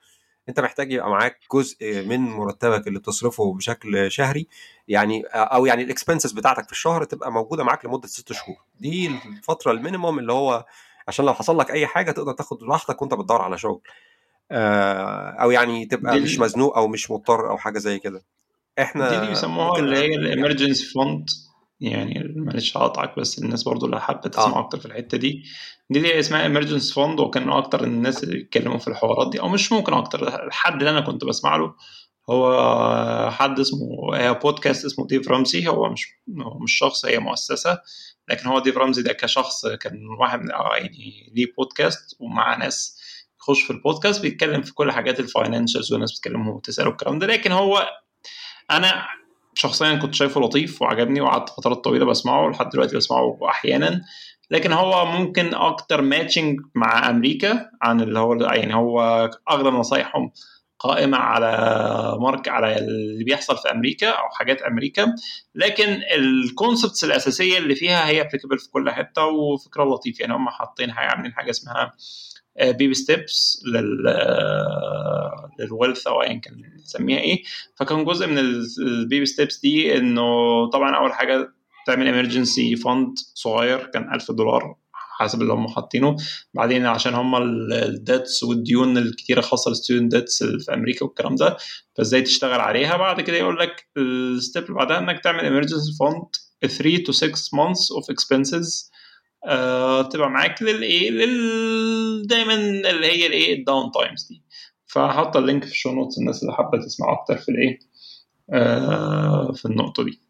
أنت 0.48 0.60
محتاج 0.60 0.92
يبقى 0.92 1.10
معاك 1.10 1.40
جزء 1.54 2.04
من 2.08 2.20
مرتبك 2.20 2.86
اللي 2.88 2.98
بتصرفه 2.98 3.54
بشكل 3.54 4.12
شهري 4.12 4.46
يعني 4.88 5.22
أو 5.34 5.66
يعني 5.66 5.82
ال 5.82 5.88
expenses 5.88 6.32
بتاعتك 6.32 6.66
في 6.66 6.72
الشهر 6.72 7.04
تبقى 7.04 7.32
موجودة 7.32 7.64
معاك 7.64 7.84
لمدة 7.84 8.08
ست 8.08 8.32
شهور. 8.32 8.56
دي 8.80 9.06
الفترة 9.06 9.72
ال 9.72 9.78
minimum 9.78 10.18
اللي 10.18 10.32
هو 10.32 10.64
عشان 11.08 11.24
لو 11.24 11.34
حصل 11.34 11.58
لك 11.58 11.70
أي 11.70 11.86
حاجة 11.86 12.10
تقدر 12.10 12.32
تاخد 12.32 12.62
راحتك 12.62 13.02
وأنت 13.02 13.14
بتدور 13.14 13.42
على 13.42 13.58
شغل. 13.58 13.80
أو 14.50 15.50
يعني 15.50 15.86
تبقى 15.86 16.20
مش 16.20 16.38
مزنوق 16.38 16.76
أو 16.76 16.88
مش 16.88 17.10
مضطر 17.10 17.50
أو 17.50 17.58
حاجة 17.58 17.78
زي 17.78 17.98
كده. 17.98 18.24
إحنا 18.78 19.20
دي 19.20 19.28
بيسموها 19.28 19.78
اللي 19.78 19.96
هي 19.98 20.14
ال 20.14 20.21
emergency 20.21 20.84
fund 20.86 21.30
يعني 21.80 22.34
معلش 22.36 22.76
هقطعك 22.76 23.18
بس 23.18 23.38
الناس 23.38 23.62
برضو 23.62 23.86
اللي 23.86 24.00
حابة 24.00 24.20
تسمع 24.20 24.56
آه. 24.56 24.58
أكتر 24.58 24.78
في 24.78 24.86
الحتة 24.86 25.18
دي 25.18 25.42
دي 25.90 25.98
اللي 25.98 26.18
اسمها 26.20 26.42
emergency 26.42 26.94
fund 26.94 27.20
وكان 27.20 27.50
أكتر 27.50 27.84
الناس 27.84 28.24
اللي 28.24 28.34
بيتكلموا 28.34 28.78
في 28.78 28.88
الحوارات 28.88 29.30
دي 29.32 29.40
أو 29.40 29.48
مش 29.48 29.72
ممكن 29.72 29.92
أكتر 29.92 30.44
الحد 30.46 30.72
اللي 30.74 30.90
أنا 30.90 31.00
كنت 31.00 31.24
بسمع 31.24 31.56
له 31.56 31.74
هو 32.30 33.30
حد 33.30 33.60
اسمه 33.60 34.16
هي 34.16 34.34
بودكاست 34.34 34.84
اسمه 34.84 35.06
ديف 35.06 35.28
رمزي 35.28 35.68
هو 35.68 35.90
مش 35.90 36.08
هو 36.42 36.58
مش 36.58 36.72
شخص 36.78 37.06
هي 37.06 37.18
مؤسسة 37.18 37.78
لكن 38.28 38.48
هو 38.48 38.58
ديف 38.58 38.76
رمزي 38.76 39.02
ده 39.02 39.12
كشخص 39.12 39.66
كان 39.66 40.06
واحد 40.20 40.40
من 40.40 40.48
يعني 40.50 41.32
ليه 41.34 41.46
بودكاست 41.58 42.16
ومع 42.20 42.56
ناس 42.56 43.00
يخش 43.40 43.62
في 43.62 43.70
البودكاست 43.70 44.22
بيتكلم 44.22 44.62
في 44.62 44.74
كل 44.74 44.92
حاجات 44.92 45.20
ال 45.20 45.27
financials 45.27 45.92
والناس 45.92 46.12
بتتكلم 46.12 46.48
وتسأله 46.48 46.90
الكلام 46.90 47.18
ده 47.18 47.26
لكن 47.26 47.52
هو 47.52 47.88
أنا 48.70 49.06
شخصيا 49.54 49.94
كنت 49.94 50.14
شايفه 50.14 50.40
لطيف 50.40 50.82
وعجبني 50.82 51.20
وقعدت 51.20 51.48
فترات 51.48 51.84
طويلة 51.84 52.04
بسمعه 52.06 52.46
ولحد 52.46 52.68
دلوقتي 52.68 52.96
بسمعه 52.96 53.38
أحيانا. 53.48 54.00
لكن 54.50 54.72
هو 54.72 55.06
ممكن 55.06 55.54
أكتر 55.54 56.02
matching 56.02 56.60
مع 56.74 57.10
أمريكا 57.10 57.70
عن 57.82 58.00
اللي 58.00 58.18
هو 58.18 58.34
يعني 58.34 58.74
هو 58.74 59.30
اغلب 59.50 59.74
نصايحهم 59.74 60.32
قائمة 60.78 61.18
على 61.18 61.48
مارك 62.20 62.48
على 62.48 62.78
اللي 62.78 63.24
بيحصل 63.24 63.56
في 63.56 63.70
أمريكا 63.70 64.08
أو 64.08 64.28
حاجات 64.38 64.62
أمريكا. 64.62 65.14
لكن 65.54 66.00
ال 66.14 66.24
concepts 66.24 67.04
الأساسية 67.04 67.58
اللي 67.58 67.74
فيها 67.74 68.08
هي 68.08 68.20
applicable 68.20 68.58
في 68.58 68.70
كل 68.70 68.90
حتة 68.90 69.24
وفكرة 69.24 69.84
لطيفة. 69.84 70.22
يعني 70.22 70.34
هم 70.34 70.48
حاطين 70.48 70.90
عاملين 70.90 71.32
حاجة 71.32 71.50
اسمها 71.50 71.92
baby 72.62 72.94
steps 72.94 73.62
لل 73.66 74.04
لل 75.60 75.72
wealth 75.72 76.06
أو 76.06 76.22
ايا 76.22 76.34
كان 76.34 76.54
نسميها 76.76 77.18
إيه. 77.18 77.42
فكان 77.76 78.04
جزء 78.04 78.26
من 78.26 78.38
ال 78.78 78.88
baby 78.88 79.26
steps 79.26 79.60
دي 79.60 79.96
إنه 79.96 80.22
طبعا 80.70 80.96
أول 80.96 81.12
حاجة 81.12 81.52
تعمل 81.86 82.08
emergency 82.08 82.76
fund 82.76 83.14
صغير 83.34 83.86
كان 83.86 84.14
1000 84.14 84.30
دولار 84.30 84.76
حسب 85.18 85.42
اللي 85.42 85.52
هم 85.52 85.68
حاطينه. 85.68 86.16
بعدين 86.54 86.86
عشان 86.86 87.14
هم 87.14 87.36
ال 87.72 87.84
debts 87.84 88.42
والديون 88.42 88.98
الكتيرة 88.98 89.40
خاصة 89.40 89.68
بال 89.70 89.80
student 89.80 90.14
debts 90.14 90.42
في 90.44 90.74
أمريكا 90.74 91.04
والكلام 91.04 91.34
ده. 91.34 91.56
فإزاي 91.96 92.22
تشتغل 92.22 92.60
عليها؟ 92.60 92.96
بعد 92.96 93.20
كده 93.20 93.36
يقول 93.36 93.58
لك 93.58 93.88
ال 93.96 94.09
step 94.09 94.62
اللي 94.62 94.74
بعدها 94.74 94.98
إنك 94.98 95.20
تعمل 95.24 95.40
emergency 95.40 95.96
fund 96.02 96.26
3 96.68 97.04
to 97.04 97.10
6 97.10 97.30
months 97.32 97.90
of 97.96 98.14
expenses. 98.14 98.90
آه 99.46 100.02
تبقى 100.02 100.30
معاك 100.30 100.62
للايه 100.62 101.10
لل 101.10 102.26
دايما 102.26 102.54
اللي 102.54 103.06
هي 103.06 103.26
الإيه 103.26 103.54
ال 103.58 103.64
down 103.64 103.90
times 103.92 104.26
دي. 104.30 104.42
فهحط 104.86 105.36
ال 105.36 105.42
link 105.42 105.64
في 105.64 105.70
ال 105.70 105.74
show 105.74 105.92
notes 105.94 106.18
الناس 106.18 106.42
اللي 106.42 106.54
حابة 106.54 106.78
تسمع 106.78 107.12
أكتر 107.12 107.36
في 107.36 107.48
الإيه 107.48 107.78
آه 108.52 109.52
في 109.52 109.64
النقطة 109.64 110.04
دي. 110.04 110.20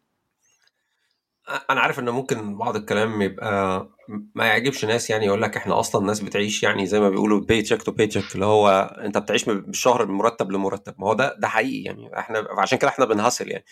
أنا 1.69 1.81
عارف 1.81 1.99
إن 1.99 2.09
ممكن 2.09 2.57
بعض 2.57 2.75
الكلام 2.75 3.21
يبقى 3.21 3.87
ما 4.35 4.45
يعجبش 4.45 4.85
ناس 4.85 5.09
يعني 5.09 5.25
يقول 5.25 5.41
لك 5.41 5.57
إحنا 5.57 5.79
أصلا 5.79 6.05
ناس 6.05 6.19
بتعيش 6.19 6.63
يعني 6.63 6.85
زي 6.85 6.99
ما 6.99 7.09
بيقولوا 7.09 7.39
paycheck 7.39 7.83
to 7.83 7.91
paycheck 7.91 8.35
اللي 8.35 8.45
هو 8.45 8.95
أنت 9.05 9.17
بتعيش 9.17 9.45
بالشهر 9.45 10.05
من 10.05 10.13
مرتب 10.13 10.51
لمرتب. 10.51 10.95
ما 10.97 11.07
هو 11.07 11.13
ده 11.13 11.35
ده 11.39 11.47
حقيقي 11.47 11.83
يعني. 11.83 12.19
إحنا 12.19 12.47
عشان 12.57 12.77
كده 12.77 12.89
إحنا 12.89 13.05
بن 13.05 13.16
hustle 13.16 13.51
يعني. 13.51 13.65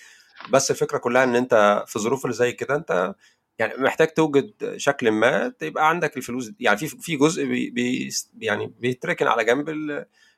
بس 0.49 0.71
الفكرة 0.71 0.97
كلها 0.97 1.23
إن 1.23 1.35
أنت 1.35 1.83
في 1.87 1.95
الظروف 1.95 2.25
اللي 2.25 2.35
زي 2.35 2.51
كده 2.51 2.75
أنت 2.75 3.15
يعني 3.59 3.73
محتاج 3.77 4.07
توجد 4.07 4.73
شكل 4.77 5.11
ما 5.11 5.47
تبقى 5.59 5.89
عندك 5.89 6.17
الفلوس 6.17 6.51
يعني 6.59 6.77
في 6.77 6.87
في 6.87 7.15
جزء 7.17 7.45
بي 7.45 7.69
بي 7.69 8.09
يعني 8.39 8.73
بيتركن 8.79 9.27
على 9.27 9.43
جنب 9.45 9.69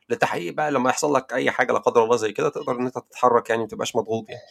لتحقيق 0.10 0.54
بقى 0.54 0.72
لما 0.72 0.90
يحصل 0.90 1.14
لك 1.16 1.34
أي 1.34 1.52
حاجة 1.52 1.72
لا 1.74 1.80
قدر 1.80 2.04
الله 2.04 2.16
زي 2.16 2.32
كده 2.32 2.50
تقدر 2.50 2.80
إن 2.80 2.86
أنت 2.86 2.98
تتحرك 2.98 3.50
يعني 3.50 3.62
ما 3.62 3.68
تبقاش 3.68 3.96
مضغوط 3.96 4.26
يعني. 4.30 4.42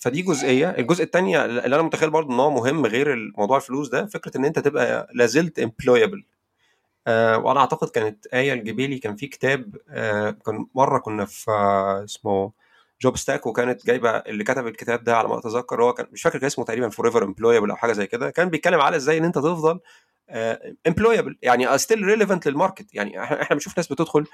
فدي 0.00 0.22
جزئية. 0.22 0.70
الجزء 0.70 1.04
الثاني 1.04 1.44
اللي 1.44 1.74
أنا 1.76 1.82
متخيل 1.82 2.10
برضه 2.10 2.34
إن 2.34 2.40
هو 2.40 2.50
مهم 2.50 2.86
غير 2.86 3.32
موضوع 3.38 3.56
الفلوس 3.56 3.88
ده 3.88 4.06
فكرة 4.06 4.36
إن 4.36 4.44
أنت 4.44 4.58
تبقى 4.58 5.08
لازلت 5.14 5.58
employable 5.58 6.24
أه 7.06 7.38
وأنا 7.38 7.60
أعتقد 7.60 7.88
كانت 7.88 8.26
آية 8.26 8.52
الجبيلي 8.52 8.98
كان 8.98 9.16
في 9.16 9.26
كتاب 9.26 9.76
أه 9.90 10.30
كان 10.30 10.66
مرة 10.74 10.98
كنا 10.98 11.24
في 11.24 11.50
أه 11.50 12.04
اسمه 12.04 12.52
Job 13.02 13.16
Stack 13.16 13.46
وكانت 13.46 13.86
جايبة 13.86 14.10
اللي 14.10 14.44
كتب 14.44 14.66
الكتاب 14.66 15.04
ده 15.04 15.16
على 15.16 15.28
ما 15.28 15.38
أتذكر 15.38 15.82
هو 15.84 15.92
كان 15.94 16.06
مش 16.12 16.22
فاكر 16.22 16.38
كان 16.38 16.46
اسمه 16.46 16.64
تقريبا 16.64 16.88
Forever 16.88 17.24
Employable 17.24 17.70
أو 17.70 17.76
حاجة 17.76 17.92
زي 17.92 18.06
كده 18.06 18.30
كان 18.30 18.48
بيتكلم 18.48 18.80
على 18.80 18.96
إزاي 18.96 19.18
إن 19.18 19.24
أنت 19.24 19.34
تفضل 19.38 19.80
employable 20.86 21.38
يعني 21.42 21.78
still 21.78 22.02
relevant 22.04 22.48
لل 22.48 22.60
market 22.60 22.94
يعني 22.94 23.22
إحنا 23.22 23.48
بنشوف 23.56 23.76
ناس 23.76 23.92
بتدخل 23.92 24.26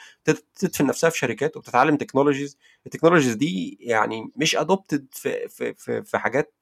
تدفن 0.54 0.87
نفسها 0.87 1.11
في 1.11 1.18
شركات 1.18 1.57
وبتتعلم 1.57 1.96
technologies 1.96 2.58
ال 2.87 2.90
technologies 2.90 3.34
دي 3.35 3.78
يعني 3.81 4.31
مش 4.37 4.57
adopted 4.56 5.06
في 5.12 5.48
في 5.48 5.74
في, 5.74 6.02
في 6.02 6.18
حاجات 6.18 6.54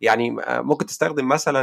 يعني 0.00 0.36
ممكن 0.48 0.86
تستخدم 0.86 1.28
مثلا 1.28 1.62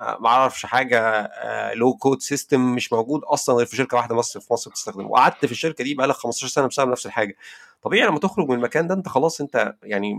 ما 0.00 0.28
أعرفش 0.28 0.66
حاجة 0.66 1.30
low 1.74 1.94
code 1.96 2.22
system 2.22 2.74
مش 2.74 2.92
موجود 2.92 3.24
أصلا 3.24 3.54
غير 3.56 3.66
في 3.66 3.76
شركة 3.76 3.96
واحدة 3.96 4.14
مصر 4.14 4.40
في 4.40 4.52
مصر 4.52 4.70
بتستخدمه. 4.70 5.08
وقعدت 5.10 5.46
في 5.46 5.52
الشركة 5.52 5.84
دي 5.84 5.94
بقى 5.94 6.06
لك 6.06 6.14
15 6.14 6.46
سنة 6.48 6.66
بسبب 6.66 6.90
نفس 6.90 7.06
الحاجة. 7.06 7.36
طبيعي 7.82 8.06
لما 8.08 8.18
تخرج 8.18 8.48
من 8.48 8.54
المكان 8.56 8.86
ده 8.86 8.94
انت 8.94 9.08
خلاص 9.08 9.40
انت 9.40 9.74
يعني 9.82 10.14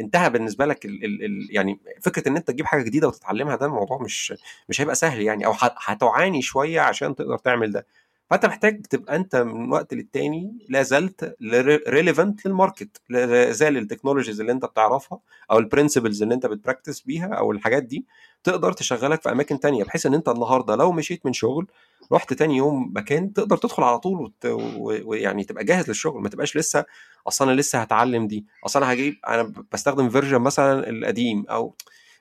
انتهى 0.00 0.30
بالنسبة 0.30 0.66
لك 0.66 0.84
ال 0.86 1.04
ال 1.04 1.24
ال 1.24 1.48
يعني 1.50 1.80
فكرة 2.02 2.28
ان 2.28 2.36
انت 2.36 2.48
تجيب 2.50 2.66
حاجة 2.66 2.82
جديدة 2.82 3.08
وتتعلمها 3.08 3.56
ده 3.56 3.66
الموضوع 3.66 3.98
مش 4.02 4.34
مش 4.68 4.80
هيبقى 4.80 4.94
سهل 4.94 5.22
يعني 5.22 5.46
أو 5.46 5.52
هتعاني 5.60 6.42
شوية 6.42 6.80
عشان 6.80 7.14
تقدر 7.14 7.38
تعمل 7.38 7.72
ده. 7.72 7.86
فانت 8.30 8.46
محتاج 8.46 8.86
تبقى 8.86 9.16
انت 9.16 9.36
من 9.36 9.72
وقت 9.72 9.94
للتاني 9.94 10.58
لا 10.68 10.82
زلت 10.82 11.36
relevant 11.88 12.46
لل 12.46 12.60
market 12.60 13.00
لا 13.08 13.50
زال 13.52 13.76
ال 13.76 13.81
technologies 13.81 14.40
اللي 14.40 14.52
انت 14.52 14.64
بتعرفها 14.64 15.18
أو 15.50 15.58
ال 15.58 15.64
principles 15.64 16.22
اللي 16.22 16.34
انت 16.34 16.46
بت 16.46 16.57
practice 16.57 17.00
بيها 17.00 17.26
أو 17.34 17.52
الحاجات 17.52 17.82
دي 17.82 18.06
تقدر 18.44 18.72
تشغلك 18.72 19.22
في 19.22 19.32
أماكن 19.32 19.60
تانية 19.60 19.84
بحيث 19.84 20.06
ان 20.06 20.14
انت 20.14 20.28
النهارده 20.28 20.76
لو 20.76 20.92
مشيت 20.92 21.26
من 21.26 21.32
شغل 21.32 21.66
رحت 22.12 22.32
تاني 22.32 22.56
يوم 22.56 22.92
مكان 22.96 23.32
تقدر 23.32 23.56
تدخل 23.56 23.82
على 23.82 23.98
طول 23.98 24.20
وت... 24.20 24.46
ويعني 25.04 25.44
تبقى 25.44 25.64
جاهز 25.64 25.88
للشغل 25.88 26.22
ما 26.22 26.28
تبقاش 26.28 26.56
لسه 26.56 26.84
أصلا 27.28 27.52
أنا 27.52 27.60
لسه 27.60 27.78
هتعلم 27.78 28.26
دي 28.26 28.46
أصلا 28.66 28.84
أنا 28.84 28.92
هجيب 28.92 29.14
أنا 29.28 29.52
بستخدم 29.72 30.08
version 30.10 30.38
مثلا 30.38 30.88
القديم 30.88 31.44
أو 31.50 31.74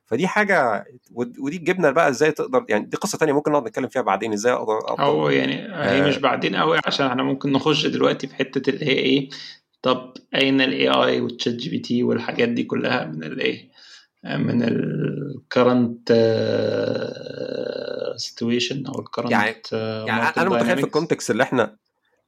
فدي 0.05 0.27
حاجة 0.27 0.85
ودي 1.13 1.57
تجيبنا 1.57 1.91
بقى 1.91 2.09
إزاي 2.09 2.31
تقدر 2.31 2.65
يعني 2.69 2.85
دي 2.85 2.97
قصة 2.97 3.17
تانية 3.17 3.33
ممكن 3.33 3.51
نقعد 3.51 3.67
نتكلم 3.67 3.87
فيها 3.87 4.01
بعدين 4.01 4.33
إزاي 4.33 4.53
أقدر 4.53 4.99
أو 4.99 5.29
يعني 5.29 5.53
هي 5.55 6.03
آه. 6.03 6.07
مش 6.07 6.17
بعدين 6.17 6.55
قوي 6.55 6.79
عشان 6.85 7.05
إحنا 7.05 7.23
ممكن 7.23 7.51
نخش 7.51 7.85
دلوقتي 7.85 8.27
في 8.27 8.35
حتة 8.35 8.69
اللي 8.69 8.85
هي 8.85 8.91
إيه 8.99 9.29
طب 9.81 10.13
أين 10.35 10.61
ال 10.61 10.67
AI 10.67 10.78
وال 10.78 10.89
ChatGPT 10.89 12.03
والحاجات 12.03 12.49
دي 12.49 12.63
كلها 12.63 13.05
من 13.05 13.23
الايه 13.23 13.69
من 14.23 14.63
ال 14.63 14.82
current 14.82 16.11
situation 18.17 18.85
أو 18.87 18.99
ال 18.99 19.03
current 19.03 19.31
يعني, 19.31 19.61
يعني 19.71 20.21
أنا 20.37 20.49
متخيل 20.49 20.77
في 20.77 20.83
ال 20.83 20.89
context 20.89 21.31
اللي 21.31 21.43
إحنا 21.43 21.77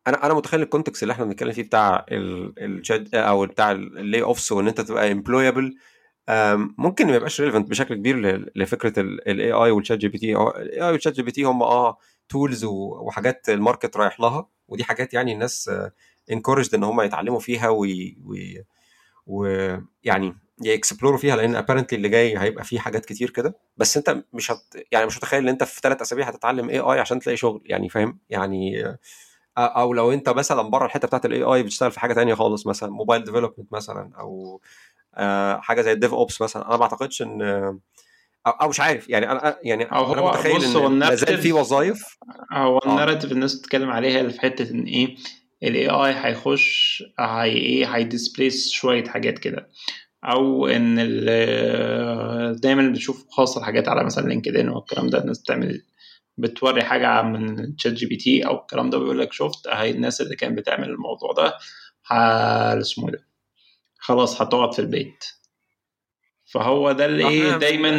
أنا 0.08 0.26
أنا 0.26 0.34
متخيل 0.34 0.62
ال 0.62 0.67
context 0.67 1.04
اللي 1.04 1.12
إحنا 1.12 1.26
بنتكلم 1.26 1.52
فيه 1.52 1.64
بتاع 1.64 2.06
ال 2.12 2.38
job 2.38 3.16
أو 3.16 3.46
بتاع 3.46 3.72
ال 3.72 4.22
layoffs 4.22 4.52
وإن 4.52 4.68
أنت 4.68 4.82
تبقى 4.82 5.12
employable 5.12 5.76
ممكن 6.78 7.08
ما 7.08 7.16
يبقاش 7.16 7.42
relevant 7.42 7.70
بشكل 7.70 7.96
كبير 7.96 8.46
لفكرة 8.56 9.00
ال 9.00 9.10
AI 9.10 9.31
وال 9.31 9.52
ChatGPT 9.52 10.36
ال 10.36 10.45
AI 10.45 10.63
وال 10.63 10.82
ChatGPT 10.82 11.44
هم 11.44 11.64
آه 11.64 11.98
tools 12.30 12.66
وحاجات 12.66 13.50
ال 13.50 13.57
market 13.57 13.98
رايح 13.98 14.20
لها 14.20 14.48
ودي 14.68 14.84
حاجات 14.84 15.14
يعني 15.14 15.34
الناس 15.34 15.72
encouraged 16.32 16.76
إن 16.76 16.84
هم 16.84 17.02
يتعلموا 17.02 17.40
فيها 17.40 17.70
ويعني 17.70 18.66
و... 19.28 19.46
يعني 20.04 20.36
ي 20.64 20.70
explore 20.70 21.12
وا 21.12 21.18
فيها 21.18 21.36
لأن 21.36 21.56
apparently 21.56 21.98
اللي 21.98 22.10
جاي 22.10 22.38
هيبقى 22.38 22.64
فيه 22.64 22.80
حاجات 22.80 23.06
كتير 23.06 23.30
كده. 23.30 23.56
بس 23.78 23.98
أنت 23.98 24.24
مش 24.34 24.52
هت... 24.52 24.62
يعني 24.92 25.06
مش 25.06 25.18
متخيل 25.18 25.44
إن 25.44 25.50
أنت 25.50 25.64
في 25.64 25.80
ثلاث 25.84 26.02
أسابيع 26.02 26.28
هتتعلم 26.28 26.70
AI 26.70 27.00
عشان 27.00 27.20
تلاقي 27.20 27.38
شغل 27.38 27.62
يعني 27.66 27.90
فاهم؟ 27.90 28.20
يعني 28.30 28.84
أو 29.58 29.94
لو 29.94 30.14
أنت 30.14 30.30
مثلا 30.30 30.62
بره 30.62 30.86
الحتة 30.86 31.08
بتاعت 31.08 31.26
ال 31.26 31.44
AI 31.44 31.64
بتشتغل 31.64 31.92
في 31.92 32.00
حاجة 32.00 32.14
تانية 32.14 32.34
خالص 32.34 32.68
مثلا 32.68 32.90
mobile 32.90 33.24
development 33.24 33.74
مثلا 33.74 34.12
أو 34.20 34.62
حاجة 35.62 35.82
زي 35.82 35.92
ال 35.92 36.14
DevOps 36.14 36.42
مثلا. 36.42 36.68
أنا 36.68 36.78
ما 36.78 36.84
أعتقدش 36.84 37.22
إن 37.22 37.42
أو 38.48 38.70
مش 38.70 38.80
عارف 38.80 39.10
يعني 39.10 39.32
أنا 39.32 39.58
يعني 39.64 39.84
أو 39.84 40.14
أنا 40.14 40.22
متخيل 40.22 40.64
إن 40.86 41.00
لا 41.00 41.16
زال 41.16 41.38
في 41.38 41.52
وظائف 41.52 42.18
هو 42.54 42.80
ال 42.86 42.90
narrative 42.90 43.32
الناس 43.32 43.56
بتتكلم 43.56 43.90
عليها 43.90 44.30
في 44.30 44.42
حتة 44.42 44.72
إن 44.72 44.84
إيه 44.84 45.16
ال 45.64 45.90
AI 45.90 46.14
هيخش 46.16 47.04
هي 47.20 47.52
إيه 47.52 47.96
هي 47.96 48.10
displace 48.10 48.70
شوية 48.70 49.04
حاجات 49.04 49.40
كده. 49.40 49.70
أو 50.24 50.68
إن 50.68 50.96
دايما 52.62 52.82
بنشوف 52.82 53.26
خاصة 53.30 53.60
الحاجات 53.60 53.88
على 53.88 54.04
مثلا 54.04 54.28
LinkedIn 54.28 54.70
والكلام 54.70 55.08
ده 55.08 55.18
الناس 55.18 55.40
بتعمل 55.40 55.82
بتوري 56.38 56.84
حاجة 56.84 57.22
من 57.22 57.76
ChatGPT 57.76 58.46
أو 58.46 58.56
الكلام 58.56 58.90
ده 58.90 58.98
بيقول 58.98 59.20
لك 59.20 59.34
شفت 59.34 59.68
أهي 59.68 59.92
الناس 59.92 60.22
اللي 60.22 60.36
كانت 60.36 60.58
بتعمل 60.58 60.90
الموضوع 60.90 61.32
ده 61.34 61.58
اسمه 62.82 63.12
ده 63.12 63.26
خلاص 63.98 64.42
هتقعد 64.42 64.74
في 64.74 64.80
البيت. 64.80 65.24
فهو 66.46 66.92
ده 66.92 67.06
اللي 67.06 67.28
إيه 67.28 67.58
دايما 67.58 67.90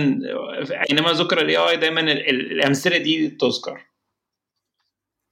اينما 0.91 1.13
ذكر 1.13 1.41
ال 1.41 1.57
AI 1.57 1.77
دايما 1.77 2.01
الأمثلة 2.01 2.97
دي 2.97 3.29
تذكر. 3.29 3.87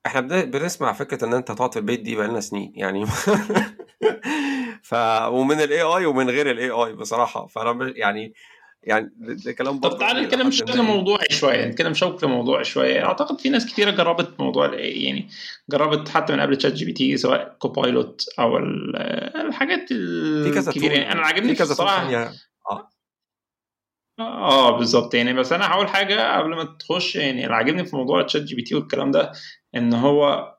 إحنا 0.07 0.21
بنسمع 0.45 0.93
فكرة 0.93 1.25
إن 1.25 1.35
أنت 1.35 1.53
تقعد 1.53 1.73
في 1.73 1.79
البيت 1.79 2.01
دي 2.01 2.17
بقالنا 2.17 2.41
سنين 2.41 2.73
يعني 2.75 3.05
ف 4.89 4.95
ومن 5.31 5.61
ال 5.61 5.81
AI 5.81 6.07
ومن 6.07 6.31
غير 6.31 6.51
ال 6.51 6.71
AI 6.71 6.93
بصراحة. 6.93 7.47
فأنا 7.47 7.93
يعني 7.97 8.35
يعني 8.83 9.13
ده 9.17 9.53
كلام 9.53 9.81
طب 9.81 9.99
تعالى 9.99 10.21
نتكلم 10.21 10.49
بشكل 10.49 10.83
موضوعي 10.83 11.27
شوية 11.31 11.65
نتكلم 11.65 11.93
بشكل 11.93 12.27
موضوعي 12.27 12.65
شوية. 12.65 13.05
أعتقد 13.05 13.41
في 13.41 13.49
ناس 13.49 13.67
كتيرة 13.67 13.91
جربت 13.91 14.41
موضوع 14.41 14.75
يعني 14.75 15.29
جربت 15.71 16.09
حتى 16.09 16.33
من 16.33 16.41
قبل 16.41 16.57
ChatGPT 16.57 17.17
سواء 17.17 17.57
Copilot 17.59 18.25
أو 18.39 18.59
الحاجات 18.59 19.93
الكبيرة. 19.93 20.93
يعني 20.93 21.13
أنا 21.13 21.23
عاجبني 21.23 21.55
كذا 21.55 21.73
الصراحة 21.73 22.33
آه. 22.71 22.91
آه 24.21 24.79
بالظبط 24.79 25.15
يعني. 25.15 25.33
بس 25.33 25.53
أنا 25.53 25.67
هقول 25.67 25.89
حاجة 25.89 26.39
قبل 26.39 26.51
ما 26.51 26.65
تخش 26.65 27.17
يعني 27.17 27.45
اللي 27.45 27.55
عاجبني 27.55 27.85
في 27.85 27.97
موضوع 27.97 28.23
ChatGPT 28.23 28.75
والكلام 28.75 29.11
ده 29.11 29.33
إن 29.75 29.95
هو 29.95 30.55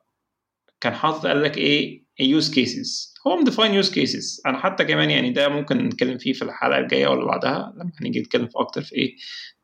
كان 0.80 0.94
حاطط 0.94 1.26
قال 1.26 1.42
لك 1.42 1.58
إيه 1.58 2.09
use 2.20 2.54
cases 2.54 3.14
هو 3.26 3.36
م 3.36 3.41
define 3.41 3.74
use 3.74 3.90
cases 3.90 4.42
أنا 4.46 4.58
حتى 4.58 4.84
كمان 4.84 5.10
يعني 5.10 5.30
ده 5.30 5.48
ممكن 5.48 5.78
نتكلم 5.78 6.18
فيه 6.18 6.32
في 6.32 6.42
الحلقة 6.42 6.78
الجاية 6.78 7.06
ولا 7.08 7.24
بعدها 7.24 7.72
لما 7.76 7.92
هنيجي 8.00 8.20
نتكلم 8.20 8.46
في 8.46 8.58
أكتر 8.58 8.82
في 8.82 8.94
إيه 8.94 9.16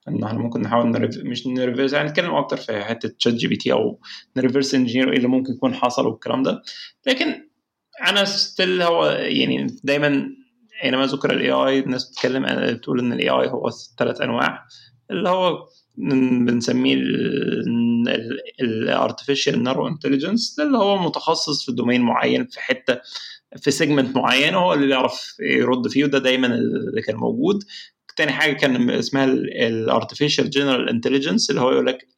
إن 0.08 0.24
إحنا 0.24 0.38
ممكن 0.38 0.60
نحاول 0.60 0.90
نرف... 0.90 1.16
مش 1.18 1.46
ن 1.46 1.52
reverse 1.52 1.92
يعني 1.92 2.08
نتكلم 2.08 2.34
أكتر 2.34 2.56
في 2.56 2.84
حتة 2.84 3.08
ChatGPT 3.08 3.72
أو 3.72 4.00
ن 4.36 4.41
reverse 4.41 4.74
engineer 4.74 5.10
إيه 5.12 5.16
اللي 5.16 5.28
ممكن 5.28 5.52
يكون 5.52 5.74
حصل 5.74 6.06
والكلام 6.06 6.42
ده. 6.42 6.62
لكن 7.06 7.48
أنا 8.08 8.24
still 8.24 8.82
هو 8.82 9.06
يعني 9.06 9.66
دايما 9.84 10.30
حينما 10.72 11.06
ذكر 11.06 11.30
ال 11.32 11.50
AI 11.50 11.78
الناس 11.78 12.10
بتتكلم 12.10 12.46
بتقول 12.74 13.00
إن 13.00 13.12
ال 13.12 13.28
AI 13.28 13.48
هو 13.48 13.70
ثلاث 13.98 14.20
أنواع. 14.20 14.66
اللي 15.10 15.28
هو 15.28 15.66
بنسميه 16.46 16.96
ال 18.60 18.70
artificial 18.70 19.62
narrow 19.62 19.88
intelligence 19.88 20.60
اللي 20.60 20.78
هو 20.78 20.98
متخصص 20.98 21.66
في 21.66 21.72
domain 21.72 22.00
معين 22.00 22.46
في 22.46 22.60
حتة 22.60 23.00
في 23.56 23.70
segment 23.70 24.16
معين 24.16 24.54
هو 24.54 24.74
اللي 24.74 24.86
بيعرف 24.86 25.36
يرد 25.40 25.88
فيه 25.88 26.04
وده 26.04 26.18
دايما 26.18 26.46
اللي 26.46 27.02
كان 27.02 27.16
موجود. 27.16 27.64
تاني 28.16 28.32
حاجة 28.32 28.52
كان 28.52 28.90
اسمها 28.90 29.24
ال 29.24 29.36
artificial 29.36 30.50
general 30.50 30.88
intelligence 30.88 31.50
اللي 31.50 31.60
هو 31.60 31.70
يقول 31.72 31.86
لك 31.86 32.08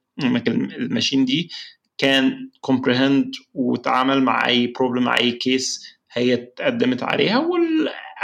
ال 0.48 0.58
machine 0.58 1.24
دي 1.24 1.50
can 1.98 2.50
comprehend 2.60 3.30
وتعامل 3.54 4.22
مع 4.22 4.46
أي 4.46 4.66
problem 4.66 5.04
مع 5.04 5.18
أي 5.18 5.32
case 5.32 5.84
هي 6.12 6.34
اتقدمت 6.34 7.02
عليها 7.02 7.38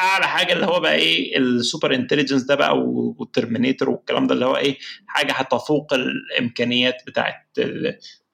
والاعلى 0.05 0.27
حاجة 0.29 0.53
اللي 0.53 0.67
هو 0.67 0.81
بقى 0.81 0.95
إيه 0.95 1.39
ال 1.39 1.48
super 1.48 1.95
intelligence 1.95 2.43
ده 2.43 2.55
بقى 2.55 2.79
وال 2.79 2.97
Terminator 2.97 3.91
والكلام 3.91 4.27
ده 4.27 4.35
اللي 4.35 4.45
هو 4.47 4.57
إيه 4.57 4.79
حاجة 5.07 5.33
هتفوق 5.33 5.95
الإمكانيات 5.95 7.03
بتاعت 7.07 7.47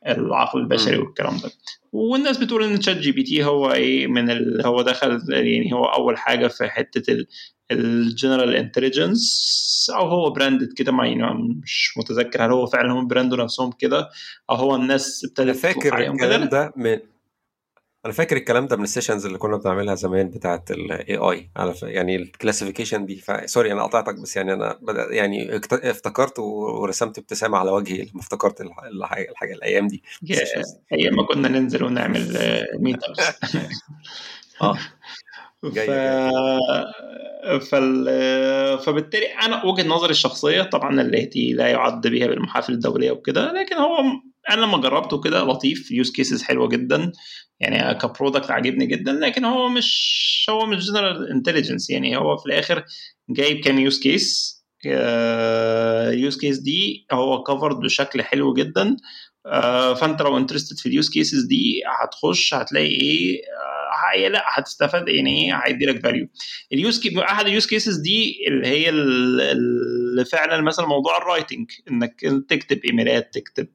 العقل 0.06 0.60
البشري 0.60 0.98
والكلام 0.98 1.36
ده. 1.38 1.50
والناس 1.92 2.38
بتقول 2.38 2.64
إن 2.64 2.78
ChatGPT 2.78 3.44
هو 3.44 3.72
إيه 3.72 4.06
من 4.06 4.30
ال... 4.30 4.66
هو 4.66 4.82
دخل 4.82 5.20
يعني 5.28 5.72
هو 5.72 5.84
أول 5.84 6.18
حاجة 6.18 6.46
في 6.48 6.68
حتة 6.68 7.24
ال 7.70 7.81
general 7.81 8.56
intelligence 8.56 9.50
أو 9.94 10.08
هو 10.08 10.30
branded 10.30 10.72
كده 10.72 10.92
ما 10.92 11.06
يعني 11.06 11.60
مش 11.62 11.94
متذكر 11.98 12.44
هل 12.46 12.50
هو 12.52 12.66
فعلا 12.66 12.92
هم 12.92 13.06
brand 13.06 13.38
وا 13.38 13.44
نفسهم 13.44 13.72
كده 13.78 14.08
أو 14.50 14.54
هو 14.54 14.74
الناس 14.76 15.24
ابتدت 15.24 15.56
فاكر 15.56 15.98
الكلام 15.98 16.48
ده 16.48 16.72
من 16.76 16.98
أنا 18.04 18.12
فاكر 18.12 18.36
الكلام 18.36 18.66
ده 18.66 18.76
من 18.76 18.82
ال 18.82 18.87
sessions 18.87 19.26
اللي 19.26 19.38
كنا 19.38 19.56
بنعملها 19.56 19.94
زمان 19.94 20.30
بتاعت 20.30 20.70
ال 20.70 21.16
AI 21.16 21.50
على 21.56 21.74
ف... 21.74 21.82
يعني 21.82 22.16
ال 22.16 22.22
classification 22.22 23.06
دي. 23.06 23.22
sorry 23.46 23.72
أنا 23.72 23.82
قطعتك 23.82 24.14
بس 24.14 24.36
يعني 24.36 24.52
أنا 24.52 24.78
بدأ 24.82 25.14
يعني 25.14 25.56
افتكرت 25.72 26.38
ورسمت 26.38 27.18
ابتسامة 27.18 27.58
على 27.58 27.70
وجهي 27.70 28.02
لما 28.02 28.20
افتكرت 28.20 28.60
الحاجة, 28.60 29.30
الحاجة 29.30 29.52
الأيام 29.54 29.86
دي. 29.86 30.02
أيام 30.92 31.16
ما 31.16 31.22
كنا 31.22 31.48
ننزل 31.48 31.84
ونعمل 31.84 32.38
meet 32.84 32.98
آه. 34.62 34.78
ف... 35.62 35.90
فال... 37.70 38.08
فبالتالي 38.78 39.26
أنا 39.26 39.64
وجهة 39.64 39.86
نظري 39.88 40.10
الشخصية 40.10 40.62
طبعا 40.62 41.00
التي 41.00 41.52
لا 41.52 41.68
يعد 41.68 42.06
بها 42.06 42.26
بالمحافل 42.26 42.72
الدولية 42.72 43.10
وكده 43.10 43.52
لكن 43.52 43.76
هو 43.76 44.02
أنا 44.50 44.60
لما 44.60 44.78
جربته 44.78 45.20
كده 45.20 45.44
لطيف 45.44 45.90
use 45.90 46.10
cases 46.12 46.42
حلوة 46.42 46.68
جدا 46.68 47.12
يعني 47.60 47.94
ك 47.94 48.01
product 48.01 48.50
عاجبني 48.50 48.86
جدا 48.86 49.12
لكن 49.12 49.44
هو 49.44 49.68
مش 49.68 50.46
هو 50.50 50.66
مش 50.66 50.86
general 50.86 51.30
intelligence 51.30 51.90
يعني 51.90 52.16
هو 52.16 52.36
في 52.36 52.46
الآخر 52.46 52.84
جايب 53.30 53.60
كام 53.60 53.78
use 53.78 54.00
case 54.00 54.60
use 56.12 56.38
case 56.40 56.58
دي 56.58 57.06
هو 57.12 57.42
covered 57.42 57.76
بشكل 57.76 58.22
حلو 58.22 58.54
جدا 58.54 58.96
فأنت 60.00 60.22
لو 60.22 60.36
interested 60.36 60.78
في 60.78 60.86
ال 60.86 60.92
use 60.92 61.10
cases 61.10 61.44
دي 61.44 61.82
هتخش 61.86 62.54
هتلاقي 62.54 62.86
إيه 62.86 63.42
هي 64.14 64.28
لأ 64.28 64.44
هتستفاد 64.46 65.08
يعني 65.08 65.44
إيه 65.44 65.60
هيدي 65.64 65.86
لك 65.86 66.02
value 66.02 66.28
ال 66.72 66.81
use 66.81 67.06
أحد 67.18 67.46
ال 67.46 67.51
use 67.51 67.66
cases 67.66 67.96
دي 67.96 68.44
اللي 68.48 68.66
هي 68.66 68.88
اللي 68.88 70.24
فعلا 70.24 70.60
مثلا 70.62 70.86
موضوع 70.86 71.18
ال 71.18 71.25
writing 71.25 71.70
إنك 71.90 72.20
تكتب 72.48 72.80
إيميلات 72.84 73.34
تكتب 73.34 73.68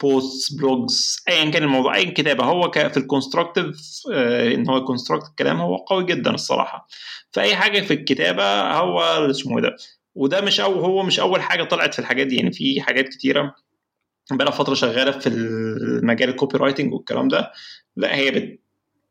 post 0.00 0.58
blogs 0.58 1.22
ايا 1.28 1.50
كان 1.50 1.62
الموضوع 1.62 1.96
اي 1.96 2.04
كتابة. 2.10 2.44
هو 2.44 2.70
في 2.70 2.96
ال 2.96 3.02
constructive 3.02 3.76
آه 4.12 4.54
إن 4.54 4.68
هو 4.68 4.84
construct 4.84 5.28
الكلام 5.28 5.60
هو 5.60 5.76
قوي 5.76 6.04
جدا 6.04 6.30
الصراحة. 6.34 6.88
فأي 7.32 7.56
حاجة 7.56 7.80
في 7.80 7.94
الكتابة 7.94 8.72
هو 8.72 9.00
اسمه 9.30 9.60
ده؟ 9.60 9.76
وده 10.14 10.40
مش 10.40 10.60
أو 10.60 10.80
هو 10.80 11.02
مش 11.02 11.20
أول 11.20 11.42
حاجة 11.42 11.64
طلعت 11.64 11.94
في 11.94 11.98
الحاجات 11.98 12.26
دي. 12.26 12.36
يعني 12.36 12.52
في 12.52 12.80
حاجات 12.80 13.08
كتيرة 13.08 13.54
بقى 14.32 14.52
فترة 14.52 14.74
شغالة 14.74 15.10
في 15.18 15.28
المجال 15.28 16.28
ال 16.28 16.58
copywriting 16.58 16.92
والكلام 16.94 17.28
ده. 17.28 17.52
لا 17.96 18.16
هي 18.16 18.58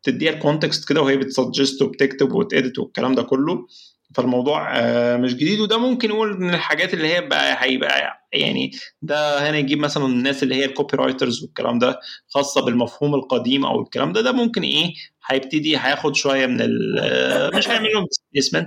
بتديها 0.03 0.31
ال 0.33 0.40
context 0.40 0.89
كده 0.89 1.01
وهي 1.01 1.17
بت 1.17 1.31
suggest 1.31 1.81
وبتكتب 1.81 2.29
وت 2.43 2.55
edit 2.55 2.79
والكلام 2.79 3.15
ده 3.15 3.23
كله. 3.23 3.67
فالموضوع 4.15 4.69
مش 5.17 5.33
جديد 5.33 5.59
وده 5.59 5.77
ممكن 5.77 6.09
نقول 6.09 6.39
من 6.41 6.53
الحاجات 6.53 6.93
اللي 6.93 7.07
هي 7.07 7.21
بقى 7.21 7.63
هيبقى 7.63 8.19
يعني 8.33 8.71
ده 9.01 9.49
هنا 9.49 9.57
يجيب 9.57 9.79
مثلا 9.79 10.05
الناس 10.05 10.43
اللي 10.43 10.55
هي 10.55 10.65
ال 10.65 10.97
copywriters 10.97 11.43
والكلام 11.43 11.79
ده 11.79 11.99
خاصة 12.29 12.61
بالمفهوم 12.65 13.15
القديم 13.15 13.65
أو 13.65 13.81
الكلام 13.81 14.13
ده 14.13 14.21
ده 14.21 14.31
ممكن 14.31 14.61
إيه 14.61 14.93
هيبتدي 15.27 15.77
هياخد 15.77 16.15
شوية 16.15 16.45
من 16.45 16.55
مش 17.57 17.69
هيعمل 17.69 17.87
لهم 17.93 18.07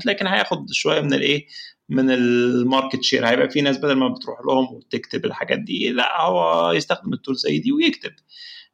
لكن 0.07 0.27
هياخد 0.27 0.71
شوية 0.73 1.01
من 1.01 1.15
الإيه 1.15 1.47
من 1.89 2.11
ال 2.11 2.24
market 2.24 3.03
share 3.03 3.27
هيبقى 3.29 3.51
في 3.51 3.61
ناس 3.61 3.79
بدل 3.79 3.93
ما 3.93 4.09
بتروح 4.09 4.39
لهم 4.49 4.75
وتكتب 4.75 5.25
الحاجات 5.25 5.59
دي 5.59 5.91
لا 5.91 6.21
هو 6.23 6.73
يستخدم 6.73 7.13
ال 7.13 7.18
tool 7.18 7.37
زي 7.37 7.59
دي 7.59 7.73
ويكتب. 7.73 8.13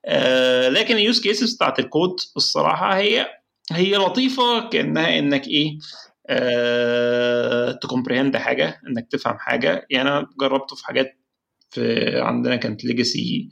آه 0.07 0.69
لكن 0.69 0.97
ال 0.97 1.03
use 1.03 1.21
cases 1.21 1.55
بتاعت 1.55 1.79
الكود 1.79 2.17
الصراحة 2.37 2.97
هي 2.97 3.27
هي 3.73 3.97
لطيفة 3.97 4.69
كأنها 4.69 5.19
إنك 5.19 5.49
إيه 5.49 5.79
أه 6.29 7.73
ت 7.73 7.78
comprehend 7.78 8.37
حاجة 8.37 8.81
إنك 8.89 9.09
تفهم 9.13 9.39
حاجة. 9.39 9.87
يعني 9.91 10.09
أنا 10.11 10.27
جربته 10.41 10.77
في 10.77 10.87
حاجات 10.87 11.19
في 11.71 12.21
عندنا 12.21 12.57
كانت 12.57 12.85
legacy 12.85 13.51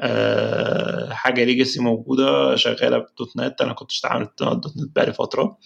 أه 0.00 1.12
حاجة 1.14 1.44
legacy 1.44 1.80
موجودة 1.80 2.56
شغالة 2.56 2.98
ب 2.98 3.36
.NET. 3.38 3.60
أنا 3.62 3.72
كنت 3.74 3.90
اشتغلت 3.90 4.42
.NET 4.42 4.96
بقالي 4.96 5.12
فترة. 5.12 5.58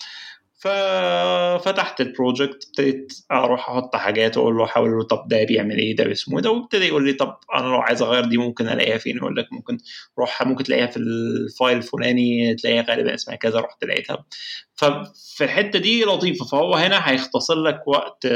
ففتحت 0.59 2.01
ال 2.01 2.09
project 2.09 2.64
ابتديت 2.67 3.13
أروح 3.33 3.71
أحط 3.71 3.97
حاجات 3.97 4.37
وأقول 4.37 4.57
له 4.57 4.65
أحاول 4.65 4.91
له 4.91 5.03
طب 5.03 5.29
ده 5.29 5.45
بيعمل 5.45 5.79
إيه؟ 5.79 5.97
ده 5.97 6.13
اسمه 6.13 6.41
ده 6.41 6.51
وابتدي 6.51 6.87
يقول 6.87 7.07
لي 7.07 7.13
طب 7.13 7.37
أنا 7.55 7.67
لو 7.67 7.77
عايز 7.77 8.03
أغير 8.03 8.25
دي 8.25 8.37
ممكن 8.37 8.69
ألاقيها 8.69 8.99
فين؟ 8.99 9.17
يقول 9.17 9.37
لك 9.37 9.53
ممكن 9.53 9.79
روح 10.19 10.43
ممكن 10.43 10.65
تلاقيها 10.65 10.87
في 10.87 10.97
ال 10.97 11.12
file 11.12 11.77
الفلاني 11.77 12.55
تلاقيها 12.55 12.83
غالبا 12.91 13.15
اسمها 13.15 13.37
كذا 13.37 13.61
رحت 13.61 13.85
لقيتها. 13.85 14.25
ففي 14.75 15.45
الحتة 15.45 15.79
دي 15.79 16.05
لطيفة. 16.05 16.45
فهو 16.45 16.75
هنا 16.75 17.11
هيختصر 17.11 17.55
لك 17.63 17.89
وقت 17.89 18.27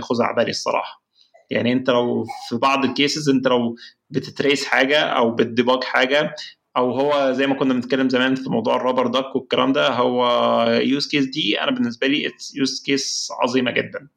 خزعبلي 0.00 0.50
الصراحة. 0.50 1.02
يعني 1.50 1.72
أنت 1.72 1.90
لو 1.90 2.24
في 2.48 2.56
بعض 2.56 2.84
ال 2.84 2.91
cases 2.91 3.28
أنت 3.28 3.46
لو 3.48 3.76
بت 4.10 4.25
trace 4.25 4.64
حاجة 4.64 5.00
أو 5.00 5.30
بت 5.34 5.48
debug 5.48 5.84
حاجة 5.84 6.34
أو 6.76 6.90
هو 6.90 7.32
زي 7.32 7.46
ما 7.46 7.54
كنا 7.54 7.74
بنتكلم 7.74 8.08
زمان 8.08 8.34
في 8.34 8.50
موضوع 8.50 8.76
ال 8.76 8.80
rubber 8.80 9.06
duck 9.06 9.36
والكلام 9.36 9.72
ده 9.72 9.88
هو 9.88 10.64
use 10.70 11.08
case 11.08 11.24
دي 11.24 11.60
أنا 11.60 11.70
بالنسبة 11.70 12.06
لي 12.06 12.32
use 12.54 12.82
case 12.86 13.28
عظيمة 13.42 13.70
جدا 13.70 14.08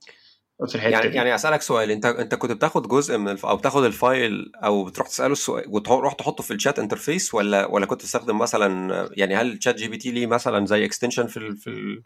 في 0.68 0.76
الحتة 0.76 0.92
يعني 0.92 1.10
دي. 1.10 1.16
يعني 1.16 1.36
أسألك 1.36 1.62
سؤال 1.62 1.92
أنت 1.92 2.06
أنت 2.06 2.36
كنت 2.36 2.52
بتاخد 2.52 2.88
جزء 2.88 3.18
من 3.18 3.30
الف... 3.30 3.46
أو 3.46 3.58
بتاخد 3.58 3.84
ال 3.84 3.97
file 3.97 4.52
أو 4.56 4.86
بتروح 4.86 5.08
تسأله 5.08 5.32
السؤال 5.32 5.64
وتروح 5.68 6.14
تحطه 6.14 6.44
في 6.44 6.54
ال 6.54 6.59
chat 6.59 6.80
interface 6.80 7.34
ولا 7.34 7.66
ولا 7.66 7.86
كنت 7.86 8.02
تستخدم 8.02 8.38
مثلا 8.38 9.10
يعني 9.12 9.36
هل 9.36 9.52
ال 9.52 9.76
ChatGPT 9.76 10.12
ليه 10.12 10.28
مثلا 10.28 10.66
زي 10.66 10.86
extension 10.86 11.28
في 11.28 11.38
ال... 11.38 11.58
في 11.58 11.70
ال... 11.70 12.04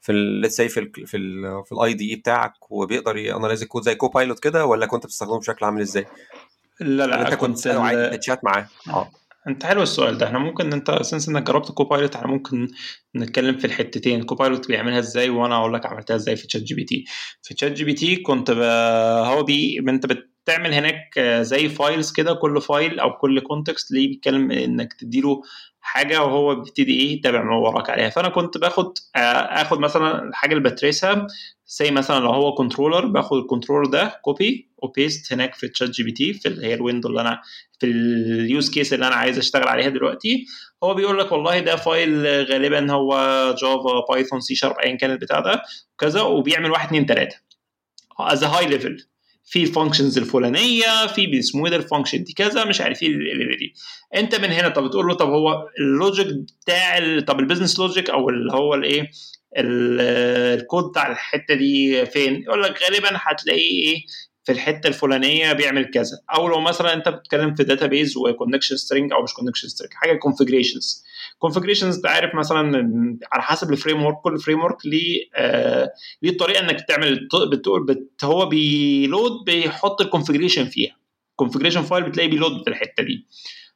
في 0.00 0.12
let's 0.12 0.56
say 0.56 0.68
في 0.68 0.80
ال 0.80 1.06
في 1.06 1.16
ال 1.16 1.62
في 1.66 1.72
ال 1.72 1.92
IDE 1.94 2.16
بتاعك 2.16 2.52
وبيقدر 2.70 3.16
ي 3.16 3.22
analyze 3.22 3.62
ال 3.62 3.66
code 3.66 3.82
زي 3.82 3.94
Copilot 3.94 4.38
كده 4.38 4.66
ولا 4.66 4.86
كنت 4.86 5.06
بتستخدمه 5.06 5.38
بشكل 5.38 5.66
عامل 5.66 5.80
إزاي؟ 5.80 6.06
لا 6.80 7.06
لا 7.06 7.20
أنت 7.20 7.34
كنت 7.34 7.56
تساله 7.56 7.80
عادي 7.80 8.18
تشات 8.18 8.44
معاه 8.44 8.68
آه 8.88 9.10
انت 9.48 9.66
حلو 9.66 9.82
السؤال 9.82 10.18
ده. 10.18 10.26
إحنا 10.26 10.38
ممكن 10.38 10.72
انت 10.72 10.90
أساس 10.90 11.28
انك 11.28 11.42
جربت 11.42 11.70
Copilot 11.72 12.16
إحنا 12.16 12.28
ممكن 12.28 12.68
نتكلم 13.16 13.58
في 13.58 13.64
الحتتين. 13.64 14.22
Copilot 14.22 14.68
بيعملها 14.68 14.98
إزاي؟ 14.98 15.28
وأنا 15.30 15.56
أقول 15.56 15.74
لك 15.74 15.86
عملتها 15.86 16.16
إزاي 16.16 16.36
في 16.36 16.46
ChatGPT 16.46 17.04
في 17.42 17.54
ChatGPT 17.54 18.16
كنت. 18.16 18.50
هو 19.26 19.42
بي 19.42 19.78
انت 19.88 20.06
بتعمل 20.06 20.74
هناك 20.74 21.18
زي 21.40 21.68
files 21.68 22.12
كده 22.12 22.34
كل 22.34 22.60
file 22.60 23.00
أو 23.00 23.12
كل 23.16 23.40
context 23.40 23.92
ليه 23.92 24.08
بيتكلم 24.08 24.50
إنك 24.50 24.92
تديله 24.92 25.42
حاجة 25.80 26.22
وهو 26.22 26.54
بيبتدي 26.54 27.00
إيه؟ 27.00 27.12
يتابع 27.12 27.42
من 27.42 27.50
وراك 27.50 27.90
عليها. 27.90 28.08
فأنا 28.10 28.28
كنت 28.28 28.58
باخد 28.58 28.92
آخد 29.16 29.78
مثلا 29.78 30.22
الحاجة 30.28 30.52
اللي 30.54 30.70
ب 30.70 30.78
trace 30.78 31.18
ها 31.18 31.26
زي 31.66 31.90
مثلا 31.90 32.20
لو 32.20 32.30
هو 32.30 32.54
controller 32.54 33.06
باخد 33.06 33.36
ال 33.38 33.42
controller 33.42 33.86
ده 33.86 34.20
copy 34.22 34.67
و 34.82 34.90
paste 34.90 35.32
هناك 35.32 35.54
في 35.54 35.68
ChatGPT 35.68 36.32
في 36.32 36.48
اللي 36.48 36.66
هي 36.66 36.74
ال 36.74 36.79
window 36.79 37.08
اللي 37.08 37.20
أنا 37.20 37.40
في 37.80 37.86
ال 37.86 38.07
use 38.07 38.70
case 38.70 38.92
اللي 38.92 39.06
أنا 39.06 39.14
عايز 39.14 39.38
أشتغل 39.38 39.68
عليها 39.68 39.88
دلوقتي. 39.88 40.46
هو 40.84 40.94
بيقول 40.94 41.18
لك 41.18 41.32
والله 41.32 41.58
ده 41.58 41.76
file 41.76 42.26
غالبا 42.26 42.92
هو 42.92 43.14
جافا 43.62 44.04
بايثون 44.10 44.40
سي 44.40 44.54
شارب 44.54 44.76
ايا 44.78 44.96
كان 44.96 45.10
البتاع 45.10 45.40
ده 45.40 45.62
كذا 45.98 46.20
وبيعمل 46.22 46.70
واحد 46.70 46.86
اثنين 46.86 47.06
ثلاثة 47.06 47.36
as 48.20 48.44
high 48.44 48.66
level 48.66 49.06
في 49.44 49.62
ال 49.62 49.68
functions 49.68 50.18
الفلانية 50.18 51.06
في 51.06 51.26
بيسموه 51.26 51.68
ده 51.70 51.76
ال 51.76 51.81
function 51.81 52.24
دي 52.24 52.32
كذا 52.32 52.64
مش 52.64 52.80
عارف 52.80 53.02
إيه 53.02 53.08
دي. 53.58 53.74
أنت 54.14 54.34
من 54.34 54.50
هنا 54.50 54.68
طب 54.68 54.84
بتقول 54.84 55.06
له 55.06 55.14
طب 55.14 55.28
هو 55.28 55.68
ال 55.80 55.88
logic 55.88 56.26
بتاع 56.26 56.98
طب 57.20 57.40
ال 57.40 57.44
business 57.44 57.78
logic 57.78 58.10
أو 58.10 58.28
اللي 58.28 58.52
هو 58.52 58.74
الايه 58.74 59.10
الكود 59.56 60.84
بتاع 60.84 61.12
الحتة 61.12 61.54
دي 61.54 62.06
فين؟ 62.06 62.42
يقول 62.42 62.62
لك 62.62 62.82
غالبا 62.82 63.08
هتلاقيه 63.12 63.82
إيه 63.82 64.04
في 64.48 64.54
الحتة 64.54 64.86
الفلانية 64.88 65.52
بيعمل 65.52 65.90
كذا. 65.90 66.20
أو 66.34 66.48
لو 66.48 66.60
مثلا 66.60 66.94
أنت 66.94 67.08
بتتكلم 67.08 67.54
في 67.54 67.64
database 67.64 68.16
و 68.16 68.22
connection 68.22 68.76
string 68.76 69.12
أو 69.12 69.22
مش 69.22 69.34
connection 69.34 69.68
string 69.68 69.92
حاجة 69.94 70.12
configurations 70.12 71.04
configurations 71.38 71.96
أنت 71.96 72.06
عارف 72.06 72.34
مثلا 72.34 73.18
على 73.32 73.42
حسب 73.42 73.72
ال 73.72 74.04
framework 74.04 74.16
كل 74.24 74.38
framework 74.38 74.86
ليه 74.86 75.24
آه 75.34 75.88
ليه 76.22 76.36
طريقه 76.36 76.60
إنك 76.60 76.84
تعمل 76.88 77.28
بتقول 77.52 77.86
بت 77.86 78.24
هو 78.24 78.46
بي 78.46 78.79
load 78.79 79.44
بيحط 79.46 80.00
ال 80.00 80.05
configuration 80.05 80.64
فيها. 80.64 80.96
ال 81.30 81.34
configuration 81.34 81.82
file 81.82 82.04
بتلاقيه 82.04 82.30
بي 82.30 82.41
load 82.41 82.62
في 82.64 82.70
الحتة 82.70 83.02
دي. 83.02 83.26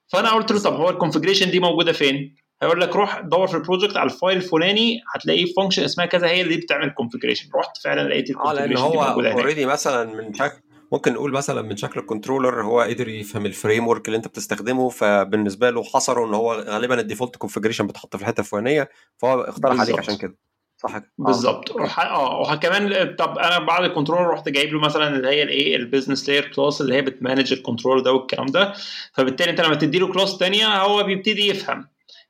فأنا 0.09 0.31
قلت 0.31 0.53
له 0.53 0.59
طب 0.59 0.75
هو 0.75 0.91
ال 0.91 0.95
configuration 0.95 1.51
دي 1.51 1.61
موجودة 1.61 1.93
فين؟ 1.93 2.35
هيقول 2.63 2.81
لك 2.81 2.97
روح 2.97 3.21
دور 3.21 3.47
في 3.47 3.55
ال 3.55 3.60
project 3.60 3.97
على 3.97 4.11
ال 4.11 4.16
file 4.16 4.37
الفلاني 4.37 5.01
هتلاقي 5.15 5.47
function 5.47 5.83
اسمها 5.85 6.07
كذا 6.07 6.27
هي 6.29 6.41
اللي 6.41 6.57
بتعمل 6.57 6.91
configuration 6.91 7.49
رحت 7.55 7.77
فعلا 7.85 8.09
لقيت 8.09 8.31
آه 8.37 8.53
لأن 8.53 8.71
ال 8.73 8.74
configuration 8.74 8.83
هو 8.83 9.03
already 9.03 9.67
مثلا 9.67 10.15
من 10.15 10.35
شكل 10.35 10.62
ممكن 10.93 11.13
نقول 11.13 11.33
مثلا 11.33 11.63
من 11.63 11.77
شكل 11.77 12.01
ال 12.01 12.07
controller 12.07 12.63
هو 12.63 12.81
قدر 12.81 13.09
يفهم 13.09 13.47
ال 13.47 13.89
framework 13.89 14.07
اللي 14.07 14.17
انت 14.17 14.29
بتستخدمه 14.29 14.89
فبالنسبة 14.89 15.71
له 15.71 15.83
حصره 15.83 16.27
إن 16.27 16.35
هو 16.35 16.53
غالبا 16.55 17.01
ال 17.01 17.05
default 17.05 17.37
configuration 17.37 17.87
بتحط 17.87 18.17
في 18.17 18.23
الحته 18.23 18.41
الفلانيه 18.41 18.89
فهو 19.17 19.41
اقترح 19.41 19.81
عليك 19.81 19.99
عشان 19.99 20.17
كده. 20.17 20.37
صح؟ 20.77 20.99
كده 20.99 21.13
آه. 21.21 21.25
بالظبط. 21.25 21.71
آه. 21.99 22.53
وكمان 22.53 23.15
طب 23.17 23.39
أنا 23.39 23.59
بعد 23.59 23.85
ال 23.85 23.89
controller 23.89 24.27
رحت 24.27 24.49
جايب 24.49 24.73
له 24.73 24.81
مثلا 24.81 25.09
اللي 25.09 25.29
هي 25.29 25.43
الإيه؟ 25.43 25.77
ال 25.77 25.83
business 25.83 26.29
layer 26.29 26.53
class 26.57 26.81
اللي 26.81 26.95
هي 26.95 27.03
بت 27.03 27.15
manage 27.15 27.53
ال 27.53 27.57
controller 27.57 28.03
ده 28.03 28.13
والكلام 28.13 28.47
ده. 28.47 28.73
فبالتالي 29.13 29.51
أنت 29.51 29.61
لما 29.61 29.75
تدي 29.75 29.99
له 29.99 30.13
class 30.13 30.29
ثانية 30.31 30.67
هو 30.83 31.03
بيبتدي 31.03 31.49
يفهم. 31.49 31.89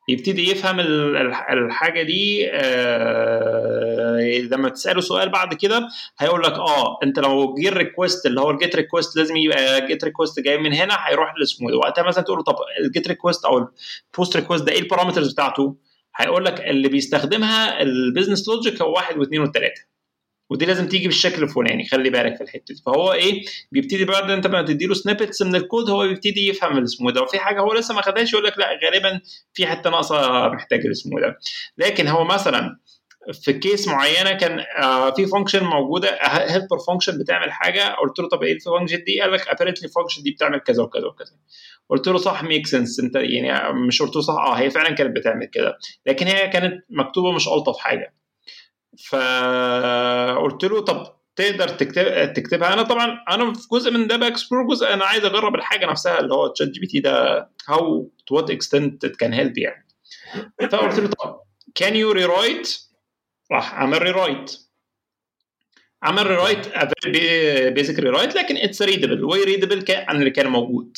يبتدي 0.09 0.51
يفهم 0.51 0.81
ال- 0.81 1.17
الح- 1.17 1.51
الحاجة 1.51 2.03
دي 2.03 2.49
آه 2.53 4.39
لما 4.51 4.69
تسأله 4.69 5.01
سؤال 5.01 5.29
بعد 5.29 5.55
كده 5.55 5.89
هيقول 6.19 6.43
لك 6.43 6.53
آه 6.53 6.99
أنت 7.03 7.19
لو 7.19 7.55
جه 7.55 7.69
ال 7.69 7.76
request 7.76 8.27
اللي 8.27 8.41
هو 8.41 8.51
ال 8.51 8.57
GET 8.57 8.77
request 8.77 9.17
لازم 9.17 9.37
يبقى 9.37 9.87
GET 9.87 10.05
request 10.05 10.41
جاي 10.41 10.59
من 10.59 10.73
هنا 10.73 10.97
هيروح 11.09 11.35
لاسمه. 11.39 11.77
وقتها 11.77 12.03
مثلا 12.03 12.25
تقول 12.25 12.39
له 12.39 12.45
طب 12.45 12.57
ال 12.85 12.91
GET 12.91 13.09
request 13.09 13.45
أو 13.45 13.69
ال 14.13 14.18
POST 14.18 14.37
request 14.37 14.65
ده 14.65 14.73
إيه 14.73 14.81
ال 14.81 14.85
parameters 14.85 15.33
بتاعته؟ 15.33 15.77
هيقول 16.17 16.45
لك 16.45 16.61
اللي 16.61 16.89
بيستخدمها 16.89 17.83
ال 17.83 17.90
business 17.90 18.49
logic 18.49 18.83
هو 18.83 18.93
واحد 18.93 19.19
واثنين 19.19 19.41
وثلاثة. 19.41 19.83
ودي 20.53 20.67
لازم 20.67 20.89
تيجي 20.89 21.07
بالشكل 21.07 21.43
الفلاني 21.43 21.85
خلي 21.85 22.11
بالك 22.11 22.37
في 22.37 22.43
الحتة 22.43 22.75
دي. 22.75 22.83
فهو 22.87 23.13
إيه 23.13 23.45
بيبتدي 23.73 24.05
بعد 24.05 24.31
أنت 24.31 24.47
ما 24.47 24.63
تدي 24.63 24.87
له 24.87 24.95
snippets 24.95 25.43
من 25.43 25.55
الكود 25.55 25.91
هو 25.91 26.09
بيبتدي 26.09 26.49
يفهم 26.49 26.79
الاسمه 26.79 27.11
ده. 27.11 27.23
وفي 27.23 27.39
حاجة 27.39 27.61
هو 27.61 27.73
لسه 27.73 27.95
ما 27.95 28.03
خدهاش 28.03 28.33
يقول 28.33 28.45
لك 28.45 28.59
لا 28.59 28.67
غالبا 28.85 29.21
في 29.55 29.67
حتة 29.67 29.91
ناقصة 29.91 30.49
محتاج 30.49 30.87
الاسمه 30.87 31.21
ده. 31.21 31.39
لكن 31.79 32.09
هو 32.09 32.25
مثلا 32.25 32.79
في 33.33 33.53
case 33.53 33.89
معينة 33.89 34.33
كان 34.33 34.65
آه 34.79 35.11
في 35.11 35.27
function 35.27 35.65
موجودة 35.65 36.19
helper 36.23 36.79
function 36.89 37.19
بتعمل 37.19 37.53
حاجة 37.53 37.95
قلت 37.95 38.19
له 38.19 38.29
طب 38.29 38.43
إيه 38.43 38.53
ال 38.53 38.59
function 38.59 39.05
دي؟ 39.05 39.21
قال 39.21 39.33
لك 39.33 39.49
apparently 39.49 39.89
ال 39.89 39.93
function 39.93 40.23
دي 40.23 40.31
بتعمل 40.31 40.59
كذا 40.59 40.83
وكذا 40.83 41.07
وكذا. 41.07 41.33
قلت 41.89 42.09
له 42.09 42.19
صح 42.19 42.43
make 42.43 42.67
sense 42.67 43.01
أنت 43.01 43.17
يعني 43.17 43.73
مش 43.73 44.03
قلت 44.03 44.17
له 44.17 44.23
صح 44.23 44.35
آه 44.35 44.55
هي 44.55 44.71
فعلا 44.71 44.95
كانت 44.95 45.17
بتعمل 45.17 45.47
كده. 45.47 45.79
لكن 46.07 46.27
هي 46.27 46.49
كانت 46.49 46.85
مكتوبة 46.91 47.33
مش 47.33 47.49
ألطف 47.49 47.79
حاجة. 47.79 48.15
فقلت 48.99 50.65
له 50.65 50.81
طب 50.81 51.17
تقدر 51.37 51.69
تكتب 51.69 52.33
تكتبها. 52.33 52.73
أنا 52.73 52.83
طبعا 52.83 53.25
أنا 53.31 53.55
في 53.55 53.69
جزء 53.73 53.91
من 53.91 54.07
ده 54.07 54.17
ب 54.17 54.23
explore 54.23 54.67
جزء 54.67 54.93
أنا 54.93 55.05
عايز 55.05 55.25
أجرب 55.25 55.55
الحاجة 55.55 55.87
نفسها 55.87 56.21
اللي 56.21 56.35
هو 56.35 56.49
ChatGPT 56.49 57.01
ده 57.01 57.49
how 57.69 58.11
to 58.27 58.37
what 58.37 58.51
extent 58.51 59.05
ات 59.05 59.17
كان 59.17 59.33
help 59.33 59.59
يعني. 59.59 59.89
فقلت 60.73 60.99
له 60.99 61.09
طب 61.09 61.41
can 61.75 61.97
you 61.97 62.13
rewrite 62.13 62.79
راح 63.53 63.75
عمل 63.75 64.03
rewrite 64.03 64.53
عمل 66.03 66.27
rewrite 66.27 66.69
basic 67.75 67.99
rewrite 67.99 68.35
لكن 68.37 68.57
it's 68.57 68.83
readable 68.83 69.25
way 69.25 69.45
readable 69.45 69.85
عن 69.89 70.17
اللي 70.17 70.31
كان 70.31 70.47
موجود. 70.47 70.97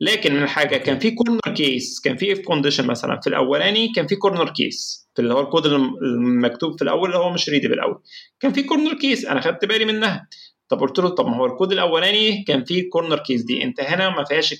لكن 0.00 0.34
من 0.34 0.46
حاجة 0.48 0.76
كان 0.76 0.98
في 0.98 1.10
corner 1.10 1.40
case 1.56 2.00
كان 2.00 2.16
في 2.16 2.32
if 2.32 2.38
condition 2.38 2.86
مثلا 2.86 3.20
في 3.20 3.26
الأولاني 3.26 3.92
كان 3.96 4.06
في 4.06 4.16
corner 4.16 4.50
case 4.50 5.08
في 5.14 5.22
اللي 5.22 5.34
هو 5.34 5.40
الكود 5.40 5.66
المكتوب 5.66 6.78
في 6.78 6.82
الأول 6.82 7.08
اللي 7.08 7.18
هو 7.18 7.30
مش 7.30 7.48
readable 7.48 7.80
قوي 7.80 8.02
كان 8.40 8.52
في 8.52 8.62
corner 8.62 8.94
case 8.94 9.24
أنا 9.26 9.40
خدت 9.40 9.64
بالي 9.64 9.84
منها. 9.84 10.28
طب 10.68 10.80
قلت 10.80 10.98
له 10.98 11.08
طب 11.08 11.26
ما 11.26 11.36
هو 11.36 11.46
الكود 11.46 11.72
الأولاني 11.72 12.44
كان 12.44 12.64
فيه 12.64 12.90
corner 12.90 13.18
case 13.18 13.42
دي. 13.42 13.64
أنت 13.64 13.80
هنا 13.80 14.10
ما 14.10 14.24
فيهاش 14.24 14.54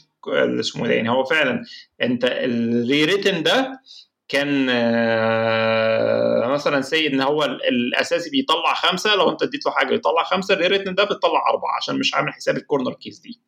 اسمه 0.61 0.86
ده 0.86 0.95
يعني 0.95 1.11
هو 1.11 1.24
فعلا 1.24 1.64
أنت 2.03 2.24
ال 2.24 2.39
written 2.39 3.42
ده 3.43 3.80
كان 4.28 4.66
مثلا 6.53 6.80
say 6.80 7.07
إن 7.07 7.20
هو 7.20 7.45
الأساسي 7.45 8.30
بيطلع 8.30 8.74
خمسة. 8.74 9.14
لو 9.14 9.30
أنت 9.30 9.43
اديت 9.43 9.66
له 9.66 9.72
حاجة 9.72 9.95
يطلع 9.95 10.22
خمسة 10.24 10.55
ال 10.55 10.59
written 10.59 10.94
ده 10.95 11.05
بيطلع 11.05 11.43
أربعة 11.51 11.76
عشان 11.76 11.99
مش 11.99 12.14
عامل 12.14 12.32
حساب 12.32 12.57
ال 12.57 12.62
corner 12.62 12.94
case 12.94 13.18
دي 13.18 13.41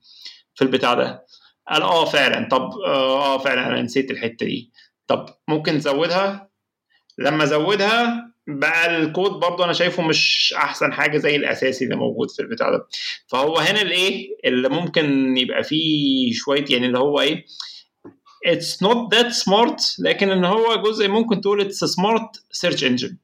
في 0.54 0.62
البتاع 0.62 0.94
ده. 0.94 1.24
قال 1.70 1.82
آه 1.82 2.04
فعلا. 2.04 2.48
طب 2.48 2.70
آه 2.86 3.38
فعلا 3.38 3.66
أنا 3.66 3.82
نسيت 3.82 4.10
الحتة 4.10 4.46
دي. 4.46 4.72
طب 5.06 5.26
ممكن 5.48 5.78
تزودها؟ 5.78 6.50
لما 7.18 7.44
زودها 7.44 8.30
بقى 8.46 8.96
الكود 8.96 9.30
برضه 9.30 9.64
أنا 9.64 9.72
شايفه 9.72 10.02
مش 10.02 10.54
أحسن 10.56 10.92
حاجة 10.92 11.18
زي 11.18 11.36
الأساسي 11.36 11.84
اللي 11.84 11.96
موجود 11.96 12.30
في 12.30 12.42
البتاع 12.42 12.70
ده. 12.70 12.86
فهو 13.26 13.58
هنا 13.58 13.82
الإيه؟ 13.82 14.28
اللي 14.44 14.68
ممكن 14.68 15.36
يبقى 15.36 15.62
فيه 15.64 16.32
شوية 16.34 16.64
يعني 16.70 16.86
اللي 16.86 16.98
هو 16.98 17.20
إيه؟ 17.20 17.44
it's 18.46 18.82
not 18.82 19.14
that 19.14 19.32
smart 19.32 19.80
لكن 19.98 20.30
إن 20.30 20.44
هو 20.44 20.76
جزء 20.82 21.08
ممكن 21.08 21.40
تقول 21.40 21.60
it's 21.60 21.84
smart 21.84 22.44
search 22.50 22.84
engine 22.84 23.16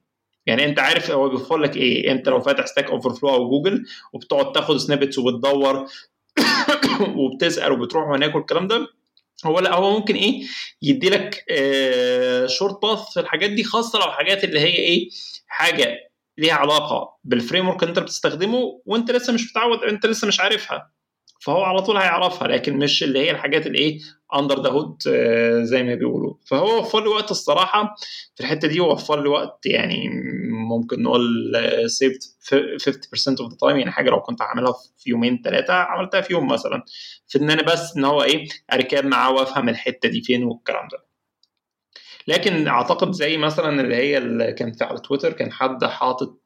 يعني 0.45 0.65
أنت 0.65 0.79
عارف 0.79 1.11
هو 1.11 1.29
بيوفر 1.29 1.57
لك 1.57 1.77
إيه؟ 1.77 2.11
أنت 2.11 2.29
لو 2.29 2.41
فاتح 2.41 2.65
Stack 2.65 2.89
Overflow 2.91 3.29
أو 3.29 3.49
جوجل 3.49 3.85
وبتقعد 4.13 4.51
تاخد 4.51 4.77
snippets 4.77 5.17
وبتدور 5.17 5.85
وبتسال 7.17 7.71
وبتروح 7.71 8.07
هناك 8.09 8.35
والكلام 8.35 8.67
ده 8.67 8.87
هو 9.45 9.59
لأ 9.59 9.75
هو 9.75 9.99
ممكن 9.99 10.15
إيه 10.15 10.43
يدي 10.81 11.09
لك 11.09 11.45
آه 11.51 12.47
short 12.47 12.81
path 12.81 12.99
في 13.13 13.19
الحاجات 13.19 13.49
دي 13.49 13.63
خاصة 13.63 13.99
لو 13.99 14.11
حاجات 14.11 14.43
اللي 14.43 14.59
هي 14.59 14.75
إيه 14.75 15.09
حاجة 15.47 15.97
ليها 16.37 16.53
علاقة 16.53 17.17
بال 17.23 17.67
framework 17.69 17.83
اللي 17.83 17.89
أنت 17.89 17.99
بتستخدمه 17.99 18.81
وأنت 18.85 19.11
لسه 19.11 19.33
مش 19.33 19.49
متعود 19.51 19.83
أنت 19.83 20.05
لسه 20.05 20.27
مش 20.27 20.39
عارفها. 20.39 20.91
فهو 21.47 21.61
على 21.63 21.81
طول 21.81 21.97
هيعرفها 21.97 22.47
لكن 22.47 22.77
مش 22.77 23.03
اللي 23.03 23.19
هي 23.19 23.31
الحاجات 23.31 23.67
اللي 23.67 23.77
إيه 23.79 23.99
under 24.35 24.61
the 24.63 24.69
hood 24.69 24.97
زي 25.63 25.83
ما 25.83 25.95
بيقولوا. 25.95 26.33
فهو 26.49 26.79
وفر 26.79 27.03
لي 27.03 27.07
وقت 27.09 27.31
الصراحة 27.31 27.95
في 28.35 28.41
الحتة 28.43 28.67
دي 28.67 28.79
وفر 28.79 29.21
لي 29.23 29.29
وقت 29.29 29.65
يعني 29.65 30.09
ممكن 30.69 31.03
نقول 31.03 31.21
saved 31.85 32.37
50% 32.43 33.41
of 33.41 33.51
the 33.51 33.57
time 33.61 33.77
يعني 33.77 33.91
حاجة 33.91 34.09
لو 34.09 34.21
كنت 34.21 34.41
هعملها 34.41 34.73
في 34.97 35.09
يومين 35.09 35.41
ثلاثة 35.45 35.73
عملتها 35.73 36.21
في 36.21 36.33
يوم 36.33 36.47
مثلا. 36.47 36.83
في 37.27 37.39
إن 37.39 37.51
أنا 37.51 37.63
بس 37.63 37.97
إن 37.97 38.05
هو 38.05 38.23
إيه 38.23 38.47
أركب 38.73 39.05
معاه 39.05 39.31
وأفهم 39.33 39.69
الحتة 39.69 40.09
دي 40.09 40.21
فين 40.21 40.43
والكلام 40.43 40.87
ده. 40.91 41.06
لكن 42.27 42.67
أعتقد 42.67 43.11
زي 43.11 43.37
مثلا 43.37 43.81
اللي 43.81 43.95
هي 43.95 44.17
اللي 44.17 44.53
كانت 44.53 44.81
على 44.81 44.99
تويتر 44.99 45.33
كان 45.33 45.51
حد 45.51 45.85
حاطط 45.85 46.37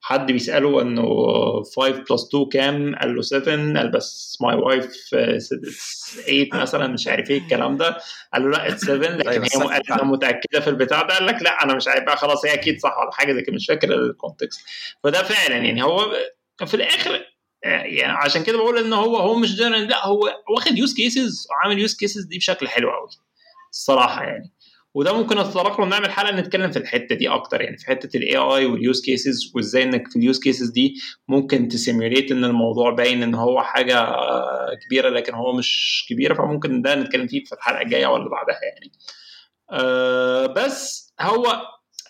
حد 0.00 0.32
بيسأله 0.32 0.82
إنه 0.82 1.02
5 1.76 1.90
plus 2.10 2.28
2 2.28 2.44
كام؟ 2.48 2.94
قال 2.94 3.14
له 3.16 3.22
7 3.22 3.78
قال 3.78 3.90
بس 3.90 4.38
my 4.40 4.54
wife 4.56 4.92
8 6.26 6.48
مثلا 6.52 6.86
مش 6.86 7.08
عارف 7.08 7.30
إيه 7.30 7.38
الكلام 7.38 7.76
ده. 7.76 7.98
قال 8.34 8.42
له 8.42 8.50
لا 8.50 8.68
it's 8.68 8.84
7 8.84 9.08
لكن 9.16 9.42
هي 9.42 9.48
أنا 9.90 10.04
متأكدة 10.04 10.60
في 10.60 10.70
البتاع 10.70 11.02
ده. 11.02 11.14
قال 11.14 11.26
لك 11.26 11.42
لا 11.42 11.64
أنا 11.64 11.74
مش 11.74 11.88
عارف 11.88 12.04
بقى 12.04 12.16
خلاص 12.16 12.44
هي 12.46 12.54
أكيد 12.54 12.80
صح 12.80 12.98
ولا 12.98 13.10
حاجة 13.12 13.32
زي 13.32 13.42
كده 13.42 13.54
مش 13.56 13.66
فاكر 13.66 13.94
ال 13.94 14.02
context 14.02 14.60
فده 15.04 15.22
فعلا 15.22 15.56
يعني 15.56 15.82
هو 15.84 16.12
في 16.66 16.74
الآخر 16.74 17.20
يعني 17.62 18.12
عشان 18.12 18.42
كده 18.42 18.58
بقول 18.58 18.78
إن 18.78 18.92
هو 18.92 19.16
هو 19.16 19.34
مش 19.34 19.56
جنرال 19.56 19.88
لا 19.88 20.06
هو 20.06 20.20
واخد 20.56 20.78
use 20.78 20.94
cases 20.94 21.46
وعامل 21.50 21.78
use 21.78 21.96
cases 21.96 22.24
دي 22.24 22.38
بشكل 22.38 22.68
حلو 22.68 22.90
قوي 22.90 23.08
الصراحه 23.74 24.22
يعني. 24.24 24.52
وده 24.94 25.12
ممكن 25.12 25.38
نتطرق 25.38 25.80
له 25.80 25.86
نعمل 25.86 26.10
حلقه 26.10 26.36
نتكلم 26.36 26.70
في 26.70 26.78
الحتة 26.78 27.14
دي 27.14 27.28
أكتر 27.28 27.60
يعني 27.60 27.76
في 27.76 27.86
حتة 27.86 28.16
ال 28.16 28.36
AI 28.36 28.66
وال 28.66 28.80
use 28.80 29.02
cases 29.04 29.52
وإزاي 29.54 29.82
إنك 29.82 30.08
في 30.08 30.16
ال 30.16 30.22
use 30.22 30.40
cases 30.40 30.70
دي 30.70 30.94
ممكن 31.28 31.68
ت 31.68 31.75
simulate 31.75 32.32
إن 32.32 32.44
الموضوع 32.44 32.90
باين 32.90 33.22
إن 33.22 33.34
هو 33.34 33.62
حاجة 33.62 34.06
كبيرة 34.86 35.08
لكن 35.08 35.34
هو 35.34 35.52
مش 35.52 36.04
كبيرة 36.10 36.34
فممكن 36.34 36.82
ده 36.82 36.94
نتكلم 36.94 37.26
فيه 37.26 37.44
في 37.44 37.52
الحلقة 37.52 37.82
الجاية 37.82 38.06
ولا 38.06 38.30
بعدها 38.30 38.60
يعني. 38.62 38.92
أه 39.72 40.46
بس 40.46 41.12
هو 41.20 41.62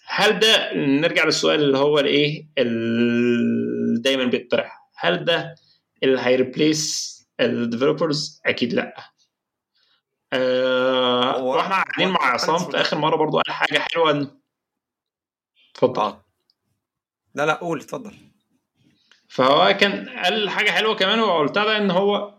هل 0.07 0.39
ده 0.39 0.75
نرجع 0.75 1.25
للسؤال 1.25 1.61
اللي 1.62 1.79
هو 1.79 1.99
الايه 1.99 2.49
دايما 4.03 4.25
بيطرح 4.25 4.79
هل 4.97 5.25
ده 5.25 5.55
اللي 6.03 6.21
هي 6.20 6.41
replace 6.41 7.14
ال 7.41 7.50
developers 7.50 8.41
أكيد 8.47 8.73
لأ. 8.73 9.14
أه 10.35 11.43
وإحنا 11.43 11.74
قاعدين 11.82 12.09
مع 12.09 12.22
عصام 12.26 12.59
في 12.70 12.80
آخر 12.80 12.99
مرة 12.99 13.16
برضو 13.16 13.39
قال 13.39 13.55
حاجة 13.55 13.78
حلوة 13.78 14.30
اتفضل. 15.74 16.03
آه. 16.03 16.24
لا 17.35 17.47
لا 17.47 17.55
قول 17.55 17.80
اتفضل. 17.80 18.14
فهو 19.28 19.76
كان 19.80 20.09
قال 20.09 20.51
حاجة 20.51 20.70
حلوة 20.70 20.95
كمان 20.95 21.20
وقلتها 21.20 21.64
ده 21.64 21.76
إن 21.76 21.91
هو 21.91 22.35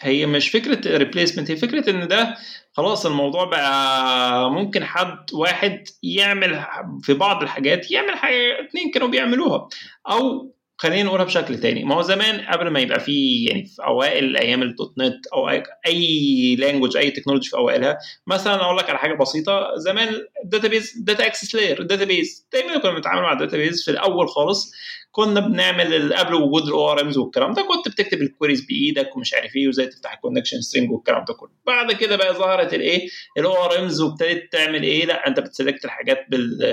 هي 0.00 0.26
مش 0.26 0.48
فكرة 0.50 0.96
replacement 0.96 1.50
هي 1.50 1.56
فكرة 1.56 1.90
إن 1.90 2.08
ده 2.08 2.36
خلاص 2.72 3.06
الموضوع 3.06 3.44
بقى 3.44 4.50
ممكن 4.50 4.84
حد 4.84 5.32
واحد 5.32 5.88
يعمل 6.02 6.64
في 7.02 7.14
بعض 7.14 7.42
الحاجات 7.42 7.90
يعمل 7.90 8.14
حاجة 8.16 8.60
اتنين 8.60 8.90
كانوا 8.90 9.08
بيعملوها. 9.08 9.68
أو 10.10 10.54
خلينا 10.80 11.02
نقولها 11.02 11.24
بشكل 11.24 11.60
تاني. 11.60 11.84
ما 11.84 11.94
هو 11.94 12.02
زمان 12.02 12.40
قبل 12.40 12.68
ما 12.68 12.80
يبقى 12.80 13.00
فيه 13.00 13.48
يعني 13.48 13.64
في 13.66 13.82
أوائل 13.84 14.36
أيام 14.36 14.62
ال 14.62 14.94
.NET 14.98 15.26
أو 15.26 15.48
أي 15.86 17.10
language 17.10 17.25
أي 17.25 17.29
technology 17.29 17.48
في 17.50 17.56
أوائلها 17.56 17.98
مثلا 18.26 18.54
أقول 18.62 18.76
لك 18.76 18.90
على 18.90 18.98
حاجة 18.98 19.14
بسيطة. 19.14 19.74
زمان 19.76 20.08
ال 20.44 20.50
database 20.50 20.94
data 20.98 21.26
access 21.26 21.54
layer 21.54 21.80
ال 21.80 21.87
database 21.87 22.46
دايما 22.52 22.78
كنا 22.78 22.92
بنتعامل 22.94 23.22
مع 23.22 23.32
ال 23.32 23.38
database 23.38 23.84
في 23.84 23.90
الأول 23.90 24.28
خالص. 24.28 24.72
كنا 25.18 25.40
بنعمل 25.40 26.14
قبل 26.14 26.34
وجود 26.34 26.62
ال 26.62 26.92
ORMs 26.92 27.18
والكلام 27.18 27.52
ده 27.52 27.62
كنت 27.62 27.88
بتكتب 27.88 28.22
ال 28.22 28.27
queries 28.27 28.60
بإيدك 28.60 29.16
ومش 29.16 29.34
عارف 29.34 29.56
إيه 29.56 29.66
وإزاي 29.66 29.86
تفتح 29.86 30.12
ال 30.12 30.16
connection 30.16 30.60
string 30.60 30.90
والكلام 30.92 31.24
ده 31.28 31.34
كله. 31.34 31.50
بعد 31.66 31.92
كده 31.92 32.16
بقى 32.16 32.34
ظهرت 32.34 32.74
الايه 32.74 33.08
ال 33.38 33.52
ORMs 33.64 34.00
وابتديت 34.00 34.52
تعمل 34.52 34.82
إيه 34.82 35.06
لأ 35.06 35.26
أنت 35.28 35.40
بت 35.40 35.51
select 35.51 35.84
الحاجات 35.84 36.26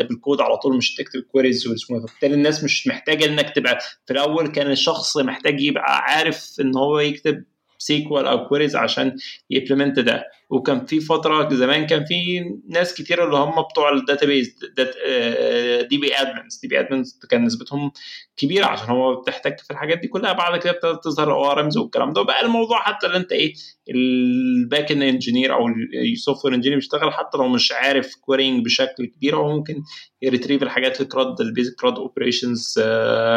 بالكود 0.09 0.41
على 0.41 0.57
طول 0.57 0.77
مش 0.77 0.95
تكتب 0.95 1.19
ال 1.19 1.26
queries 1.26 1.67
فبالتالي 1.89 2.33
الناس 2.33 2.63
مش 2.63 2.87
محتاجة 2.87 3.25
إنك 3.25 3.49
تبقى 3.55 3.79
في 4.05 4.13
الأول 4.13 4.47
كان 4.47 4.71
الشخص 4.71 5.17
محتاج 5.17 5.61
يبقى 5.61 5.97
عارف 6.03 6.55
إن 6.61 6.77
هو 6.77 6.99
يكتب 6.99 7.43
SQL 7.78 8.28
أو 8.27 8.47
queries 8.47 8.76
عشان 8.75 9.15
ي 9.49 9.55
implement 9.55 9.99
ده. 9.99 10.23
وكان 10.49 10.85
في 10.85 10.99
فترة 10.99 11.49
زمان 11.53 11.85
كان 11.87 12.05
في 12.05 12.41
ناس 12.69 12.93
كتير 12.93 13.25
اللي 13.25 13.37
هم 13.37 13.61
بتوع 13.71 13.89
ال 13.93 14.00
database 14.00 14.55
DB 15.89 16.15
admins 16.15 16.59
DB 16.61 16.80
admins 16.80 17.19
كان 17.29 17.43
نسبتهم 17.45 17.91
كبيرة 18.37 18.65
عشان 18.65 18.85
هو 18.89 19.15
بتحتاج 19.21 19.59
في 19.59 19.71
الحاجات 19.71 19.97
دي 19.99 20.07
كلها. 20.07 20.33
بعد 20.33 20.59
كده 20.59 20.71
ابتدت 20.71 21.03
تظهر 21.03 21.31
ORMs 21.34 21.78
والكلام 21.77 22.13
ده. 22.13 22.21
وبقى 22.21 22.45
الموضوع 22.45 22.77
حتى 22.81 23.07
اللي 23.07 23.17
انت 23.17 23.31
إيه 23.31 23.53
ال 23.89 24.91
backend 24.91 25.03
engineer 25.03 25.53
أو 25.53 25.67
ال 26.13 26.45
software 26.45 26.53
engineer 26.53 26.78
بيشتغل 26.77 27.13
حتى 27.13 27.37
لو 27.37 27.47
مش 27.47 27.71
عارف 27.71 28.15
querying 28.15 28.65
بشكل 28.65 29.05
كبير 29.05 29.35
هو 29.35 29.57
ممكن 29.57 29.83
ي 30.21 30.26
retrieve 30.26 30.63
الحاجات 30.63 30.97
في 30.97 31.05
CRUD 31.05 31.41
ال 31.41 31.47
basic 31.47 31.76
CRUD 31.76 31.97
operations 31.97 32.80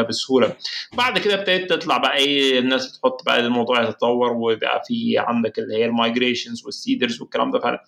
بسهولة. 0.08 0.56
بعد 0.96 1.18
كده 1.18 1.34
ابتدت 1.34 1.70
تطلع 1.70 1.96
بقى 1.98 2.16
إيه 2.16 2.58
الناس 2.58 2.96
بتحط 2.96 3.24
بقى 3.26 3.40
الموضوع 3.40 3.82
يتطور 3.88 4.32
ويبقى 4.32 4.82
في 4.86 5.18
عندك 5.18 5.58
اللي 5.58 5.74
هي 5.76 5.84
ال 5.84 5.91
migrations 5.91 6.62
وال 6.98 7.03
seeders 7.03 7.20
والكلام 7.20 7.50
ده. 7.50 7.58
فعلا 7.60 7.84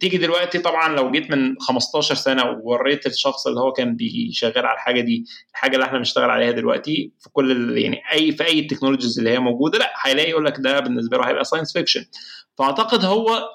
تيجي 0.00 0.18
دلوقتي 0.18 0.58
طبعا 0.58 0.96
لو 0.96 1.10
جيت 1.10 1.30
من 1.30 1.58
15 1.60 2.14
سنة 2.14 2.42
ووريت 2.50 3.06
الشخص 3.06 3.46
اللي 3.46 3.60
هو 3.60 3.72
كان 3.72 3.96
بيشغل 3.96 4.66
على 4.66 4.74
الحاجة 4.74 5.00
دي 5.00 5.24
الحاجة 5.50 5.74
اللي 5.74 5.86
إحنا 5.86 5.98
بنشتغل 5.98 6.30
عليها 6.30 6.50
دلوقتي 6.50 7.12
في 7.20 7.28
كل 7.30 7.78
يعني 7.78 8.02
أي 8.12 8.32
في 8.32 8.44
أي 8.46 8.58
ال 8.60 8.64
technologies 8.64 9.18
اللي 9.18 9.30
هي 9.30 9.38
موجودة 9.38 9.78
لا 9.78 9.92
هيلاقي 10.02 10.30
يقول 10.30 10.44
لك 10.44 10.54
ده 10.58 10.80
بالنسبة 10.80 11.16
له 11.18 11.28
هيبقى 11.28 11.44
science 11.44 11.72
fiction 11.72 12.04
فأعتقد 12.58 13.04
هو 13.04 13.48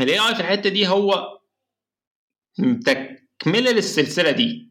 الاي 0.00 0.18
اي 0.18 0.34
في 0.34 0.40
الحتة 0.40 0.70
دي 0.70 0.88
هو 0.88 1.38
تكملة 2.58 3.70
للسلسلة 3.70 4.30
دي 4.30 4.70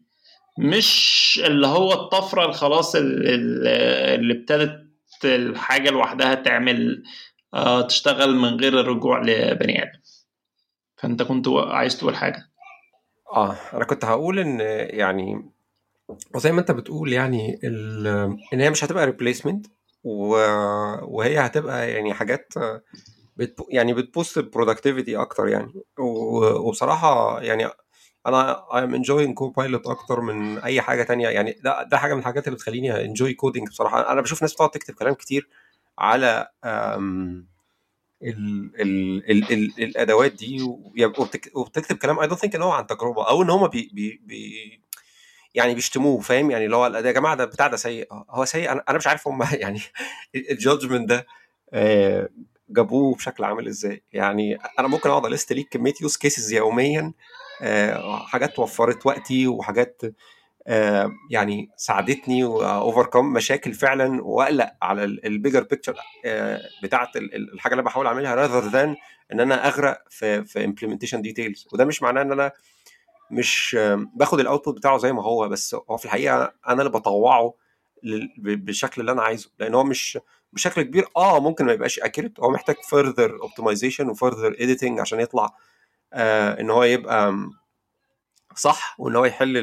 مش 0.60 1.42
اللي 1.46 1.68
هو 1.68 1.94
الطفرة 1.94 2.46
الخلاص 2.46 2.96
اللي 2.96 4.34
ابتدت 4.34 4.86
الحاجة 5.26 5.90
لوحدها 5.90 6.34
تعمل 6.36 7.04
تشتغل 7.88 8.36
من 8.36 8.60
غير 8.60 8.80
الرجوع 8.80 9.22
لبني 9.22 9.84
آدم. 9.84 10.00
فأنت 10.98 11.24
كنت 11.24 11.48
عايز 11.48 11.98
تقول 11.98 12.16
حاجة؟ 12.16 12.50
آه 13.34 13.56
أنا 13.74 13.86
كنت 13.86 14.06
هقول 14.06 14.40
إن 14.40 14.60
يعني 15.00 15.52
وزي 16.36 16.52
ما 16.52 16.60
أنت 16.60 16.72
بتقول 16.72 17.14
يعني 17.14 17.60
إن 18.54 18.62
هي 18.62 18.70
مش 18.70 18.84
هتبقى 18.84 19.06
replacement 19.06 19.66
وهي 20.04 21.40
هتبقى 21.40 21.92
يعني 21.92 22.14
حاجات 22.14 22.54
بت 23.38 23.60
يعني 23.70 23.94
بت 23.94 24.06
boost 24.06 24.38
ال 24.38 24.44
productivity 24.44 25.18
أكتر 25.18 25.48
يعني. 25.48 25.74
وبصراحة 26.00 27.42
يعني 27.42 27.68
أنا 28.28 28.66
I'm 28.78 28.96
enjoying 28.96 29.34
Copilot 29.34 29.88
أكتر 29.88 30.22
من 30.22 30.58
أي 30.58 30.82
حاجة 30.82 31.04
تانية 31.04 31.30
يعني. 31.30 31.56
ده 31.64 31.84
ده 31.84 31.98
حاجة 31.98 32.14
من 32.14 32.20
الحاجات 32.20 32.48
اللي 32.48 32.56
بتخليني 32.56 33.06
enjoy 33.06 33.34
coding 33.34 33.68
بصراحة. 33.68 34.12
أنا 34.12 34.22
بشوف 34.22 34.42
ناس 34.42 34.54
بتقعد 34.54 34.70
تكتب 34.70 34.94
كلام 34.94 35.14
كتير 35.14 35.50
على 36.00 36.48
ال 38.24 38.72
ال 38.82 39.32
ال 39.32 39.54
ال 39.54 39.84
الأدوات 39.84 40.32
دي 40.32 40.62
وبتكتب 41.56 41.98
كلام 41.98 42.20
I 42.20 42.28
don't 42.28 42.40
think 42.40 42.56
إن 42.56 42.62
هو 42.62 42.72
عن 42.72 42.88
تجربة 42.88 43.28
أو 43.30 43.42
إن 43.42 43.50
هم 43.50 43.68
بي 43.68 43.90
بي 43.94 44.22
بي 44.26 44.82
يعني 45.56 45.76
بيشتموه 45.76 46.20
فاهم؟ 46.22 46.52
يعني 46.52 46.66
اللي 46.66 46.76
هو 46.76 46.86
يا 46.86 47.12
جماعة 47.12 47.36
ده 47.36 47.46
بتاع 47.46 47.68
ده 47.68 47.78
سيء. 47.78 48.08
هو 48.30 48.46
سيء؟ 48.46 48.72
أنا 48.72 48.98
مش 48.98 49.08
عارف 49.08 49.28
هم 49.28 49.44
يعني 49.64 49.82
ال 50.36 50.43
judgement 50.43 51.10
ده 51.10 51.28
جابوه 52.70 53.16
بشكل 53.16 53.44
عامل 53.44 53.68
إزاي؟ 53.68 54.04
يعني 54.14 54.58
أنا 54.80 54.88
ممكن 54.88 55.10
أقعد 55.10 55.26
أ 55.26 55.31
list 55.31 55.54
ليك 55.54 55.70
كمية 55.70 55.94
use 56.02 56.18
cases 56.18 56.54
يوميا 56.54 57.14
حاجات 58.28 58.60
وفرت 58.60 59.06
وقتي 59.06 59.48
وحاجات 59.48 60.02
يعني 61.30 61.70
ساعدتني 61.78 62.44
و 62.44 62.54
overcome 62.54 63.34
مشاكل 63.34 63.74
فعلا 63.74 64.24
وأقلق 64.24 64.72
على 64.82 65.04
ال 65.04 65.12
bigger 65.12 65.64
picture 65.64 65.96
بتاعة 66.84 67.12
الحاجة 67.36 67.74
اللي 67.74 67.84
بحاول 67.84 68.08
أعملها 68.08 68.36
rather 68.36 68.68
than 68.68 68.96
إن 69.34 69.40
أنا 69.40 69.68
أغرق 69.68 70.04
في 70.10 70.46
في 70.46 70.66
implementation 70.66 71.22
details 71.22 71.68
وده 71.74 71.86
مش 71.86 72.02
معناه 72.02 72.22
إن 72.22 72.32
أنا 72.32 72.52
مش 73.32 73.78
باخد 74.16 74.40
ال 74.40 74.45
output 74.45 74.78
بتاعه 74.78 74.98
زي 74.98 75.14
ما 75.14 75.24
هو 75.24 75.50
بس 75.50 75.76
هو 75.90 75.98
في 75.98 76.06
الحقيقة 76.06 76.54
أنا 76.68 76.82
اللي 76.82 76.92
بطوعه 76.92 77.54
بالشكل 78.38 79.02
اللي 79.02 79.12
أنا 79.12 79.22
عايزه. 79.22 79.50
لأن 79.60 79.74
هو 79.76 79.84
مش 79.84 80.20
بشكل 80.54 80.82
كبير 80.82 81.06
آه 81.18 81.40
ممكن 81.40 81.66
ما 81.66 81.74
يبقاش 81.74 82.00
accurate 82.00 82.40
هو 82.40 82.50
محتاج 82.50 82.76
further 82.76 83.42
optimization 83.42 84.14
و 84.16 84.21
further 84.21 84.62
editing 84.62 85.00
عشان 85.00 85.20
يطلع 85.20 85.50
آه 86.14 86.60
إن 86.62 86.70
هو 86.70 86.84
يبقى 86.84 87.36
صح؟ 88.56 88.96
وان 89.00 89.16
هو 89.16 89.26
يحل 89.26 89.58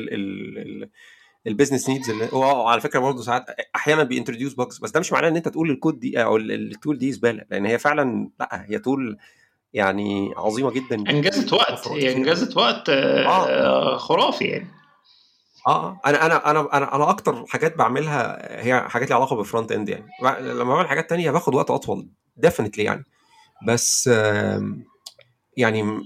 ال 1.46 1.51
business 1.51 1.88
needs 1.88 2.10
اللي 2.11 2.28
هو 2.32 2.66
على 2.66 2.80
فكرة 2.80 2.99
برضه 3.01 3.22
ساعات 3.22 3.47
أحيانا 3.76 4.03
بي 4.02 4.12
introduce 4.12 4.54
bugs 4.54 4.78
بس 4.78 4.90
ده 4.90 5.01
مش 5.01 5.12
معناه 5.12 5.28
إن 5.28 5.36
أنت 5.36 5.49
تقول 5.49 5.70
الكود 5.70 6.01
دي 6.01 6.22
أو 6.22 6.36
ال 6.36 6.49
tool 6.49 6.98
دي 6.99 7.12
زباله 7.12 7.45
لأن 7.51 7.66
هي 7.66 7.78
فعلا 7.78 8.30
لأ 8.40 8.64
هي 8.68 8.78
tool 8.78 9.18
يعني 9.72 10.34
عظيمة 10.36 10.70
جدا. 10.70 10.95
انجزت 10.97 11.53
وقت 11.53 11.88
هي 11.88 12.16
انجزت 12.16 12.57
وقت 12.57 12.88
آه. 12.88 13.97
خرافي 13.97 14.45
يعني. 14.45 14.68
آه 15.66 16.01
أنا 16.07 16.26
أنا 16.26 16.51
أنا 16.51 16.76
أنا 16.76 16.95
أنا 16.95 17.11
أكتر 17.11 17.47
حاجات 17.47 17.76
بعملها 17.76 18.38
هي 18.64 18.80
حاجات 18.80 19.09
ليها 19.09 19.16
علاقة 19.16 19.36
بال 19.36 19.72
frontend 19.72 19.88
يعني. 19.88 20.07
لما 20.40 20.74
بعمل 20.74 20.88
حاجات 20.88 21.11
تانية 21.11 21.30
باخد 21.30 21.55
وقت 21.55 21.70
أطول 21.70 22.09
definitely 22.36 22.84
يعني. 22.84 23.05
بس 23.66 24.11
يعني 25.57 26.00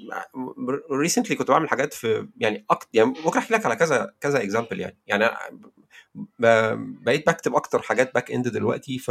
recently 0.91 1.37
كنت 1.37 1.49
بعمل 1.49 1.69
حاجات 1.69 1.95
في 1.95 2.29
يعني 2.37 2.65
أكتر 2.71 2.89
يعني 2.93 3.15
ممكن 3.25 3.39
أحكي 3.39 3.55
لك 3.55 3.67
على 3.67 3.77
كذا 3.77 4.15
كذا 4.21 4.43
example 4.43 4.81
يعني. 4.81 4.99
يعني 5.07 5.31
بقيت 7.05 7.27
بكتب 7.27 7.55
أكتر 7.55 7.83
حاجات 7.83 8.15
backend 8.15 8.49
دلوقتي 8.49 8.99
ف 8.99 9.11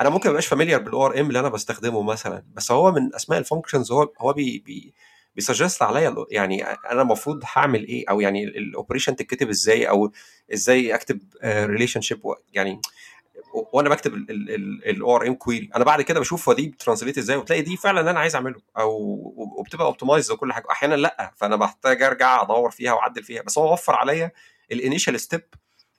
أنا 0.00 0.08
ممكن 0.08 0.28
ما 0.28 0.30
ابقاش 0.30 0.46
familiar 0.46 0.80
بال 0.82 1.06
ORM 1.06 1.28
اللي 1.28 1.40
أنا 1.40 1.48
بستخدمه 1.48 2.02
مثلا. 2.02 2.44
بس 2.54 2.72
هو 2.72 2.92
من 2.92 3.14
أسماء 3.14 3.38
ال 3.38 3.43
functions 3.43 3.92
هو 3.92 4.12
هو 4.20 4.32
بي 4.32 4.62
بي 4.66 4.94
بي 5.36 5.46
suggest 5.46 5.82
عليا 5.82 6.26
يعني 6.30 6.64
أنا 6.64 7.02
المفروض 7.02 7.42
هعمل 7.52 7.86
إيه؟ 7.86 8.04
أو 8.10 8.20
يعني 8.20 8.44
ال 8.44 8.51
operation 8.51 9.16
تتكتب 9.16 9.48
إزاي؟ 9.48 9.88
أو 9.88 10.12
إزاي 10.52 10.94
أكتب 10.94 11.20
relationship 11.44 12.20
يعني 12.52 12.80
وأنا 13.72 13.88
بكتب 13.88 14.14
ال 14.14 15.16
ORM 15.16 15.34
query 15.34 15.70
أنا 15.76 15.84
بعد 15.84 16.02
كده 16.02 16.20
بشوف 16.20 16.48
هو 16.48 16.54
دي 16.54 16.66
بت 16.68 16.77
translate 16.77 17.18
إزاي 17.18 17.36
وتلاقي 17.36 17.62
دي 17.62 17.76
فعلا 17.76 18.10
أنا 18.10 18.20
عايز 18.20 18.34
أعمله. 18.34 18.60
أو 18.78 18.92
وبتبقى 19.58 19.86
optimized 19.86 20.30
وكل 20.30 20.52
حاجة. 20.52 20.64
أحيانا 20.70 20.94
لأ 20.94 21.32
فأنا 21.36 21.56
بحتاج 21.56 22.02
أرجع 22.02 22.42
أدور 22.42 22.70
فيها 22.70 22.92
وأعدل 22.92 23.22
فيها. 23.22 23.42
بس 23.42 23.58
هو 23.58 23.72
وفر 23.72 23.94
عليا 23.94 24.32
ال 24.72 24.78
initial 24.78 25.20
step 25.20 25.42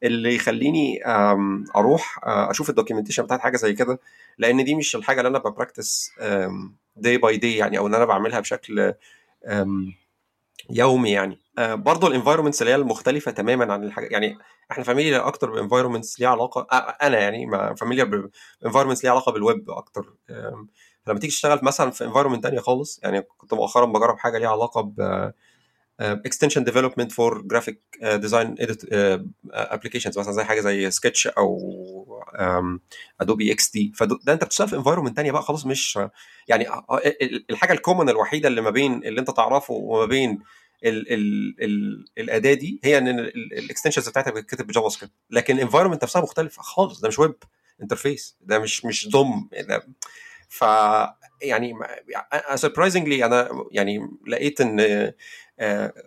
اللي 0.04 0.36
يخليني 0.36 1.00
أروح 1.76 2.20
أشوف 2.24 2.70
ال 2.70 2.74
documentation 2.74 3.24
بتاعت 3.24 3.40
حاجة 3.40 3.58
زي 3.58 3.74
كده. 3.74 4.00
لأن 4.38 4.64
دي 4.64 4.76
مش 4.76 4.96
الحاجة 4.96 5.18
اللي 5.20 5.30
أنا 5.30 5.40
ب 5.40 5.48
practice 5.48 6.12
day 6.96 7.18
by 7.18 7.38
day 7.38 7.58
يعني 7.58 7.78
أو 7.78 7.88
ان 7.88 7.96
أنا 7.96 8.06
بعملها 8.06 8.40
بشكل 8.40 8.94
يومي 10.70 11.12
يعني. 11.12 11.40
برضه 11.60 12.08
ال 12.08 12.12
environments 12.12 12.62
اللي 12.62 12.72
هي 12.72 12.76
المختلفة 12.76 13.32
تماما 13.32 13.74
عن 13.74 13.84
الحاجة 13.84 14.08
يعني 14.12 14.38
إحنا 14.72 14.84
familiar 14.84 15.28
أكتر 15.28 15.52
ب 15.52 15.57
environments 15.57 16.20
ليها 16.20 16.30
علاقة 16.30 16.68
أنا 17.02 17.20
يعني 17.20 17.48
familiar 17.78 18.04
ب 18.62 18.65
environments 18.65 19.04
ليها 19.04 19.12
علاقة 19.12 19.32
بالويب 19.32 19.70
أكتر. 19.72 20.14
لما 21.08 21.20
تيجي 21.20 21.28
تشتغل 21.34 21.60
مثلا 21.64 21.92
في 21.92 22.06
environment 22.06 22.44
تانية 22.44 22.60
خالص 22.60 23.00
يعني 23.04 23.22
كنت 23.22 23.54
مؤخرا 23.54 23.86
بجرب 23.86 24.18
حاجة 24.18 24.38
ليها 24.38 24.50
علاقة 24.50 24.82
ب 24.82 25.32
extension 26.00 26.64
development 26.64 27.12
for 27.12 27.42
graphic 27.42 27.82
design 28.04 28.56
applications 29.52 30.20
مثلا 30.20 30.34
زي 30.34 30.44
حاجة 30.44 30.62
زي 30.62 30.92
سكتش 30.92 31.28
أو 31.28 31.60
Adobe 33.22 33.52
XD 33.52 33.92
فده 33.96 34.34
أنت 34.34 34.44
بتشتغل 34.44 34.68
في 34.68 34.76
environment 34.76 35.16
تانية 35.18 35.32
بقى 35.32 35.42
خلاص 35.42 35.66
مش 35.66 36.00
يعني 36.48 36.68
الحاجة 37.50 37.74
ال 37.74 37.79
common 37.79 38.10
الوحيدة 38.10 38.48
اللي 38.48 38.62
ما 38.62 38.70
بين 38.70 39.04
اللي 39.04 39.20
أنت 39.20 39.32
تعرفه 39.32 39.74
وما 39.74 40.06
بين 40.06 40.40
ال 40.86 41.14
ال 41.14 41.56
ال 41.64 42.06
الأداة 42.18 42.54
دي 42.54 42.80
هي 42.84 42.98
إن 42.98 43.08
ال 43.20 43.28
extensions 43.28 44.10
بتاعتها 44.10 44.32
بتتكتب 44.32 44.68
ب 44.68 44.90
JavaScript 44.90 45.14
لكن 45.30 45.56
ال 45.56 45.60
environment 45.60 46.04
نفسها 46.04 46.22
مختلفة 46.22 46.62
خالص. 46.62 47.02
ده 47.02 47.08
مش 47.08 47.20
web 47.20 47.36
interface 47.82 48.38
ده 48.42 48.60
مش 48.60 48.86
مش 48.86 49.08
DOM 49.08 49.50
ده 49.68 49.88
ف 50.50 50.62
يعني 51.42 51.74
surprisingly 52.56 53.26
أنا 53.26 53.50
يعني 53.72 54.08
لقيت 54.28 54.62
إن 54.62 54.80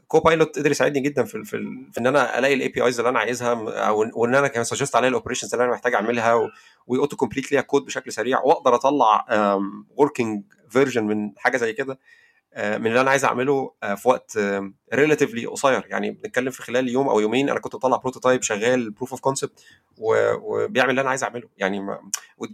Copilot 0.09 0.59
قدر 0.59 0.71
يساعدني 0.71 1.01
جدا 1.01 1.25
في 1.25 1.45
في, 1.45 1.59
في 1.93 2.01
إن 2.01 2.07
أنا 2.07 2.39
ألاقي 2.39 2.55
ال 2.55 2.69
APIs 2.69 2.99
اللي 2.99 3.09
أنا 3.09 3.19
عايزها 3.19 3.53
وإن 3.91 4.35
أنا 4.35 4.49
كمان 4.49 4.65
suggest 4.65 4.97
عليها 4.97 5.09
ال 5.09 5.13
operations 5.13 5.55
اللي 5.55 5.65
أنا 5.65 5.73
محتاج 5.73 5.95
أعملها 5.95 6.51
و 6.87 6.93
auto 6.93 7.17
complete 7.17 7.53
ليها 7.53 7.61
كود 7.61 7.85
بشكل 7.85 8.13
سريع 8.13 8.41
وأقدر 8.41 8.75
أطلع 8.75 9.27
working 9.97 10.45
version 10.71 11.05
من 11.05 11.31
حاجة 11.37 11.57
زي 11.57 11.73
كده. 11.73 11.99
من 12.57 12.87
اللي 12.87 13.01
أنا 13.01 13.11
عايز 13.11 13.25
أعمله 13.25 13.73
في 13.97 14.09
وقت 14.09 14.39
relatively 14.95 15.47
قصير. 15.47 15.87
يعني 15.87 16.11
بنتكلم 16.11 16.51
في 16.51 16.63
خلال 16.63 16.89
يوم 16.89 17.09
أو 17.09 17.21
يومين 17.21 17.51
أنا 17.51 17.61
كنت 17.61 17.77
بطلع 17.77 17.97
prototype 17.97 18.43
شغال 18.43 18.91
proof 18.91 19.11
of 19.11 19.21
concept 19.21 19.65
وبيعمل 19.99 20.91
اللي 20.91 21.01
أنا 21.01 21.11
عايز 21.11 21.25
أعمله. 21.25 21.49
يعني 21.57 21.87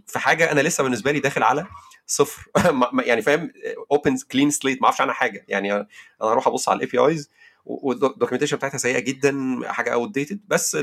في 0.07 0.19
حاجة 0.19 0.51
أنا 0.51 0.61
لسه 0.61 0.83
بالنسبة 0.83 1.11
لي 1.11 1.19
داخل 1.19 1.43
على 1.43 1.65
صفر. 2.07 2.51
يعني 3.09 3.21
فاهم؟ 3.21 3.51
open 3.91 4.17
clean 4.31 4.51
slate 4.51 4.81
ما 4.81 4.85
أعرفش 4.85 5.01
عنها 5.01 5.13
حاجة. 5.13 5.45
يعني 5.47 5.73
أنا 5.73 5.87
أروح 6.21 6.47
أبص 6.47 6.69
على 6.69 6.77
ال 6.77 6.87
APIs 6.87 6.97
وال 6.97 7.29
documentation 7.65 8.57
بتاعتها 8.57 8.77
سيئة 8.77 8.99
جدا 8.99 9.59
حاجة 9.65 9.93
outdated 9.93 10.39
بس 10.47 10.77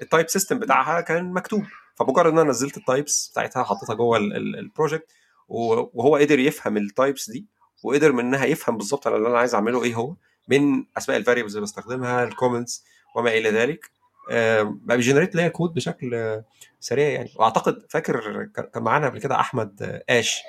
ال 0.00 0.06
type 0.06 0.28
system 0.28 0.58
بتاعها 0.58 1.00
كان 1.00 1.32
مكتوب. 1.32 1.64
فمجرد 1.94 2.32
إن 2.32 2.38
أنا 2.38 2.50
نزلت 2.50 2.76
ال 2.76 2.85
types 2.85 3.28
بتاعتها 3.32 3.62
حطيتها 3.62 3.94
جوه 3.94 4.16
ال 4.18 4.30
project 4.30 5.12
وهو 5.48 6.16
قدر 6.16 6.38
يفهم 6.38 6.76
ال 6.76 6.85
types 6.85 7.30
دي 7.30 7.46
وقدر 7.82 8.12
منها 8.12 8.44
يفهم 8.44 8.76
بالظبط 8.76 9.06
أنا 9.06 9.16
اللي 9.16 9.28
أنا 9.28 9.38
عايز 9.38 9.54
أعمله 9.54 9.84
إيه 9.84 9.94
هو 9.94 10.14
من 10.48 10.84
أسماء 10.98 11.18
ال 11.18 11.22
variables 11.22 11.56
اللي 11.56 11.64
بستخدمها 11.64 12.24
ال 12.24 12.31
comments 12.31 12.84
وما 13.16 13.30
إلى 13.30 13.50
ذلك. 13.50 13.90
بقى 14.30 14.96
بي 14.96 15.04
generate 15.04 15.34
ليا 15.34 15.48
كود 15.48 15.74
بشكل 15.74 16.42
سريع 16.80 17.08
يعني. 17.08 17.30
وأعتقد 17.36 17.82
فاكر 17.88 18.44
كان 18.74 18.82
معانا 18.82 19.06
قبل 19.08 19.20
كده 19.20 19.40
أحمد 19.40 20.02
آش. 20.10 20.40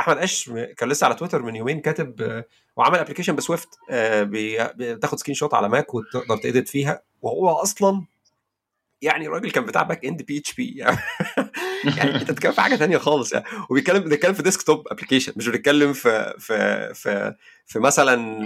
أحمد 0.00 0.18
آش 0.18 0.50
كان 0.76 0.88
لسه 0.88 1.04
على 1.04 1.14
تويتر 1.14 1.42
من 1.42 1.56
يومين 1.56 1.80
كاتب 1.80 2.44
وعمل 2.76 2.98
application 2.98 3.36
ب 3.36 3.41
Swift 3.41 3.68
بتاخد 3.90 5.18
screenshot 5.18 5.54
على 5.54 5.68
Mac 5.68 5.94
وتقدر 5.94 6.36
ت 6.36 6.42
edit 6.42 6.68
فيها. 6.70 7.02
وهو 7.22 7.48
أصلا 7.48 8.04
يعني 9.02 9.26
الراجل 9.26 9.50
كان 9.50 9.64
بتاع 9.64 9.82
backend 9.82 10.22
PHP 10.22 10.84
يعني 11.98 12.14
أنت 12.14 12.30
بتتكلم 12.30 12.52
في 12.52 12.60
حاجة 12.60 12.76
ثانية 12.76 12.98
خالص 12.98 13.32
يعني. 13.32 13.44
وبيتكلم 13.70 13.98
بنتكلم 13.98 14.32
في 14.34 14.42
desktop 14.42 14.88
application 14.88 15.32
مش 15.36 15.48
بنتكلم 15.48 15.92
في 15.92 16.34
في 16.38 16.94
في 16.94 17.34
في 17.66 17.78
مثلا 17.78 18.38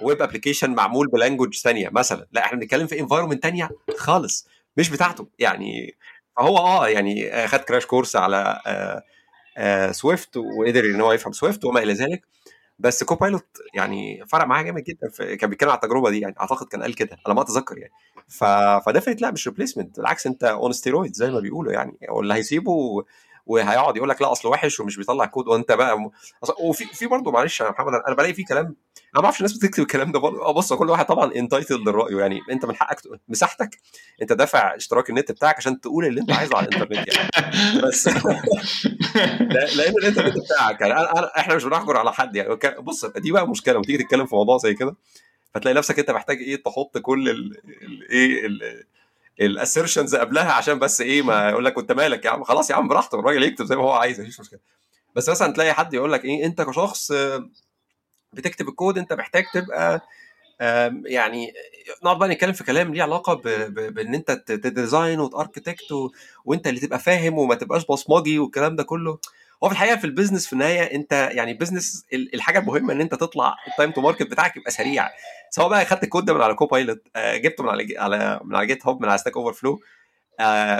web 0.00 0.22
application 0.22 0.70
معمول 0.74 1.08
ب 1.08 1.13
language 1.13 1.54
ثانية 1.54 1.88
مثلا. 1.92 2.26
لا 2.32 2.44
إحنا 2.44 2.58
بنتكلم 2.58 2.86
في 2.86 3.00
environment 3.00 3.42
ثانية 3.42 3.70
خالص 3.98 4.48
مش 4.76 4.90
بتاعته. 4.90 5.28
يعني 5.38 5.94
فهو 6.36 6.58
آه 6.58 6.88
يعني 6.88 7.46
خد 7.48 7.58
crash 7.58 7.86
course 7.86 8.16
على 8.16 8.60
آه 8.66 9.02
آه 9.58 9.92
Swift 9.92 10.36
وقدر 10.36 10.84
إن 10.84 11.00
هو 11.00 11.12
يفهم 11.12 11.32
Swift 11.32 11.64
وما 11.64 11.82
إلى 11.82 11.92
ذلك. 11.92 12.22
بس 12.78 13.04
Copilot 13.04 13.46
يعني 13.74 14.26
فرق 14.26 14.44
معاه 14.44 14.62
جامد 14.62 14.84
جدا 14.84 15.34
كان 15.36 15.50
بيتكلم 15.50 15.70
على 15.70 15.76
التجربة 15.76 16.10
دي 16.10 16.20
يعني 16.20 16.34
أعتقد 16.40 16.66
كان 16.66 16.82
قال 16.82 16.94
كده 16.94 17.18
على 17.26 17.34
ما 17.34 17.42
أتذكر 17.42 17.78
يعني. 17.78 17.92
ف 18.28 18.44
ف 18.86 19.22
definitely 19.22 19.30
مش 19.30 19.48
replacement 19.48 19.96
بالعكس 19.96 20.26
أنت 20.26 20.44
on 20.44 20.72
steroid 20.72 21.14
زي 21.14 21.30
ما 21.30 21.40
بيقولوا 21.40 21.72
يعني 21.72 21.98
واللي 22.08 22.34
هيسيبه 22.34 23.04
وهيقعد 23.46 23.96
يقول 23.96 24.08
لك 24.08 24.22
لا 24.22 24.32
اصل 24.32 24.48
وحش 24.48 24.80
ومش 24.80 24.96
بيطلع 24.96 25.24
كود 25.26 25.48
وأنت 25.48 25.72
بقى 25.72 25.98
م... 26.00 26.10
وفي 26.60 26.84
في 26.84 27.06
برضه 27.06 27.30
معلش 27.30 27.60
يا 27.60 27.70
محمد 27.70 27.94
أنا 28.06 28.14
بلاقي 28.14 28.34
في 28.34 28.42
كلام 28.44 28.74
أنا 29.14 29.20
ما 29.20 29.24
أعرفش 29.24 29.40
الناس 29.40 29.52
بتكتب 29.52 29.82
الكلام 29.82 30.12
ده 30.12 30.18
برضه. 30.18 30.52
بص 30.52 30.72
كل 30.72 30.90
واحد 30.90 31.06
طبعا 31.06 31.34
entitled 31.34 31.74
لرأيه. 31.74 32.18
يعني 32.18 32.40
أنت 32.50 32.64
من 32.64 32.76
حقك 32.76 33.00
مساحتك 33.28 33.78
أنت 34.22 34.32
دافع 34.32 34.76
اشتراك 34.76 35.10
النت 35.10 35.32
بتاعك 35.32 35.56
عشان 35.56 35.80
تقول 35.80 36.04
اللي 36.06 36.20
أنت 36.20 36.32
عايزه 36.32 36.56
على 36.56 36.68
الإنترنت 36.68 37.08
يعني. 37.16 37.30
بس 37.82 38.08
لأن 39.76 39.94
الإنترنت 39.98 40.34
بتاعك 40.38 40.80
يعني 40.80 40.94
إحنا 41.38 41.54
مش 41.54 41.64
بنحجر 41.64 41.96
على 41.96 42.12
حد 42.12 42.36
يعني. 42.36 42.58
بص 42.80 43.04
دي 43.04 43.32
بقى 43.32 43.48
مشكلة. 43.48 43.74
لما 43.74 43.82
تيجي 43.82 43.98
تتكلم 43.98 44.26
في 44.26 44.34
موضوع 44.34 44.58
زي 44.58 44.74
كده 44.74 44.96
فتلاقي 45.54 45.74
نفسك 45.74 45.98
أنت 45.98 46.10
محتاج 46.10 46.36
إيه؟ 46.36 46.62
تحط 46.62 46.98
كل 46.98 47.30
الايه 47.82 48.48
ال 49.40 49.47
assertions 49.47 50.16
قبلها 50.16 50.52
عشان 50.52 50.78
بس 50.78 51.00
إيه؟ 51.00 51.22
ما 51.22 51.48
يقول 51.48 51.64
لك 51.64 51.78
انت 51.78 51.92
مالك 51.92 52.24
يا 52.24 52.30
عم؟ 52.30 52.44
خلاص 52.44 52.70
يا 52.70 52.74
عم 52.74 52.88
براحته 52.88 53.18
الراجل 53.20 53.42
يكتب 53.42 53.64
زي 53.64 53.76
ما 53.76 53.82
هو 53.82 53.92
عايز 53.92 54.20
مفيش 54.20 54.40
مشكلة. 54.40 54.60
بس 55.16 55.28
مثلا 55.28 55.52
تلاقي 55.52 55.72
حد 55.72 55.94
يقول 55.94 56.12
لك 56.12 56.24
إيه؟ 56.24 56.46
أنت 56.46 56.62
كشخص 56.62 57.12
بتكتب 58.34 58.68
الكود 58.68 58.98
انت 58.98 59.12
محتاج 59.12 59.44
تبقى 59.54 60.00
يعني 61.04 61.52
نقعد 62.04 62.18
بقى 62.18 62.28
نتكلم 62.28 62.52
في 62.52 62.64
كلام 62.64 62.94
ليه 62.94 63.02
علاقة 63.02 63.34
بان 63.68 64.14
انت 64.14 64.30
ت 64.30 64.43
design 64.43 65.20
وت 65.20 65.32
architect 65.32 65.84
وانت 66.44 66.66
اللي 66.66 66.80
تبقى 66.80 66.98
فاهم 66.98 67.38
وما 67.38 67.54
تبقاش 67.54 67.86
بصمجي 67.86 68.38
والكلام 68.38 68.76
ده 68.76 68.82
كله. 68.82 69.18
هو 69.64 69.68
في 69.68 69.72
الحقيقة 69.74 69.96
في 69.96 70.04
ال 70.04 70.09
business 70.09 70.46
في 70.46 70.52
النهاية 70.52 70.94
انت 70.94 71.12
يعني 71.32 71.54
business 71.54 72.06
الحاجة 72.12 72.58
المهمة 72.58 72.92
ان 72.92 73.00
انت 73.00 73.14
تطلع 73.14 73.56
ال 73.68 73.72
time 73.72 73.90
to 73.90 74.00
market 74.00 74.22
بتاعك 74.22 74.56
يبقى 74.56 74.70
سريع. 74.70 75.08
سواء 75.50 75.68
بقى 75.68 75.84
خدت 75.84 76.04
الكود 76.04 76.24
ده 76.24 76.34
من 76.34 76.42
على 76.42 76.54
Copilot 76.54 77.02
جبته 77.16 77.64
من 77.64 77.68
على 77.70 77.98
على 77.98 78.40
من 78.44 78.56
على 78.56 78.66
GitHub 78.66 79.02
من 79.02 79.08
على 79.08 79.18
Stack 79.18 79.36
Overflow 79.36 79.80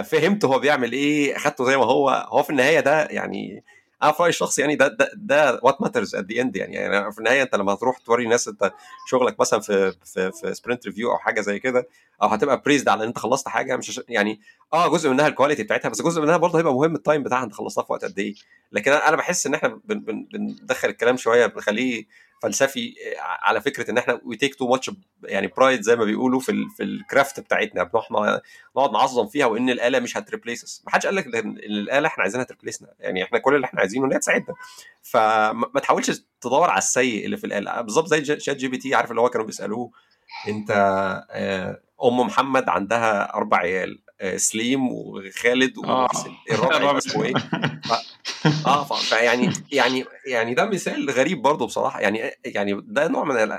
فهمت 0.02 0.44
هو 0.44 0.58
بيعمل 0.58 0.92
إيه 0.92 1.36
اخدته 1.36 1.64
زي 1.64 1.76
ما 1.76 1.84
هو. 1.84 2.10
هو 2.28 2.42
في 2.42 2.50
النهاية 2.50 2.80
ده 2.80 3.04
يعني 3.04 3.64
أنا 4.04 4.12
في 4.12 4.22
رايي 4.22 4.30
الشخصي 4.30 4.60
يعني 4.60 4.76
ده 4.76 4.96
ده 5.14 5.60
what 5.62 5.82
matters 5.82 6.14
at 6.14 6.32
the 6.32 6.40
end 6.40 6.56
يعني, 6.56 6.74
يعني 6.74 7.12
في 7.12 7.18
النهاية 7.18 7.42
أنت 7.42 7.54
لما 7.54 7.74
تروح 7.74 7.98
توري 7.98 8.26
ناس 8.26 8.48
أنت 8.48 8.72
شغلك 9.06 9.40
مثلا 9.40 9.60
في 9.60 9.92
في 10.04 10.32
في 10.32 10.54
sprint 10.54 10.86
review 10.86 11.12
أو 11.12 11.18
حاجة 11.18 11.40
زي 11.40 11.58
كده 11.58 11.88
أو 12.22 12.28
هتبقى 12.28 12.62
praised 12.66 12.88
على 12.88 13.02
إن 13.02 13.08
أنت 13.08 13.18
خلصت 13.18 13.48
حاجة 13.48 13.76
مش 13.76 14.00
يعني 14.08 14.40
آه 14.72 14.88
جزء 14.88 15.10
منها 15.10 15.28
ال 15.28 15.32
quality 15.32 15.62
بتاعتها 15.62 15.88
بس 15.88 16.02
جزء 16.02 16.22
منها 16.22 16.36
برضه 16.36 16.58
هيبقى 16.58 16.74
مهم 16.74 16.94
ال 16.94 17.00
time 17.00 17.22
بتاعها 17.22 17.44
أنت 17.44 17.52
خلصتها 17.52 17.84
في 17.84 17.92
وقت 17.92 18.04
قد 18.04 18.18
إيه. 18.18 18.34
لكن 18.72 18.92
أنا 18.92 19.16
بحس 19.16 19.46
إن 19.46 19.54
إحنا 19.54 19.80
بندخل 19.84 20.88
الكلام 20.88 21.16
شوية 21.16 21.46
بنخليه 21.46 22.04
فلسفي 22.44 22.94
على 23.18 23.60
فكرة 23.60 23.90
إن 23.90 23.98
إحنا 23.98 24.20
we 24.24 24.36
take 24.36 24.54
too 24.54 24.68
much 24.68 24.90
يعني 25.22 25.46
pride 25.46 25.80
زي 25.80 25.96
ما 25.96 26.04
بيقولوا 26.04 26.40
في 26.40 26.52
في 26.76 26.82
ال 26.82 26.92
craft 26.92 27.40
بتاعتنا 27.40 27.82
بنقعد 27.84 28.40
نقعد 28.76 28.90
نعظم 28.92 29.26
فيها 29.26 29.46
وإن 29.46 29.70
الآلة 29.70 30.00
مش 30.00 30.16
هت 30.16 30.31
replace 30.31 30.82
ما 30.86 30.92
حدش 30.92 31.06
قال 31.06 31.14
لك 31.14 31.34
إن 31.36 31.56
الآلة 31.56 32.08
إحنا 32.08 32.22
عايزينها 32.22 32.44
ت 32.44 32.49
replace 32.49 32.83
نا 32.83 32.88
يعني 33.00 33.24
إحنا 33.24 33.38
كل 33.38 33.54
اللي 33.54 33.64
إحنا 33.64 33.80
عايزينه 33.80 34.06
إن 34.06 34.12
هي 34.12 34.18
تساعدنا. 34.18 34.54
فما 35.02 35.80
تحاولش 35.82 36.10
تدور 36.40 36.70
على 36.70 36.78
السيء 36.78 37.24
اللي 37.24 37.36
في 37.36 37.44
الآلة. 37.44 37.80
بالظبط 37.80 38.06
زي 38.06 38.24
ChatGPT 38.40 38.94
عارف 38.94 39.10
اللي 39.10 39.20
هو 39.20 39.28
كانوا 39.28 39.46
بيسألوه 39.46 39.90
أنت 40.48 40.70
أم 42.04 42.20
محمد 42.20 42.68
عندها 42.68 43.34
أربع 43.34 43.58
عيال. 43.58 44.02
سليم 44.36 44.88
وخالد 44.88 45.78
ومحسن. 45.78 46.30
الرابع 46.50 46.98
اسمه 46.98 47.24
إيه؟ 47.24 47.34
آه 48.66 48.84
فيعني 48.84 49.50
يعني 49.72 50.04
يعني 50.26 50.54
ده 50.54 50.64
مثال 50.64 51.10
غريب 51.10 51.42
برضه 51.42 51.66
بصراحة. 51.66 52.00
يعني 52.00 52.30
يعني 52.44 52.80
ده 52.84 53.08
نوع 53.08 53.24
من 53.24 53.58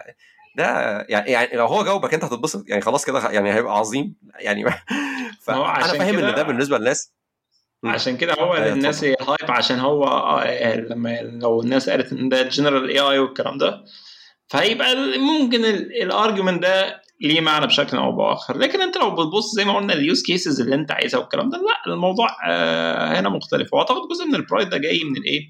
ده 0.55 1.01
يعني, 1.09 1.31
يعني 1.31 1.57
لو 1.57 1.65
هو 1.65 1.83
جاوبك 1.83 2.13
أنت 2.13 2.23
هتتبسط. 2.23 2.69
يعني 2.69 2.81
خلاص 2.81 3.05
كده 3.05 3.29
يعني 3.29 3.53
هيبقى 3.53 3.77
عظيم. 3.77 4.15
يعني 4.39 4.65
فانا 5.43 5.83
فاهم 5.83 6.19
إن 6.19 6.35
ده 6.35 6.43
بالنسبة 6.43 6.77
للناس. 6.77 7.13
عشان 7.85 8.17
كده 8.17 8.33
هو 8.39 8.55
الناس 8.55 9.03
هي 9.03 9.15
hype 9.21 9.51
عشان 9.51 9.79
هو 9.79 10.05
لما 10.89 11.21
لو 11.21 11.61
الناس 11.61 11.89
قالت 11.89 12.11
إن 12.11 12.29
ده 12.29 12.43
general 12.43 12.89
AI 12.89 13.19
والكلام 13.19 13.57
ده 13.57 13.83
فهيبقى 14.47 14.95
ممكن 15.17 15.65
ال 15.65 15.76
argument 15.76 16.61
ده 16.61 17.01
ليه 17.21 17.41
معنى 17.41 17.67
بشكل 17.67 17.97
أو 17.97 18.11
بآخر. 18.11 18.57
لكن 18.57 18.81
أنت 18.81 18.97
لو 18.97 19.11
بتبص 19.11 19.51
زي 19.55 19.65
ما 19.65 19.75
قلنا 19.75 19.93
ال 19.93 20.01
use 20.01 20.23
cases 20.23 20.61
اللي 20.61 20.75
أنت 20.75 20.91
عايزها 20.91 21.19
والكلام 21.19 21.49
ده 21.49 21.57
لأ 21.57 21.93
الموضوع 21.93 22.27
آه 22.47 23.19
هنا 23.19 23.29
مختلف. 23.29 23.73
وأعتقد 23.73 24.07
جزء 24.11 24.25
من 24.25 24.35
ال 24.35 24.41
pride 24.41 24.69
ده 24.69 24.77
جاي 24.77 25.03
من 25.03 25.17
الإيه؟ 25.17 25.49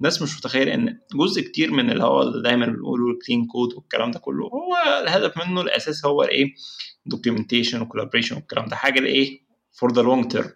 الناس 0.00 0.22
مش 0.22 0.38
متخيلة 0.38 0.74
إن 0.74 0.98
جزء 1.14 1.42
كتير 1.42 1.70
من 1.70 1.90
اللي 1.90 2.04
هو 2.04 2.40
دايما 2.40 2.66
بنقوله 2.66 3.10
ال 3.10 3.16
clean 3.16 3.46
code 3.46 3.74
والكلام 3.74 4.10
ده 4.10 4.18
كله 4.18 4.44
هو 4.46 5.00
الهدف 5.02 5.46
منه 5.46 5.60
الأساس 5.60 6.04
هو 6.06 6.22
الإيه؟ 6.22 6.54
documentation 7.06 7.80
و 7.82 7.86
collaboration 7.86 8.36
والكلام 8.36 8.68
ده 8.68 8.76
حاجة 8.76 9.00
لإيه؟ 9.00 9.40
for 9.72 9.92
the 9.92 10.02
long 10.02 10.32
term 10.32 10.50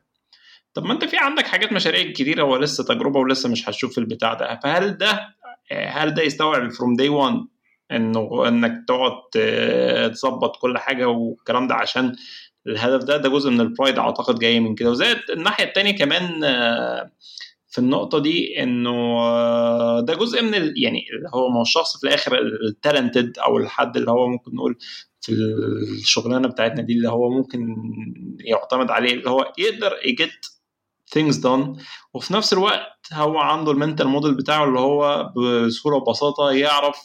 طب 0.75 0.85
ما 0.85 0.93
أنت 0.93 1.05
في 1.05 1.17
عندك 1.17 1.47
حاجات 1.47 1.73
مشاريع 1.73 2.13
كتيرة 2.13 2.43
هو 2.43 2.57
لسه 2.57 2.85
تجربة 2.85 3.21
ولسه 3.21 3.49
مش 3.49 3.69
هتشوف 3.69 3.99
البتاع 3.99 4.35
ده 4.35 4.61
فهل 4.63 4.99
ده 4.99 5.37
هل 5.73 6.15
ده 6.15 6.23
يستوعب 6.23 6.71
from 6.71 6.97
day 6.97 7.09
1 7.09 7.35
إنه 7.93 8.49
إنك 8.49 8.85
تقعد 8.89 9.13
تظبط 10.13 10.57
كل 10.57 10.79
حاجة 10.79 11.09
والكلام 11.09 11.69
ده 11.69 11.75
عشان 11.75 12.17
الهدف 12.67 13.05
ده 13.05 13.17
ده 13.17 13.29
جزء 13.29 13.51
من 13.51 13.61
ال 13.61 13.67
pride 13.67 13.99
أعتقد 13.99 14.39
جاي 14.39 14.61
من 14.61 14.75
كده. 14.75 14.91
وزائد 14.91 15.19
الناحية 15.31 15.65
الثانية 15.65 15.93
كمان 15.99 16.41
في 17.69 17.79
النقطة 17.79 18.19
دي 18.19 18.63
إنه 18.63 18.91
ده 20.01 20.15
جزء 20.15 20.43
من 20.43 20.55
ال 20.55 20.83
يعني 20.85 21.05
هو 21.35 21.49
ما 21.49 21.57
هو 21.59 21.63
الشخص 21.63 21.97
في 22.01 22.05
الآخر 22.09 22.39
التالنتد 22.69 23.39
أو 23.39 23.59
الحد 23.59 23.97
اللي 23.97 24.11
هو 24.11 24.29
ممكن 24.29 24.55
نقول 24.55 24.79
في 25.21 25.33
الشغلانة 25.33 26.49
بتاعتنا 26.49 26.83
دي 26.83 26.93
اللي 26.93 27.09
هو 27.09 27.31
ممكن 27.31 27.77
يعتمد 28.41 28.91
عليه 28.91 29.13
اللي 29.15 29.31
هو 29.31 29.53
يقدر 29.59 29.93
يجيت 30.05 30.47
things 31.15 31.37
done. 31.37 31.83
وفي 32.15 32.35
نفس 32.35 32.53
الوقت 32.53 33.13
هو 33.13 33.39
عنده 33.39 33.73
المنتال 33.73 34.09
موديل 34.09 34.35
بتاعه 34.35 34.65
اللي 34.65 34.79
هو 34.81 35.33
بسهوله 35.67 35.97
وبساطة 35.97 36.51
يعرف 36.51 36.97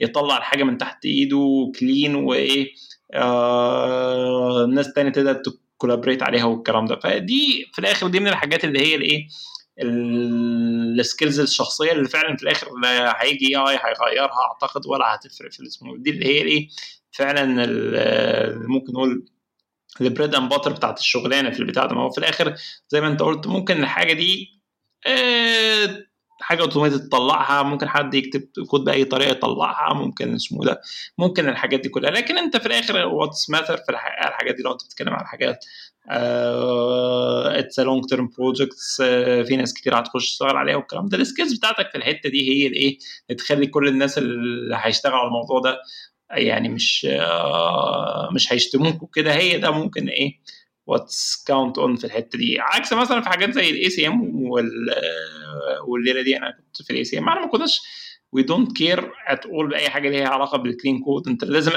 يطلع 0.00 0.36
الحاجة 0.38 0.62
من 0.64 0.78
تحت 0.78 1.04
ايده 1.04 1.72
كلين 1.80 2.14
وإيه 2.14 2.68
آه 3.14 4.64
الناس 4.64 4.92
تانية 4.92 5.10
تقدر 5.12 5.34
تكولابريت 5.34 6.22
عليها 6.22 6.44
والكلام 6.44 6.84
ده. 6.84 6.96
فدي 7.00 7.70
في 7.72 7.78
الآخر 7.78 8.06
دي 8.06 8.20
من 8.20 8.28
الحاجات 8.28 8.64
اللي 8.64 8.80
هي 8.80 8.94
الإيه 8.94 9.28
ال 11.00 11.06
skills 11.06 11.40
الشخصية 11.40 11.92
اللي 11.92 12.08
فعلا 12.08 12.36
في 12.36 12.42
الآخر 12.42 12.66
لا 12.82 13.22
هيجي 13.22 13.56
اي 13.56 13.78
هيغيرها 13.84 14.38
أعتقد 14.50 14.86
ولا 14.86 15.14
هتفرق 15.14 15.52
في 15.52 15.60
الاسم. 15.60 15.86
دي 16.02 16.10
اللي 16.10 16.26
هي 16.26 16.42
الإيه 16.42 16.68
فعلا 17.12 17.44
ممكن 18.68 18.92
نقول 18.92 19.24
ال 20.00 20.06
bread 20.06 20.34
and 20.34 20.48
butter 20.50 20.72
بتاعت 20.72 20.98
الشغلانة 20.98 21.50
في 21.50 21.60
البتاع 21.60 21.86
ده. 21.86 21.94
ما 21.94 22.02
هو 22.02 22.10
في 22.10 22.18
الآخر 22.18 22.54
زي 22.88 23.00
ما 23.00 23.08
انت 23.08 23.22
قلت 23.22 23.46
ممكن 23.46 23.82
الحاجة 23.82 24.12
دي 24.12 24.62
حاجة 26.40 26.60
أوتوماتيك 26.62 27.02
تطلعها 27.02 27.62
ممكن 27.62 27.88
حد 27.88 28.14
يكتب 28.14 28.48
كود 28.70 28.84
بأي 28.84 29.04
طريقة 29.04 29.30
يطلعها 29.30 29.94
ممكن 29.94 30.34
اسمه 30.34 30.64
ده. 30.64 30.80
ممكن 31.18 31.48
الحاجات 31.48 31.80
دي 31.80 31.88
كلها. 31.88 32.10
لكن 32.10 32.38
انت 32.38 32.56
في 32.56 32.66
الآخر 32.66 33.06
what's 33.06 33.50
matter 33.50 33.76
في 33.76 33.92
الحاجات 34.28 34.54
دي 34.54 34.62
لو 34.62 34.72
انت 34.72 34.84
بتتكلم 34.84 35.14
عن 35.14 35.26
حاجات 35.26 35.64
it's 37.58 37.80
long 37.80 38.04
term 38.04 38.28
projects 38.38 39.02
في 39.46 39.56
ناس 39.56 39.74
كتير 39.74 39.98
هتخش 39.98 40.30
تشتغل 40.32 40.56
عليها 40.56 40.76
والكلام 40.76 41.08
ده. 41.08 41.18
ال 41.18 41.23
skills 41.23 41.54
بتاعتك 41.58 41.90
في 41.90 41.98
الحتة 41.98 42.28
دي 42.28 42.50
هي 42.50 42.66
الإيه؟ 42.66 42.98
اللي 43.30 43.42
تخلي 43.42 43.66
كل 43.66 43.88
الناس 43.88 44.18
اللي 44.18 44.76
هيشتغلوا 44.80 45.18
على 45.18 45.26
الموضوع 45.26 45.60
ده 45.60 45.78
يعني 46.32 46.68
مش 46.68 47.06
uh, 47.10 48.34
مش 48.34 48.52
هيشتموك 48.52 49.02
وكده 49.02 49.34
هي 49.34 49.58
ده 49.58 49.70
ممكن 49.70 50.08
إيه 50.08 50.38
what's 50.86 51.44
count 51.46 51.78
on 51.78 51.96
في 51.96 52.04
الحتة 52.04 52.38
دي. 52.38 52.56
عكس 52.60 52.92
مثلا 52.92 53.20
في 53.20 53.28
حاجات 53.28 53.50
زي 53.52 53.70
ال 53.70 53.90
ICM 53.90 54.42
والليلة 55.88 56.22
دي 56.22 56.36
أنا 56.36 56.50
كنت 56.50 56.82
في 56.82 56.90
ال 56.90 57.04
ICM 57.04 57.28
أنا 57.28 57.40
ما 57.40 57.46
كنتش 57.46 57.80
we 58.32 58.42
don't 58.42 58.76
care 58.76 59.10
at 59.28 59.46
all 59.46 59.68
بأي 59.68 59.88
حاجة 59.90 60.10
ليها 60.10 60.28
علاقة 60.28 60.58
بال 60.58 60.70
clean 60.70 61.00
code 61.00 61.28
أنت 61.28 61.44
لازم 61.44 61.72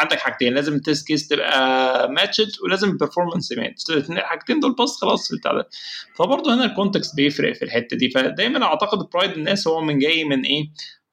عندك 0.00 0.18
حاجتين 0.18 0.54
لازم 0.54 0.74
ال 0.74 0.80
test 0.80 1.06
case 1.06 1.28
تبقى 1.28 2.08
matched 2.12 2.48
ولازم 2.64 2.88
ال 2.90 2.95
performance 2.95 3.52
match 3.52 3.90
الحاجتين 4.10 4.60
دول 4.60 4.74
بس 4.74 4.96
خلاص 5.00 5.32
بتاع 5.34 5.52
ده. 5.52 5.68
فبرضه 6.16 6.54
هنا 6.54 6.64
ال 6.64 6.70
context 6.70 7.16
بيفرق 7.16 7.52
في 7.54 7.64
الحتة 7.64 7.96
دي. 7.96 8.10
فدايما 8.10 8.64
أعتقد 8.64 8.98
pride 9.14 9.30
الناس 9.30 9.68
هو 9.68 9.80
من 9.80 9.98
جاي 9.98 10.24
من 10.24 10.44
إيه 10.44 10.68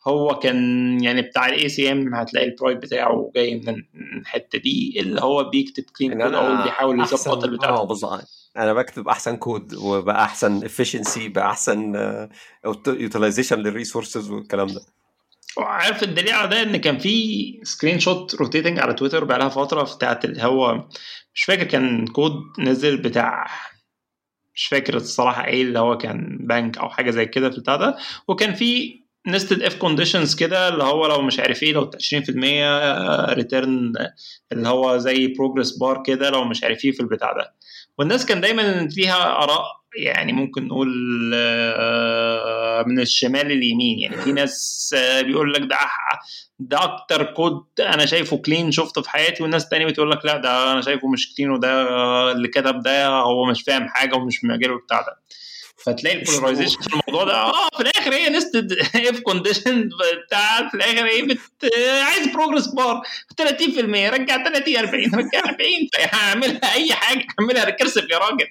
هو 0.08 0.39
كان 0.39 1.04
يعني 1.04 1.22
بتاع 1.22 1.47
ال 1.47 1.70
ICM 1.70 2.15
هتلاقي 2.16 2.47
ال 2.47 2.53
pride 2.53 2.80
بتاعه 2.80 3.32
جاي 3.36 3.56
من 3.56 3.84
الحتة 4.20 4.60
دي 4.60 5.00
اللي 5.00 5.22
هو 5.22 5.43
بيكتب 5.43 5.84
clean 5.97 6.13
code 6.24 6.34
أو 6.34 6.64
بيحاول 6.64 7.00
يظبط 7.02 7.43
البتاع 7.43 7.70
آه 7.70 7.84
بالظبط. 7.86 8.24
أنا 8.58 8.74
بكتب 8.74 9.08
أحسن 9.08 9.36
كود 9.38 9.74
وبقى 9.74 10.24
احسن 10.24 10.66
efficiency 10.65 11.30
بقى 11.30 11.50
احسن 11.50 11.93
utilization 12.88 13.59
لل 13.59 13.73
resources 13.73 14.32
والكلام 14.32 14.68
ده. 14.68 14.82
عارف 15.58 16.04
الدليل 16.04 16.34
على 16.34 16.50
ده 16.50 16.62
إن 16.62 16.78
كان 16.78 16.97
في 16.97 17.60
screenshot 17.63 18.36
rotating 18.36 18.80
على 18.80 18.93
تويتر 18.93 19.24
بقى 19.24 19.39
لها 19.39 19.50
فترة 19.50 19.95
بتاعت 19.95 20.26
اللي 20.26 20.43
هو 20.43 20.88
مش 21.36 21.43
فاكر 21.43 21.64
كان 21.64 22.08
كود 22.08 22.34
نزل 22.60 22.97
بتاع 22.97 23.47
مش 24.56 24.68
فاكر 24.68 24.95
الصراحة 24.95 25.45
إيه 25.45 25.62
اللي 25.62 25.80
هو 25.80 25.97
كان 25.97 26.38
بنك 26.41 26.78
أو 26.78 26.89
حاجة 26.89 27.12
زي 27.12 27.26
كده 27.26 27.50
في 27.50 27.58
البتاع 27.58 27.76
ده. 27.76 27.97
وكان 28.28 28.54
في 28.54 29.00
nested 29.32 29.61
if 29.61 29.76
conditions 29.76 30.36
كده 30.36 30.67
اللي 30.67 30.84
هو 30.84 31.05
لو 31.07 31.21
مش 31.21 31.39
عارف 31.39 31.63
إيه 31.63 31.73
لو 31.73 31.91
20% 31.91 33.34
return 33.34 33.93
اللي 34.51 34.69
هو 34.69 34.97
زي 34.97 35.27
progress 35.28 35.72
bar 35.78 36.03
كده 36.05 36.30
لو 36.30 36.43
مش 36.43 36.63
عارف 36.63 36.86
إيه 36.86 36.91
في 36.91 36.99
البتاع 36.99 37.34
ده. 37.34 37.53
والناس 37.97 38.25
كان 38.25 38.41
دايما 38.41 38.88
فيها 38.89 39.43
آراء 39.43 39.63
يعني 39.97 40.34
ممكن 40.34 40.67
نقول 40.67 40.88
من 42.88 42.99
الشمال 42.99 43.45
لليمين. 43.47 43.99
يعني 43.99 44.17
في 44.17 44.32
ناس 44.32 44.95
بيقول 45.21 45.53
لك 45.53 45.61
ده 45.61 45.77
ده 46.59 46.84
أكتر 46.84 47.23
كود 47.23 47.63
أنا 47.80 48.05
شايفه 48.05 48.38
clean 48.38 48.72
شفته 48.71 49.01
في 49.01 49.09
حياتي 49.09 49.43
والناس 49.43 49.69
تانية 49.69 49.86
بتقول 49.86 50.11
لك 50.11 50.25
لا 50.25 50.38
ده 50.38 50.71
أنا 50.71 50.82
شايفه 50.82 51.07
مش 51.07 51.36
clean 51.36 51.49
وده 51.49 51.71
اللي 52.32 52.47
كتب 52.47 52.82
ده 52.84 53.07
هو 53.07 53.45
مش 53.45 53.61
فاهم 53.61 53.88
حاجة 53.88 54.15
ومش 54.15 54.43
معجبه 54.43 54.77
بتاع 54.77 55.01
ده. 55.01 55.15
فتلاقي 55.86 56.21
ال 56.22 56.26
polarization 56.26 56.82
في 56.82 56.88
الموضوع 56.88 57.23
ده. 57.23 57.34
آه 57.36 57.69
في 57.77 57.82
الآخر 57.84 58.13
هي 58.13 58.30
nested 58.30 58.72
if 58.95 59.20
condition 59.20 59.89
بتاع 60.27 60.69
في 60.69 60.75
الآخر 60.75 61.05
إيه 61.05 61.23
بت... 61.27 61.39
عايز 62.03 62.27
progress 62.28 62.67
bar 62.67 63.01
30% 63.41 63.43
رجع 64.13 64.43
30 64.43 64.77
40 64.77 65.03
رجع 65.13 65.39
40 65.39 65.57
هعملها 66.13 66.73
أي 66.73 66.93
حاجة 66.93 67.25
اعملها 67.39 67.65
recursive 67.65 68.03
يا 68.11 68.17
راجل. 68.17 68.47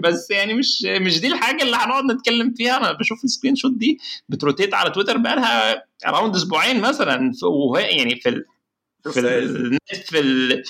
بس 0.00 0.30
يعني 0.30 0.54
مش 0.54 0.82
مش 0.86 1.20
دي 1.20 1.26
الحاجة 1.26 1.62
اللي 1.62 1.76
هنقعد 1.76 2.04
نتكلم 2.04 2.54
فيها. 2.56 2.76
أنا 2.76 2.92
بشوف 2.92 3.24
ال 3.24 3.56
screenshot 3.56 3.72
دي 3.72 3.98
بت 4.28 4.39
rotate 4.39 4.74
على 4.74 4.90
تويتر 4.90 5.16
بقى 5.16 5.36
لها 5.36 5.84
around 6.06 6.34
أسبوعين 6.36 6.80
مثلا. 6.80 7.32
وهي 7.42 7.84
يعني 7.96 8.16
في. 8.20 8.42
في 9.08 9.20
النت 9.20 9.96
في 10.06 10.20
ال... 10.20 10.62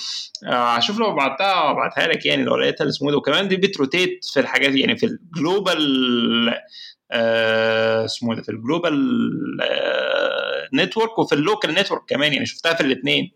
هشوف 0.45 0.99
لو 0.99 1.15
بعتها 1.15 1.71
ابعتها 1.71 2.07
لك 2.07 2.25
يعني 2.25 2.43
لو 2.43 2.55
لقيتها 2.55 2.87
اسمه 2.89 3.11
ده. 3.11 3.17
وكمان 3.17 3.47
دي 3.47 3.55
بت 3.57 3.74
rotate 3.74 4.25
في 4.25 4.39
الحاجات 4.39 4.75
يعني 4.75 4.97
في 4.97 5.05
ال 5.05 5.26
global 5.26 6.53
اسمه 8.05 8.35
ده 8.35 8.41
في 8.41 8.49
ال 8.49 8.55
global 8.55 8.93
network 10.73 11.19
وفي 11.19 11.35
ال 11.35 11.41
local 11.41 11.73
network 11.73 12.01
كمان 12.07 12.33
يعني. 12.33 12.45
شفتها 12.45 12.73
في 12.73 12.81
الاثنين 12.81 13.31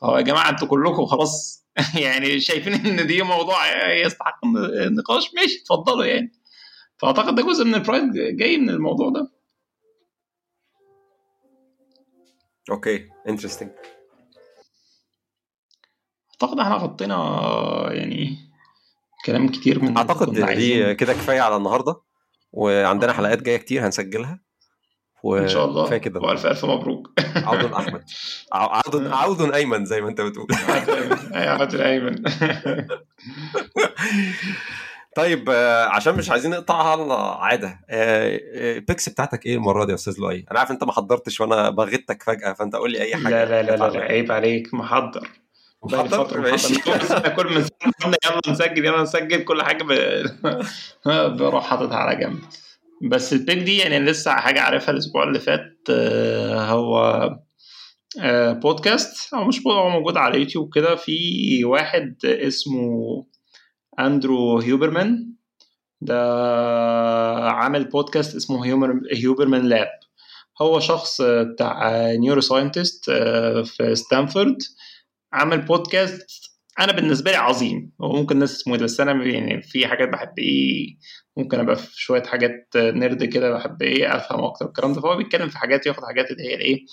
فهو 0.00 0.16
يا 0.16 0.22
جماعة 0.22 0.50
أنتوا 0.50 0.68
كلكم 0.68 1.06
خلاص 1.06 1.66
يعني 2.04 2.40
شايفين 2.40 2.72
إن 2.72 3.06
دي 3.06 3.22
موضوع 3.22 3.92
يستحق 3.92 4.44
النقاش. 4.86 5.34
ماشي 5.34 5.58
اتفضلوا 5.62 6.04
يعني. 6.04 6.32
فأعتقد 6.98 7.34
ده 7.34 7.42
جزء 7.42 7.64
من 7.64 7.74
ال 7.74 7.80
pride 7.80 8.12
جاي 8.36 8.56
من 8.56 8.70
الموضوع 8.70 9.10
ده. 9.10 9.30
okay 12.70 13.08
interesting 13.28 13.70
أعتقد 16.50 16.60
إحنا 16.60 16.74
غطينا 16.74 17.16
يعني 17.92 18.36
كلام 19.24 19.48
كتير 19.48 19.82
من 19.82 19.96
أعتقد 19.96 20.34
دي 20.34 20.94
كده 20.94 21.12
كفاية 21.12 21.40
على 21.40 21.56
النهارده 21.56 22.00
وعندنا 22.52 23.12
حلقات 23.12 23.42
جاية 23.42 23.56
كتير 23.56 23.86
هنسجلها. 23.86 24.40
و... 25.22 25.36
إن 25.36 25.48
شاء 25.48 25.64
الله. 25.64 25.98
كده. 25.98 26.20
والف 26.20 26.46
ألف 26.46 26.64
مبروك. 26.64 27.10
عود 27.36 27.72
أحمد. 27.72 28.04
عود 28.52 29.06
عود 29.06 29.54
أيمن 29.54 29.84
زي 29.84 30.00
ما 30.00 30.08
أنت 30.08 30.20
بتقول. 30.20 30.46
عود 31.34 31.74
أيمن. 31.74 32.22
طيب 35.16 35.50
عشان 35.88 36.14
مش 36.14 36.30
عايزين 36.30 36.50
نقطعها 36.50 36.94
العاده 36.94 37.80
ال 37.90 38.10
picks 38.10 39.08
بتاعتك 39.08 39.46
إيه 39.46 39.54
المرة 39.54 39.84
دي 39.84 39.90
يا 39.90 39.96
أستاذ 39.96 40.14
لؤي؟ 40.18 40.46
أنا 40.50 40.58
عارف 40.58 40.70
أنت 40.70 40.84
ما 40.84 40.92
حضرتش 40.92 41.40
وأنا 41.40 41.70
بغيتك 41.70 42.22
فجأة 42.22 42.52
فأنت 42.52 42.76
قول 42.76 42.92
لي 42.92 43.00
أي 43.00 43.16
حاجة. 43.16 43.44
لا 43.44 43.62
لا 43.62 43.76
لا, 43.76 43.88
لا 43.90 44.00
عيب 44.00 44.32
عليك 44.32 44.74
محضر. 44.74 45.28
محضر 45.82 46.40
ماشي. 46.40 46.74
كل 47.36 47.54
ما 47.54 48.16
يلا 48.24 48.40
نسجل 48.48 48.84
يلا 48.84 49.02
نسجل 49.02 49.44
كل 49.44 49.62
حاجة 49.62 49.84
بروح 51.38 51.64
حاططها 51.66 51.96
على 51.96 52.16
جنب. 52.20 52.38
بس 53.02 53.32
ال 53.32 53.37
pick 53.37 53.58
دي 53.58 53.78
يعني 53.78 53.98
لسه 53.98 54.30
حاجة 54.32 54.60
عارفها 54.60 54.90
الأسبوع 54.90 55.24
اللي 55.24 55.40
فات 55.40 55.90
هو 56.70 57.28
بودكاست. 58.62 59.34
أو 59.34 59.44
مش 59.44 59.60
هو 59.66 59.90
موجود 59.90 60.16
على 60.16 60.38
يوتيوب 60.38 60.74
كده. 60.74 60.94
في 60.94 61.64
واحد 61.64 62.16
اسمه 62.24 63.26
أندرو 64.00 64.58
هيوبرمان. 64.58 65.32
ده 66.00 66.16
عامل 67.50 67.84
بودكاست 67.84 68.36
اسمه 68.36 68.64
Huberman 69.12 69.62
Lab. 69.62 69.88
هو 70.62 70.80
شخص 70.80 71.20
بتاع 71.22 71.90
neuroscientist 72.12 73.10
في 73.64 73.94
ستانفورد. 73.94 74.56
عمل 75.32 75.60
بودكاست 75.60 76.50
أنا 76.80 76.92
بالنسبة 76.92 77.30
لي 77.30 77.36
عظيم. 77.36 77.92
هو 78.00 78.12
ممكن 78.12 78.34
الناس 78.34 78.56
اسمه 78.56 78.76
ده 78.76 78.84
بس 78.84 79.00
أنا 79.00 79.24
يعني 79.24 79.62
في 79.62 79.86
حاجات 79.86 80.08
بحب 80.08 80.38
إيه 80.38 80.96
ممكن 81.36 81.60
أبقى 81.60 81.76
في 81.76 82.00
شوية 82.00 82.22
حاجات 82.22 82.68
nerd 82.76 83.24
كده 83.24 83.50
بحب 83.52 83.82
إيه 83.82 84.16
أفهم 84.16 84.44
أكتر 84.44 84.66
الكلام 84.66 84.92
ده. 84.92 85.00
فهو 85.00 85.16
بيتكلم 85.16 85.48
في 85.48 85.58
حاجات 85.58 85.86
ياخد 85.86 86.04
حاجات 86.04 86.30
اللي 86.30 86.42
هي 86.42 86.54
الإيه 86.54 86.84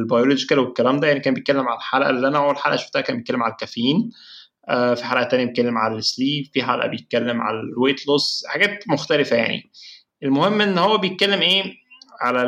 ال 0.00 0.05
biological 0.05 0.58
والكلام 0.58 1.00
ده. 1.00 1.08
يعني 1.08 1.20
كان 1.20 1.34
بيتكلم 1.34 1.68
على 1.68 1.76
الحلقة 1.76 2.10
اللي 2.10 2.28
أنا 2.28 2.38
أول 2.38 2.56
حلقة 2.56 2.76
شفتها 2.76 3.00
كان 3.00 3.16
بيتكلم 3.16 3.42
على 3.42 3.52
الكافيين 3.52 4.10
آه 4.68 4.94
في 4.94 5.04
حلقة 5.04 5.24
تانية 5.24 5.44
بيتكلم 5.44 5.78
على 5.78 5.96
ال 5.96 6.04
sleep 6.04 6.46
في 6.52 6.62
حلقة 6.62 6.88
بيتكلم 6.88 7.40
على 7.40 7.60
ال 7.60 7.67
weight 7.67 8.06
loss 8.06 8.44
حاجات 8.48 8.84
مختلفة 8.88 9.36
يعني. 9.36 9.70
المهم 10.22 10.60
إن 10.60 10.78
هو 10.78 10.98
بيتكلم 10.98 11.40
إيه 11.40 11.62
على 12.20 12.40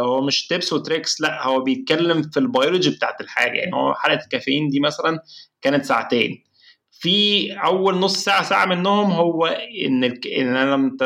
هو 0.00 0.20
مش 0.26 0.46
tips 0.46 0.72
و 0.72 0.79
tricks 0.79 1.20
لا 1.20 1.46
هو 1.46 1.60
بيتكلم 1.60 2.22
في 2.22 2.40
البيولوجي 2.40 2.90
بتاعت 2.90 3.20
الحاجة. 3.20 3.58
يعني 3.58 3.74
هو 3.74 3.94
حلقة 3.94 4.24
الكافيين 4.24 4.68
دي 4.68 4.80
مثلا 4.80 5.18
كانت 5.62 5.84
ساعتين. 5.84 6.44
في 6.90 7.52
أول 7.52 7.94
نص 7.98 8.24
ساعة 8.24 8.42
ساعة 8.42 8.66
منهم 8.66 9.10
هو 9.10 9.46
إن 9.86 10.04
الك... 10.04 10.26
إن 10.26 10.56
لما 10.56 10.96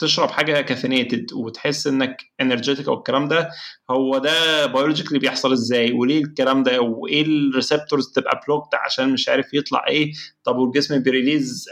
تشرب 0.00 0.30
حاجة 0.30 0.60
caffeinated 0.60 1.32
وتحس 1.32 1.86
إنك 1.86 2.16
انرجيتك 2.40 2.88
أو 2.88 2.94
الكلام 2.94 3.28
ده 3.28 3.48
هو 3.90 4.18
ده 4.18 4.66
بيولوجيكلي 4.66 5.18
بيحصل 5.18 5.52
إزاي؟ 5.52 5.92
وليه 5.92 6.22
الكلام 6.24 6.62
ده؟ 6.62 6.80
وإيه 6.80 7.22
الريسبتورز 7.22 8.12
تبقى 8.12 8.40
بلوكت 8.46 8.74
عشان 8.74 9.12
مش 9.12 9.28
عارف 9.28 9.54
يطلع 9.54 9.84
إيه؟ 9.88 10.12
طب 10.44 10.56
والجسم 10.56 11.02
بيريليز 11.02 11.66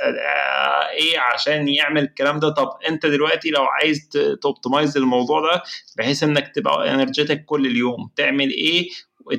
إيه 0.93 1.19
عشان 1.21 1.69
يعمل 1.69 2.03
الكلام 2.03 2.39
ده؟ 2.41 2.49
طب 2.49 2.69
أنت 2.89 3.07
دلوقتي 3.07 3.51
لو 3.51 3.63
عايز 3.65 4.09
توبتمايز 4.43 4.97
الموضوع 4.97 5.41
ده 5.41 5.63
بحيث 5.99 6.23
إنك 6.23 6.53
تبقى 6.55 6.95
انرجيتك 6.95 7.45
كل 7.45 7.67
اليوم 7.67 8.11
تعمل 8.17 8.51
إيه؟ 8.51 8.89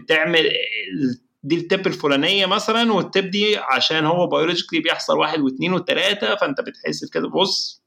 تعمل 0.08 0.50
دي 1.44 1.56
التب 1.56 1.88
الفلانية 1.88 2.46
مثلا 2.46 2.94
والتب 2.94 3.30
دي 3.32 3.58
عشان 3.58 4.06
هو 4.06 4.28
بيولوجيكلي 4.28 4.80
بيحصل 4.80 5.18
واحد 5.18 5.40
واثنين 5.40 5.74
وثلاثة 5.74 6.36
فأنت 6.36 6.62
بتحس 6.62 7.06
بكده. 7.06 7.28
بص 7.28 7.84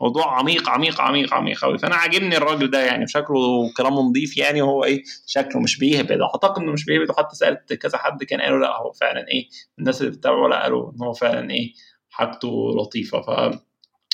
موضوع 0.00 0.38
عميق 0.38 0.70
عميق 0.70 1.00
عميق 1.00 1.34
عميق 1.34 1.60
قوي 1.64 1.78
فأنا 1.78 1.94
عاجبني 1.94 2.36
الراجل 2.36 2.70
ده 2.70 2.84
يعني 2.84 3.06
شكله 3.06 3.72
كلامه 3.76 4.02
نظيف 4.02 4.36
يعني 4.36 4.62
وهو 4.62 4.84
إيه 4.84 5.02
شكله 5.26 5.62
مش 5.62 5.78
بيهبد. 5.78 6.20
أعتقد 6.20 6.62
إنه 6.62 6.72
مش 6.72 6.84
بيهبد. 6.84 7.10
وحتى 7.10 7.36
سألت 7.36 7.72
كذا 7.72 7.98
حد 7.98 8.24
كان 8.24 8.40
قالوا 8.40 8.58
لأ 8.58 8.76
هو 8.76 8.92
فعلا 8.92 9.28
إيه 9.28 9.48
الناس 9.78 10.00
اللي 10.00 10.12
بتتابعه 10.12 10.48
لأ 10.48 10.62
قالوا 10.62 10.92
إن 10.92 11.02
هو 11.02 11.12
فعلا 11.12 11.50
إيه 11.50 11.72
حاجته 12.10 12.74
لطيفة. 12.76 13.20
ف 13.20 13.58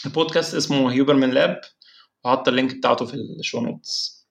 البودكاست 0.06 0.54
اسمه 0.54 0.92
Huberman 0.92 1.30
Lab 1.30 1.60
وحط 2.24 2.48
ال 2.48 2.53
link 2.53 2.74
بتاعته 2.74 3.06
في 3.06 3.14
ال 3.14 3.23
show 3.23 3.60
notes. 3.60 4.26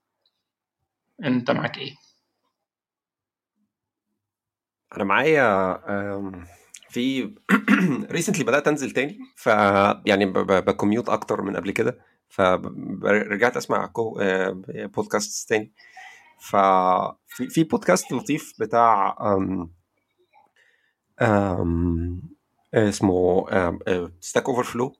أنت 1.23 1.51
معاك 1.51 1.77
إيه؟ 1.77 1.95
أنا 4.95 5.03
معايا 5.03 5.79
في 6.89 7.33
recently 8.11 8.43
بدأت 8.43 8.67
أنزل 8.67 8.91
تاني 8.91 9.19
ف 9.35 9.45
يعني 10.05 10.25
ب 10.35 10.44
commute 10.45 11.09
أكتر 11.09 11.41
من 11.41 11.55
قبل 11.55 11.71
كده 11.71 11.99
فرجعت 12.29 13.57
أسمع 13.57 13.85
كو 13.85 14.19
آه، 14.19 14.61
بودكاست 14.95 15.49
تاني. 15.49 15.71
ففي 16.39 17.49
في 17.49 17.63
بودكاست 17.63 18.11
لطيف 18.11 18.53
بتاع 18.59 19.17
آم، 19.21 19.71
آم، 21.21 22.21
اسمه 22.73 23.45
Stack 24.21 24.49
Overflow 24.49 24.95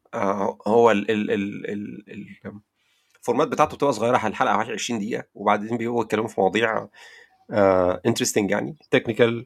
هو 0.67 0.91
ال 0.91 1.11
ال 1.11 1.31
ال 1.31 1.65
ال 1.71 2.11
ال- 2.11 2.61
ال 3.19 3.23
format 3.23 3.47
بتاعته 3.47 3.75
بتبقى 3.75 3.93
صغيرة 3.93 4.27
الحلقة 4.27 4.53
20 4.73 4.99
دقيقة 4.99 5.23
وبعدين 5.33 5.77
بيبقوا 5.77 6.03
يتكلموا 6.03 6.27
في 6.27 6.41
مواضيع 6.41 6.88
interesting 8.05 8.51
يعني 8.51 8.75
technical 8.91 9.45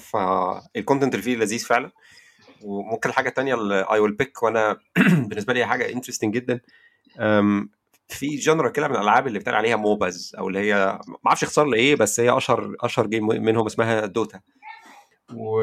فال 0.00 0.26
content 0.26 1.16
فيه 1.16 1.36
لذيذ 1.36 1.64
فعلا. 1.64 1.90
وممكن 2.62 3.08
الحاجة 3.08 3.28
التانية 3.28 3.54
اللي 3.54 3.86
I 3.90 3.98
will 3.98 4.12
pick 4.12 4.42
وأنا 4.42 4.76
بالنسبة 5.28 5.52
لي 5.52 5.66
حاجة 5.66 5.92
interesting 5.92 6.34
جدا. 6.34 6.60
في 8.08 8.36
genre 8.36 8.68
كده 8.68 8.88
من 8.88 8.94
الألعاب 8.96 9.26
اللي 9.26 9.38
بتقال 9.38 9.54
عليها 9.54 9.76
MOBAs 9.76 10.32
أو 10.38 10.48
اللي 10.48 10.58
هي 10.58 10.98
ما 11.08 11.16
أعرفش 11.26 11.42
اختصار 11.42 11.64
لإيه 11.66 11.94
بس 11.94 12.20
هي 12.20 12.36
أشهر 12.36 12.76
أشهر 12.80 13.06
game 13.06 13.26
منهم 13.26 13.66
اسمها 13.66 14.06
Dota 14.06 14.40
و... 15.34 15.62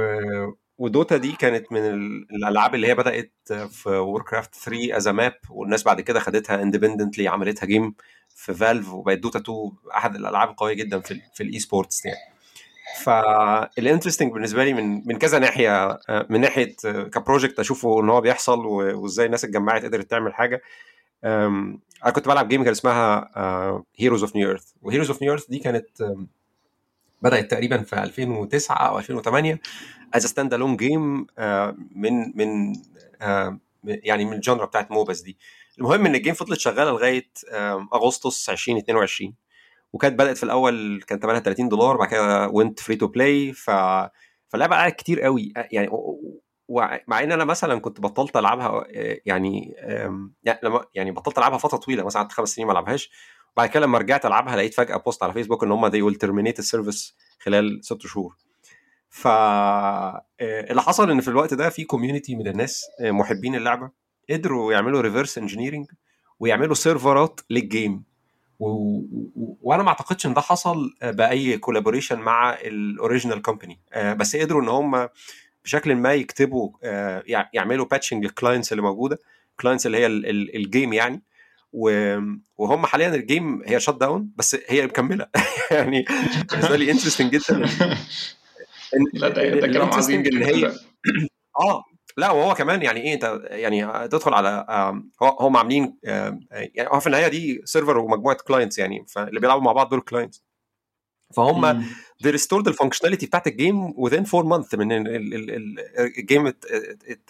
و 0.78 0.86
Dota 0.86 1.18
دي 1.18 1.32
كانت 1.32 1.72
من 1.72 1.80
ال- 1.80 2.28
الألعاب 2.36 2.76
اللي 2.76 2.88
هي 2.88 2.96
بدأت 2.96 3.34
في 3.72 3.90
Warcraft 3.90 4.56
3 4.56 4.98
as 4.98 5.08
map 5.08 5.34
والناس 5.50 5.84
بعد 5.84 6.02
كده 6.02 6.20
خدتها 6.20 6.62
independently 6.62 7.28
عملتها 7.28 7.68
game 7.68 7.96
في 8.36 8.54
Valve 8.54 8.94
وبقت 8.94 9.18
Dota 9.18 9.40
2 9.40 9.72
أحد 9.96 10.16
الألعاب 10.16 10.50
القويه 10.50 10.74
جدا 10.74 11.00
في 11.00 11.22
في 11.34 11.44
ال 11.44 11.60
e-sports 11.60 12.06
يعني 12.06 12.34
فال 13.04 13.24
interesting 13.24 14.34
بالنسبة 14.34 14.64
لي 14.64 14.74
من 14.74 15.08
من 15.08 15.18
كذا 15.18 15.40
ناحية 15.40 15.86
آه، 15.86 16.26
من 16.30 16.42
ناحية 16.42 16.76
آه، 16.86 17.04
ك 17.04 17.11
project 17.11 17.60
أشوفه 17.60 18.02
إن 18.02 18.10
هو 18.10 18.22
بيحصل 18.22 18.66
وإزاي 18.66 19.26
الناس 19.26 19.44
اتجمعت 19.44 19.86
قدرت 19.86 20.12
تعمل 20.12 20.34
حاجة. 20.34 20.62
أنا 21.24 22.12
كنت 22.14 22.28
بلعب 22.28 22.48
game 22.48 22.64
كان 22.64 22.72
اسمها 22.72 23.32
Heroes 23.96 24.24
of 24.24 24.36
Newerth 24.36 24.72
و 24.82 24.86
Heroes 24.86 25.10
of 25.10 25.22
Newerth 25.22 25.48
دي 25.48 25.60
كانت 25.60 25.88
بدأت 27.22 27.52
تقريبا 27.52 27.84
في 27.84 28.04
2009 28.04 28.76
أو 28.88 29.00
2008 29.00 29.60
as 30.14 30.26
standalone 30.26 30.78
game 30.78 31.28
من 31.96 32.38
من 32.38 32.74
آه، 33.22 33.60
يعني 33.84 34.26
من 34.26 34.34
ال 34.34 34.39
genre 34.39 34.66
بتاعت 34.66 34.92
MOBAs 34.92 35.22
دي. 35.22 35.38
المهم 35.80 36.06
إن 36.06 36.16
ال 36.16 36.19
game 36.19 36.34
فضلت 36.34 36.60
شغالة 36.60 36.92
لغاية 36.92 37.30
أغسطس 37.94 38.50
2022 38.50 39.34
وكانت 39.94 40.20
بدأت 40.20 40.38
في 40.38 40.44
الأول 40.44 41.04
كان 41.08 41.20
ثمنها 41.20 41.40
30 41.40 41.70
دولار 41.70 41.98
بعد 41.98 42.08
كده 42.08 42.48
went 42.48 42.80
free 42.80 42.96
to 42.96 43.08
play 43.08 43.54
ف 43.54 43.72
فاللعبة 44.48 44.76
قعدت 44.76 44.96
كتير 44.96 45.22
قوي 45.22 45.54
يعني 45.72 45.90
ومع 46.68 47.24
إن 47.24 47.32
أنا 47.32 47.46
مثلا 47.46 47.80
كنت 47.80 48.02
بطلت 48.02 48.38
ألعبها 48.38 48.68
آه، 48.68 49.20
يعني 49.26 49.76
يعني 50.44 50.60
لما 50.64 50.86
يعني 50.96 51.12
بطلت 51.12 51.38
ألعبها 51.38 51.58
فترة 51.58 51.78
طويلة 51.78 52.04
مثلا 52.04 52.22
قعدت 52.22 52.32
خمس 52.32 52.50
سنين 52.50 52.68
ما 52.68 52.74
ألعبهاش 52.74 53.12
وبعد 53.54 53.70
كده 53.70 53.86
لما 53.86 53.98
رجعت 53.98 54.26
ألعبها 54.26 54.56
لقيت 54.56 54.74
فجأة 54.74 54.98
post 54.98 55.24
على 55.24 55.34
فيسبوك 55.34 55.64
إن 55.64 55.72
هم 55.72 55.90
they 55.90 56.12
will 56.12 56.18
terminate 56.18 56.60
ال 56.60 56.67
service 56.67 57.16
خلال 57.40 57.80
ست 57.86 58.02
شهور. 58.02 58.36
ف 59.10 59.28
آه، 59.28 60.26
اللي 60.42 60.82
حصل 60.82 61.12
إن 61.12 61.22
في 61.22 61.28
الوقت 61.28 61.54
ده 61.54 61.70
في 61.70 61.84
community 61.84 62.36
من 62.36 62.48
الناس 62.48 62.86
آه، 63.02 63.12
محبين 63.12 63.56
اللعبة 63.56 64.03
قدروا 64.30 64.74
يعملوا 64.74 65.02
reverse 65.02 65.38
engineering 65.38 65.86
ويعملوا 66.40 66.76
سيرفرات 66.76 67.42
لل 67.50 67.65
game. 67.65 68.04
وأنا 68.60 69.84
ما 69.84 69.90
أعتقدش 69.90 70.26
إن 70.26 70.34
ده 70.34 70.42
حصل 70.42 70.94
بأي 71.04 71.58
collaboration 71.58 72.20
مع 72.20 72.54
ال 72.54 72.63
original 72.63 73.42
company 73.42 73.80
بس 73.98 74.36
قدروا 74.36 74.62
إن 74.62 74.68
هم 74.70 75.08
بشكل 75.66 75.96
ما 75.96 76.14
يكتبوا 76.14 76.70
آه، 76.84 77.24
يع- 77.28 77.50
يعملوا 77.54 77.86
patching 77.86 78.24
لل 78.24 78.34
clients 78.34 78.72
اللي 78.72 78.84
موجودة 78.84 79.20
clients 79.60 79.86
اللي 79.86 79.98
هي 79.98 80.06
ال- 80.06 80.26
ال- 80.30 80.56
ال 80.56 80.63
game 80.63 80.94
يعني 80.94 81.24
وهم 82.58 82.86
حاليا 82.86 83.16
ال 83.16 83.25
game 83.25 83.64
هي 83.66 83.80
shut 83.80 83.96
down 83.98 84.30
بس 84.36 84.58
هي 84.68 84.86
مكملة 84.86 85.28
يعني 85.72 86.06
بالنسبة 86.52 86.76
لي 86.76 86.92
interesting 86.92 87.32
جدا 87.36 87.58
لا 89.14 89.30
ده 89.30 89.68
كلام 89.68 89.90
عظيم 89.94 90.22
جدا. 90.24 90.74
آه 91.60 91.84
لا 92.18 92.32
وهو 92.32 92.54
كمان 92.54 92.82
يعني 92.82 93.02
إيه 93.02 93.14
أنت 93.14 93.42
يعني 93.44 94.08
تدخل 94.08 94.34
على 94.34 94.66
آم، 94.70 95.12
هو 95.24 95.28
هم 95.40 95.58
عاملين 95.58 95.98
آم، 96.06 96.40
يعني 96.52 96.90
هو 96.90 97.00
في 97.00 97.08
النهاية 97.08 97.28
دي 97.28 97.62
server 97.66 97.98
ومجموعة 97.98 98.38
clients 98.48 98.80
يعني 98.80 99.06
فاللي 99.08 99.40
بيلعبوا 99.40 99.64
مع 99.64 99.72
بعض 99.72 99.90
دول 99.90 100.02
clients 100.02 100.44
فهم 101.34 101.84
they 102.24 102.32
restored 102.32 102.68
ال 102.68 102.72
functionality 102.72 103.26
بتاعت 103.26 103.48
ال 103.48 103.57
game 103.57 103.94
within 103.94 104.36
4 104.36 104.44
months 104.62 104.76
من 104.78 104.92
ال- 104.92 105.08
ال- 105.16 105.34
ال- 105.34 105.50
ال- 105.52 105.80
ال 106.20 106.26
game 106.26 106.54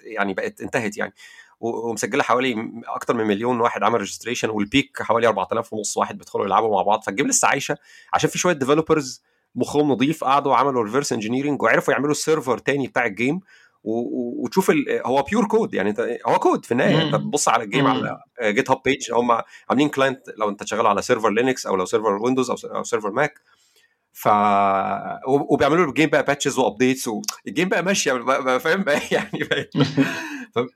يعني 0.03 0.34
بقت 0.34 0.61
انتهت 0.61 0.97
يعني. 0.97 1.13
ومسجلة 1.59 2.23
حوالي 2.23 2.71
أكتر 2.88 3.13
من 3.13 3.23
مليون 3.25 3.61
واحد 3.61 3.84
عمل 3.84 3.99
registration 3.99 4.49
وال 4.49 4.67
peak 4.67 5.01
حوالي 5.01 5.27
4000 5.27 5.73
ونص 5.73 5.97
واحد 5.97 6.17
بيدخلوا 6.17 6.45
يلعبوا 6.45 6.75
مع 6.75 6.81
بعض. 6.81 7.03
فال 7.03 7.11
game 7.11 7.27
لسه 7.27 7.47
عايشة 7.47 7.77
عشان 8.13 8.29
في 8.29 8.38
شوية 8.38 8.53
developers 8.53 9.23
مخهم 9.55 9.91
نظيف 9.91 10.23
قعدوا 10.23 10.55
عملوا 10.55 10.84
reverse 10.84 11.13
engineering 11.13 11.61
وعرفوا 11.61 11.93
يعملوا 11.93 12.11
ال 12.11 12.18
server 12.18 12.57
تاني 12.57 12.88
بتاع 12.88 13.05
ال 13.05 13.12
game 13.12 13.39
وتشوف 13.84 14.69
ال- 14.69 15.01
هو 15.05 15.21
pure 15.21 15.47
code 15.47 15.73
يعني 15.73 15.89
انت 15.89 16.17
هو 16.27 16.39
كود 16.39 16.65
في 16.65 16.71
النهاية. 16.71 17.01
انت. 17.01 17.15
بتبص 17.15 17.47
على 17.47 17.63
ال 17.63 17.67
game. 17.67 17.88
على 17.88 18.19
GitHub 18.43 18.81
page 18.86 19.11
هم 19.11 19.41
عاملين 19.69 19.89
client 19.89 20.21
لو 20.38 20.49
انت 20.49 20.63
شغال 20.63 20.88
على 20.88 21.01
server 21.01 21.29
Linux 21.29 21.65
أو 21.67 21.75
لو 21.75 21.86
server 21.86 22.13
Windows 22.13 22.49
أو 22.65 22.84
server 22.84 23.11
Mac 23.11 23.34
ف 24.13 24.27
وب- 25.27 25.51
وبيعملوا 25.51 25.86
ال 25.86 25.90
game 25.90 26.09
بقى 26.09 26.23
patches 26.23 26.57
و 26.59 26.65
updates 26.65 27.07
وال 27.07 27.28
game 27.28 27.69
بقى 27.69 27.84
ماشيه 27.84 28.13
بقى 28.13 28.43
بقى 28.43 28.59
فاهم؟ 28.59 28.84
بقى 28.84 28.99
يعني 29.11 29.39
بقى 29.43 29.69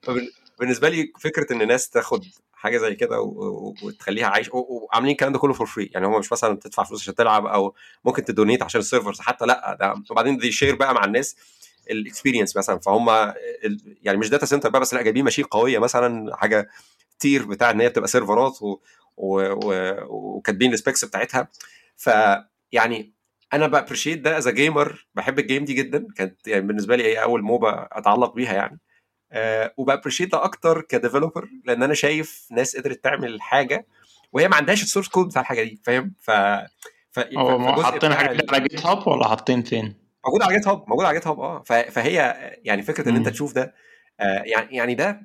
فبالنسبه 0.57 0.89
لي 0.89 1.11
فكرة 1.19 1.53
إن 1.53 1.61
الناس 1.61 1.89
تاخد 1.89 2.23
حاجة 2.53 2.77
زي 2.77 2.95
كده 2.95 3.21
وتخليها 3.21 4.27
عايش 4.27 4.49
وعاملين 4.53 5.11
الكلام 5.11 5.33
ده 5.33 5.39
كله 5.39 5.53
for 5.53 5.67
free 5.67 5.89
يعني 5.93 6.07
هم 6.07 6.19
مش 6.19 6.31
مثلا 6.31 6.53
بتدفع 6.55 6.83
فلوس 6.83 7.01
عشان 7.01 7.15
تلعب 7.15 7.45
أو 7.45 7.75
ممكن 8.05 8.23
ت 8.25 8.31
donate 8.31 8.63
عشان 8.63 8.79
ال 8.81 8.86
servers 8.86 9.19
حتى 9.19 9.45
لأ 9.45 9.77
ده 9.79 9.93
وبعدين 10.11 10.37
دي 10.37 10.51
share 10.51 10.75
بقى 10.75 10.93
مع 10.93 11.05
الناس. 11.05 11.35
ال 11.91 11.97
experience 11.97 12.57
مثلا. 12.57 12.79
فهم 12.79 13.33
يعني 14.03 14.17
مش 14.17 14.29
data 14.29 14.45
center 14.45 14.69
بقى 14.69 14.81
بس 14.81 14.93
لا 14.93 15.01
جايبين 15.01 15.23
ماشين 15.23 15.45
قوية 15.45 15.79
مثلا 15.79 16.35
حاجة 16.35 16.69
tier 17.19 17.45
بتاع 17.45 17.69
إن 17.71 17.81
هي 17.81 17.89
بتبقى 17.89 18.07
سيرفرات 18.07 18.61
و- 18.61 18.79
و- 19.17 19.51
و- 19.65 20.05
وكاتبين 20.09 20.73
ال 20.73 20.78
specs 20.78 21.05
بتاعتها. 21.05 21.47
ف 21.95 22.09
يعني 22.71 23.13
أنا 23.53 23.67
ب 23.67 23.72
appreciate 23.72 24.19
ده 24.19 24.37
as 24.37 24.47
gamer 24.49 25.07
بحب 25.15 25.39
ال 25.39 25.44
game 25.44 25.65
دي 25.65 25.73
جدا. 25.73 26.07
كانت 26.15 26.47
يعني 26.47 26.61
بالنسبة 26.67 26.95
لي 26.95 27.03
هي 27.03 27.23
أول 27.23 27.41
MOBA 27.43 27.87
أتعلق 27.91 28.33
بيها 28.35 28.53
يعني. 28.53 28.79
أه 29.31 29.73
وب 29.77 29.86
appreciate 29.86 30.31
ده 30.31 30.43
أكتر 30.43 30.81
ك 30.81 30.88
developer 30.88 31.49
لأن 31.65 31.83
أنا 31.83 31.93
شايف 31.93 32.47
ناس 32.51 32.75
قدرت 32.77 33.03
تعمل 33.03 33.41
حاجة 33.41 33.87
وهي 34.33 34.47
ما 34.47 34.55
عندهاش 34.55 34.83
ال 34.83 34.87
source 34.87 35.07
code 35.07 35.27
بتاع 35.27 35.41
الحاجة 35.41 35.63
دي 35.63 35.79
فاهم؟ 35.83 36.13
ف 36.21 36.31
ف 37.11 37.19
حاطين 37.83 38.13
حاجة 38.13 38.45
على 38.49 38.67
GitHub 38.67 39.07
ولا 39.07 39.27
حاطين 39.27 39.63
فين؟ 39.63 40.06
موجود 40.27 40.41
على 40.41 40.53
GitHub 40.53 40.83
موجود 40.89 41.05
على 41.05 41.13
GitHub 41.13 41.39
آه 41.39 41.63
فهي 41.63 42.13
يعني 42.63 42.81
فكرة 42.81 43.09
ان 43.09 43.15
أنت. 43.15 43.29
تشوف 43.29 43.53
ده 43.53 43.73
يعني 44.19 44.75
يعني 44.75 44.95
ده 44.95 45.21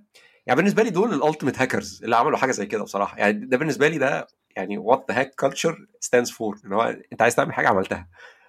يعني 0.46 0.56
بالنسبة 0.56 0.82
لي 0.82 0.90
دول 0.90 1.14
ال 1.14 1.19
ultimate 1.19 1.58
hackers 1.58 2.00
اللي 2.04 2.16
عملوا 2.16 2.38
حاجة 2.38 2.50
زي 2.50 2.66
كده 2.66 2.82
بصراحة. 2.82 3.18
يعني 3.18 3.32
ده 3.46 3.56
بالنسبة 3.56 3.88
لي 3.88 3.98
ده 3.98 4.26
يعني 4.56 4.78
what 4.78 5.04
the 5.10 5.20
hack 5.20 5.34
culture 5.34 5.86
stands 6.00 6.30
for 6.30 6.58
ان 6.64 6.72
هو 6.72 6.96
أنت 7.12 7.22
عايز 7.22 7.34
تعمل 7.34 7.52
حاجة 7.52 7.68
عملتها. 7.68 8.08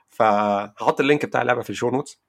فهحط 0.09 0.99
ال 0.99 1.05
link 1.05 1.25
بتاع 1.25 1.41
اللعبة 1.41 1.61
في 1.61 1.69
ال 1.69 1.73
show 1.73 1.89
notes 1.89 2.21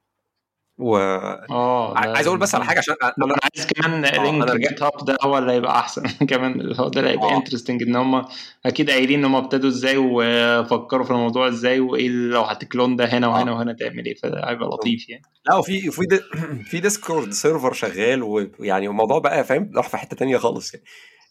و 0.79 0.97
آه 0.97 1.99
عايز 1.99 2.27
أقول 2.27 2.39
بس 2.39 2.55
على 2.55 2.65
حاجة 2.65 2.79
عشان 2.79 2.95
أنا 3.03 3.35
عايز 3.43 3.67
كمان 3.67 4.05
آه 4.05 4.23
link 4.23 4.43
أنا 4.43 4.53
رجعت 4.53 4.71
GitHub 4.71 5.05
ده 5.05 5.17
هو 5.23 5.39
اللي 5.39 5.53
هيبقى 5.53 5.79
أحسن. 5.79 6.03
كمان 6.31 6.61
اللي 6.61 6.75
هو 6.79 6.89
ده 6.89 7.01
اللي 7.01 7.11
هيبقى 7.13 7.37
interesting 7.37 7.83
إن 7.83 7.97
هم 7.97 8.25
أكيد 8.67 8.91
قايلين 8.91 9.19
إن 9.19 9.25
هم 9.25 9.37
ابتدوا 9.37 9.69
إزاي 9.69 9.97
وفكروا 9.97 11.05
في 11.05 11.11
الموضوع 11.11 11.49
إزاي 11.49 11.81
وإيه 11.81 12.09
لو 12.09 12.43
هت 12.43 12.58
clone 12.58 12.97
ده 12.97 13.05
هنا 13.05 13.29
وهنا 13.29 13.51
آه. 13.51 13.55
وهنا 13.55 13.73
تعمل 13.73 14.07
إيه. 14.07 14.15
فده 14.15 14.51
هيبقى 14.51 14.69
لطيف 14.69 15.09
يعني. 15.09 15.23
لا 15.49 15.55
وفي 15.55 15.91
في 15.91 16.03
دي 16.07 16.21
في 16.65 16.81
Discord 16.81 17.31
server 17.31 17.73
شغال 17.73 18.23
ويعني 18.23 18.87
الموضوع 18.87 19.19
بقى 19.19 19.45
فاهم 19.45 19.71
راح 19.77 19.89
في 19.89 19.97
حتة 19.97 20.17
تانية 20.17 20.37
خالص 20.37 20.75
يعني. 20.75 20.87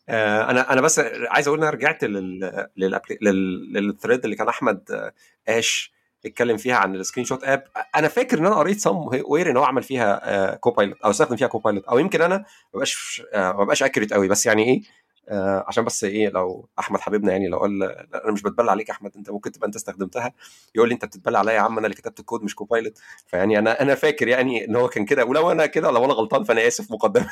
آه، 0.09 0.51
أنا 0.51 0.73
أنا 0.73 0.81
بس 0.81 0.99
عايز 1.29 1.47
أقول 1.47 1.59
إن 1.59 1.63
أنا 1.67 1.75
رجعت 1.75 2.03
لل 2.03 2.39
لل 2.77 2.99
لل- 3.21 3.73
لل 3.74 3.86
thread 3.86 4.24
اللي 4.23 4.35
كان 4.35 4.47
أحمد 4.47 4.91
آه، 4.91 5.13
اش 5.59 5.92
اتكلم 6.26 6.57
فيها 6.57 6.76
عن 6.76 6.95
ال 6.95 7.26
screenshot 7.26 7.43
app. 7.43 7.63
أنا 7.95 8.07
فاكر 8.07 8.39
إن 8.39 8.45
أنا 8.45 8.55
قريت 8.55 8.80
سم 8.80 9.09
وير 9.28 9.51
إن 9.51 9.57
هو 9.57 9.63
عمل 9.63 9.84
فيها 9.84 10.55
Copilot 10.55 11.01
أو 11.01 11.09
استخدم 11.09 11.36
فيها 11.36 11.47
Copilot 11.47 11.84
أو 11.86 11.99
يمكن 11.99 12.21
أنا 12.21 12.38
ما 12.38 12.45
بقاش 12.74 13.24
آه، 13.34 13.51
ما 13.51 13.63
بقاش 13.63 13.84
accurate 13.84 14.13
قوي. 14.13 14.28
بس 14.28 14.45
يعني 14.45 14.63
إيه؟ 14.63 14.82
آه، 15.30 15.65
عشان 15.67 15.84
بس 15.86 16.03
إيه 16.03 16.30
لو 16.30 16.69
أحمد 16.80 16.99
حبيبنا 16.99 17.32
يعني 17.32 17.47
لو 17.47 17.57
قال 17.57 17.84
أنا 18.15 18.32
مش 18.32 18.41
بتبلى 18.41 18.71
عليك 18.71 18.89
يا 18.89 18.93
أحمد 18.93 19.11
أنت 19.15 19.30
ممكن 19.30 19.51
تبقى 19.51 19.67
أنت 19.67 19.76
استخدمتها. 19.76 20.34
يقول 20.76 20.89
لي 20.89 20.93
أنت 20.95 21.05
بتتبلى 21.05 21.38
عليا 21.38 21.53
يا 21.53 21.59
عم 21.59 21.78
أنا 21.78 21.88
اللي 21.88 21.97
كتبت 21.97 22.19
الكود 22.19 22.43
مش 22.43 22.55
Copilot 22.55 22.97
فيعني 23.28 23.59
أنا 23.59 23.82
أنا 23.82 23.95
فاكر 23.95 24.28
يعني 24.28 24.65
إن 24.65 24.76
هو 24.76 24.88
كان 24.88 25.05
كده. 25.05 25.26
ولو 25.26 25.51
أنا 25.51 25.65
كده 25.65 25.91
لو 25.91 26.05
أنا 26.05 26.13
غلطان 26.13 26.43
فأنا 26.43 26.67
آسف 26.67 26.91
مقدما 26.91 27.28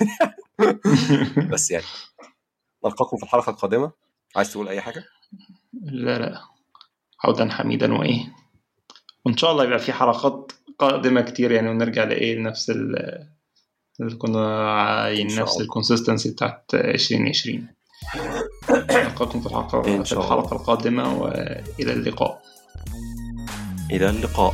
بس 1.51 1.71
يعني. 1.71 1.85
نلقاكم 2.85 3.17
في 3.17 3.23
الحلقة 3.23 3.49
القادمة. 3.49 3.91
عايز 4.35 4.51
تقول 4.51 4.67
أي 4.67 4.81
حاجة؟ 4.81 5.03
لا 5.83 6.19
لا. 6.19 6.41
عودا 7.23 7.49
حميدا 7.49 7.93
وإيه؟ 7.93 8.40
وإن 9.25 9.37
شاء 9.37 9.51
الله 9.51 9.63
يبقى 9.63 9.79
في 9.79 9.93
حلقات 9.93 10.51
قادمة 10.79 11.21
كتير 11.21 11.51
يعني 11.51 11.69
ونرجع 11.69 12.03
لإيه 12.03 12.35
لنفس 12.35 12.69
ال 12.69 12.95
اللي 13.99 14.15
كنا 14.15 14.71
عايزين 14.81 15.39
نفس 15.41 15.61
الكونسستنسي 15.61 16.31
بتاعت 16.31 16.65
2020 16.73 17.67
نلقاكم 18.69 19.41
في 19.41 19.47
الحلقة 19.47 19.81
في. 19.81 20.11
الحلقة 20.13 20.55
القادمة 20.55 21.17
وإلى 21.21 21.93
اللقاء. 21.93 22.41
إلى 23.91 24.09
اللقاء. 24.09 24.53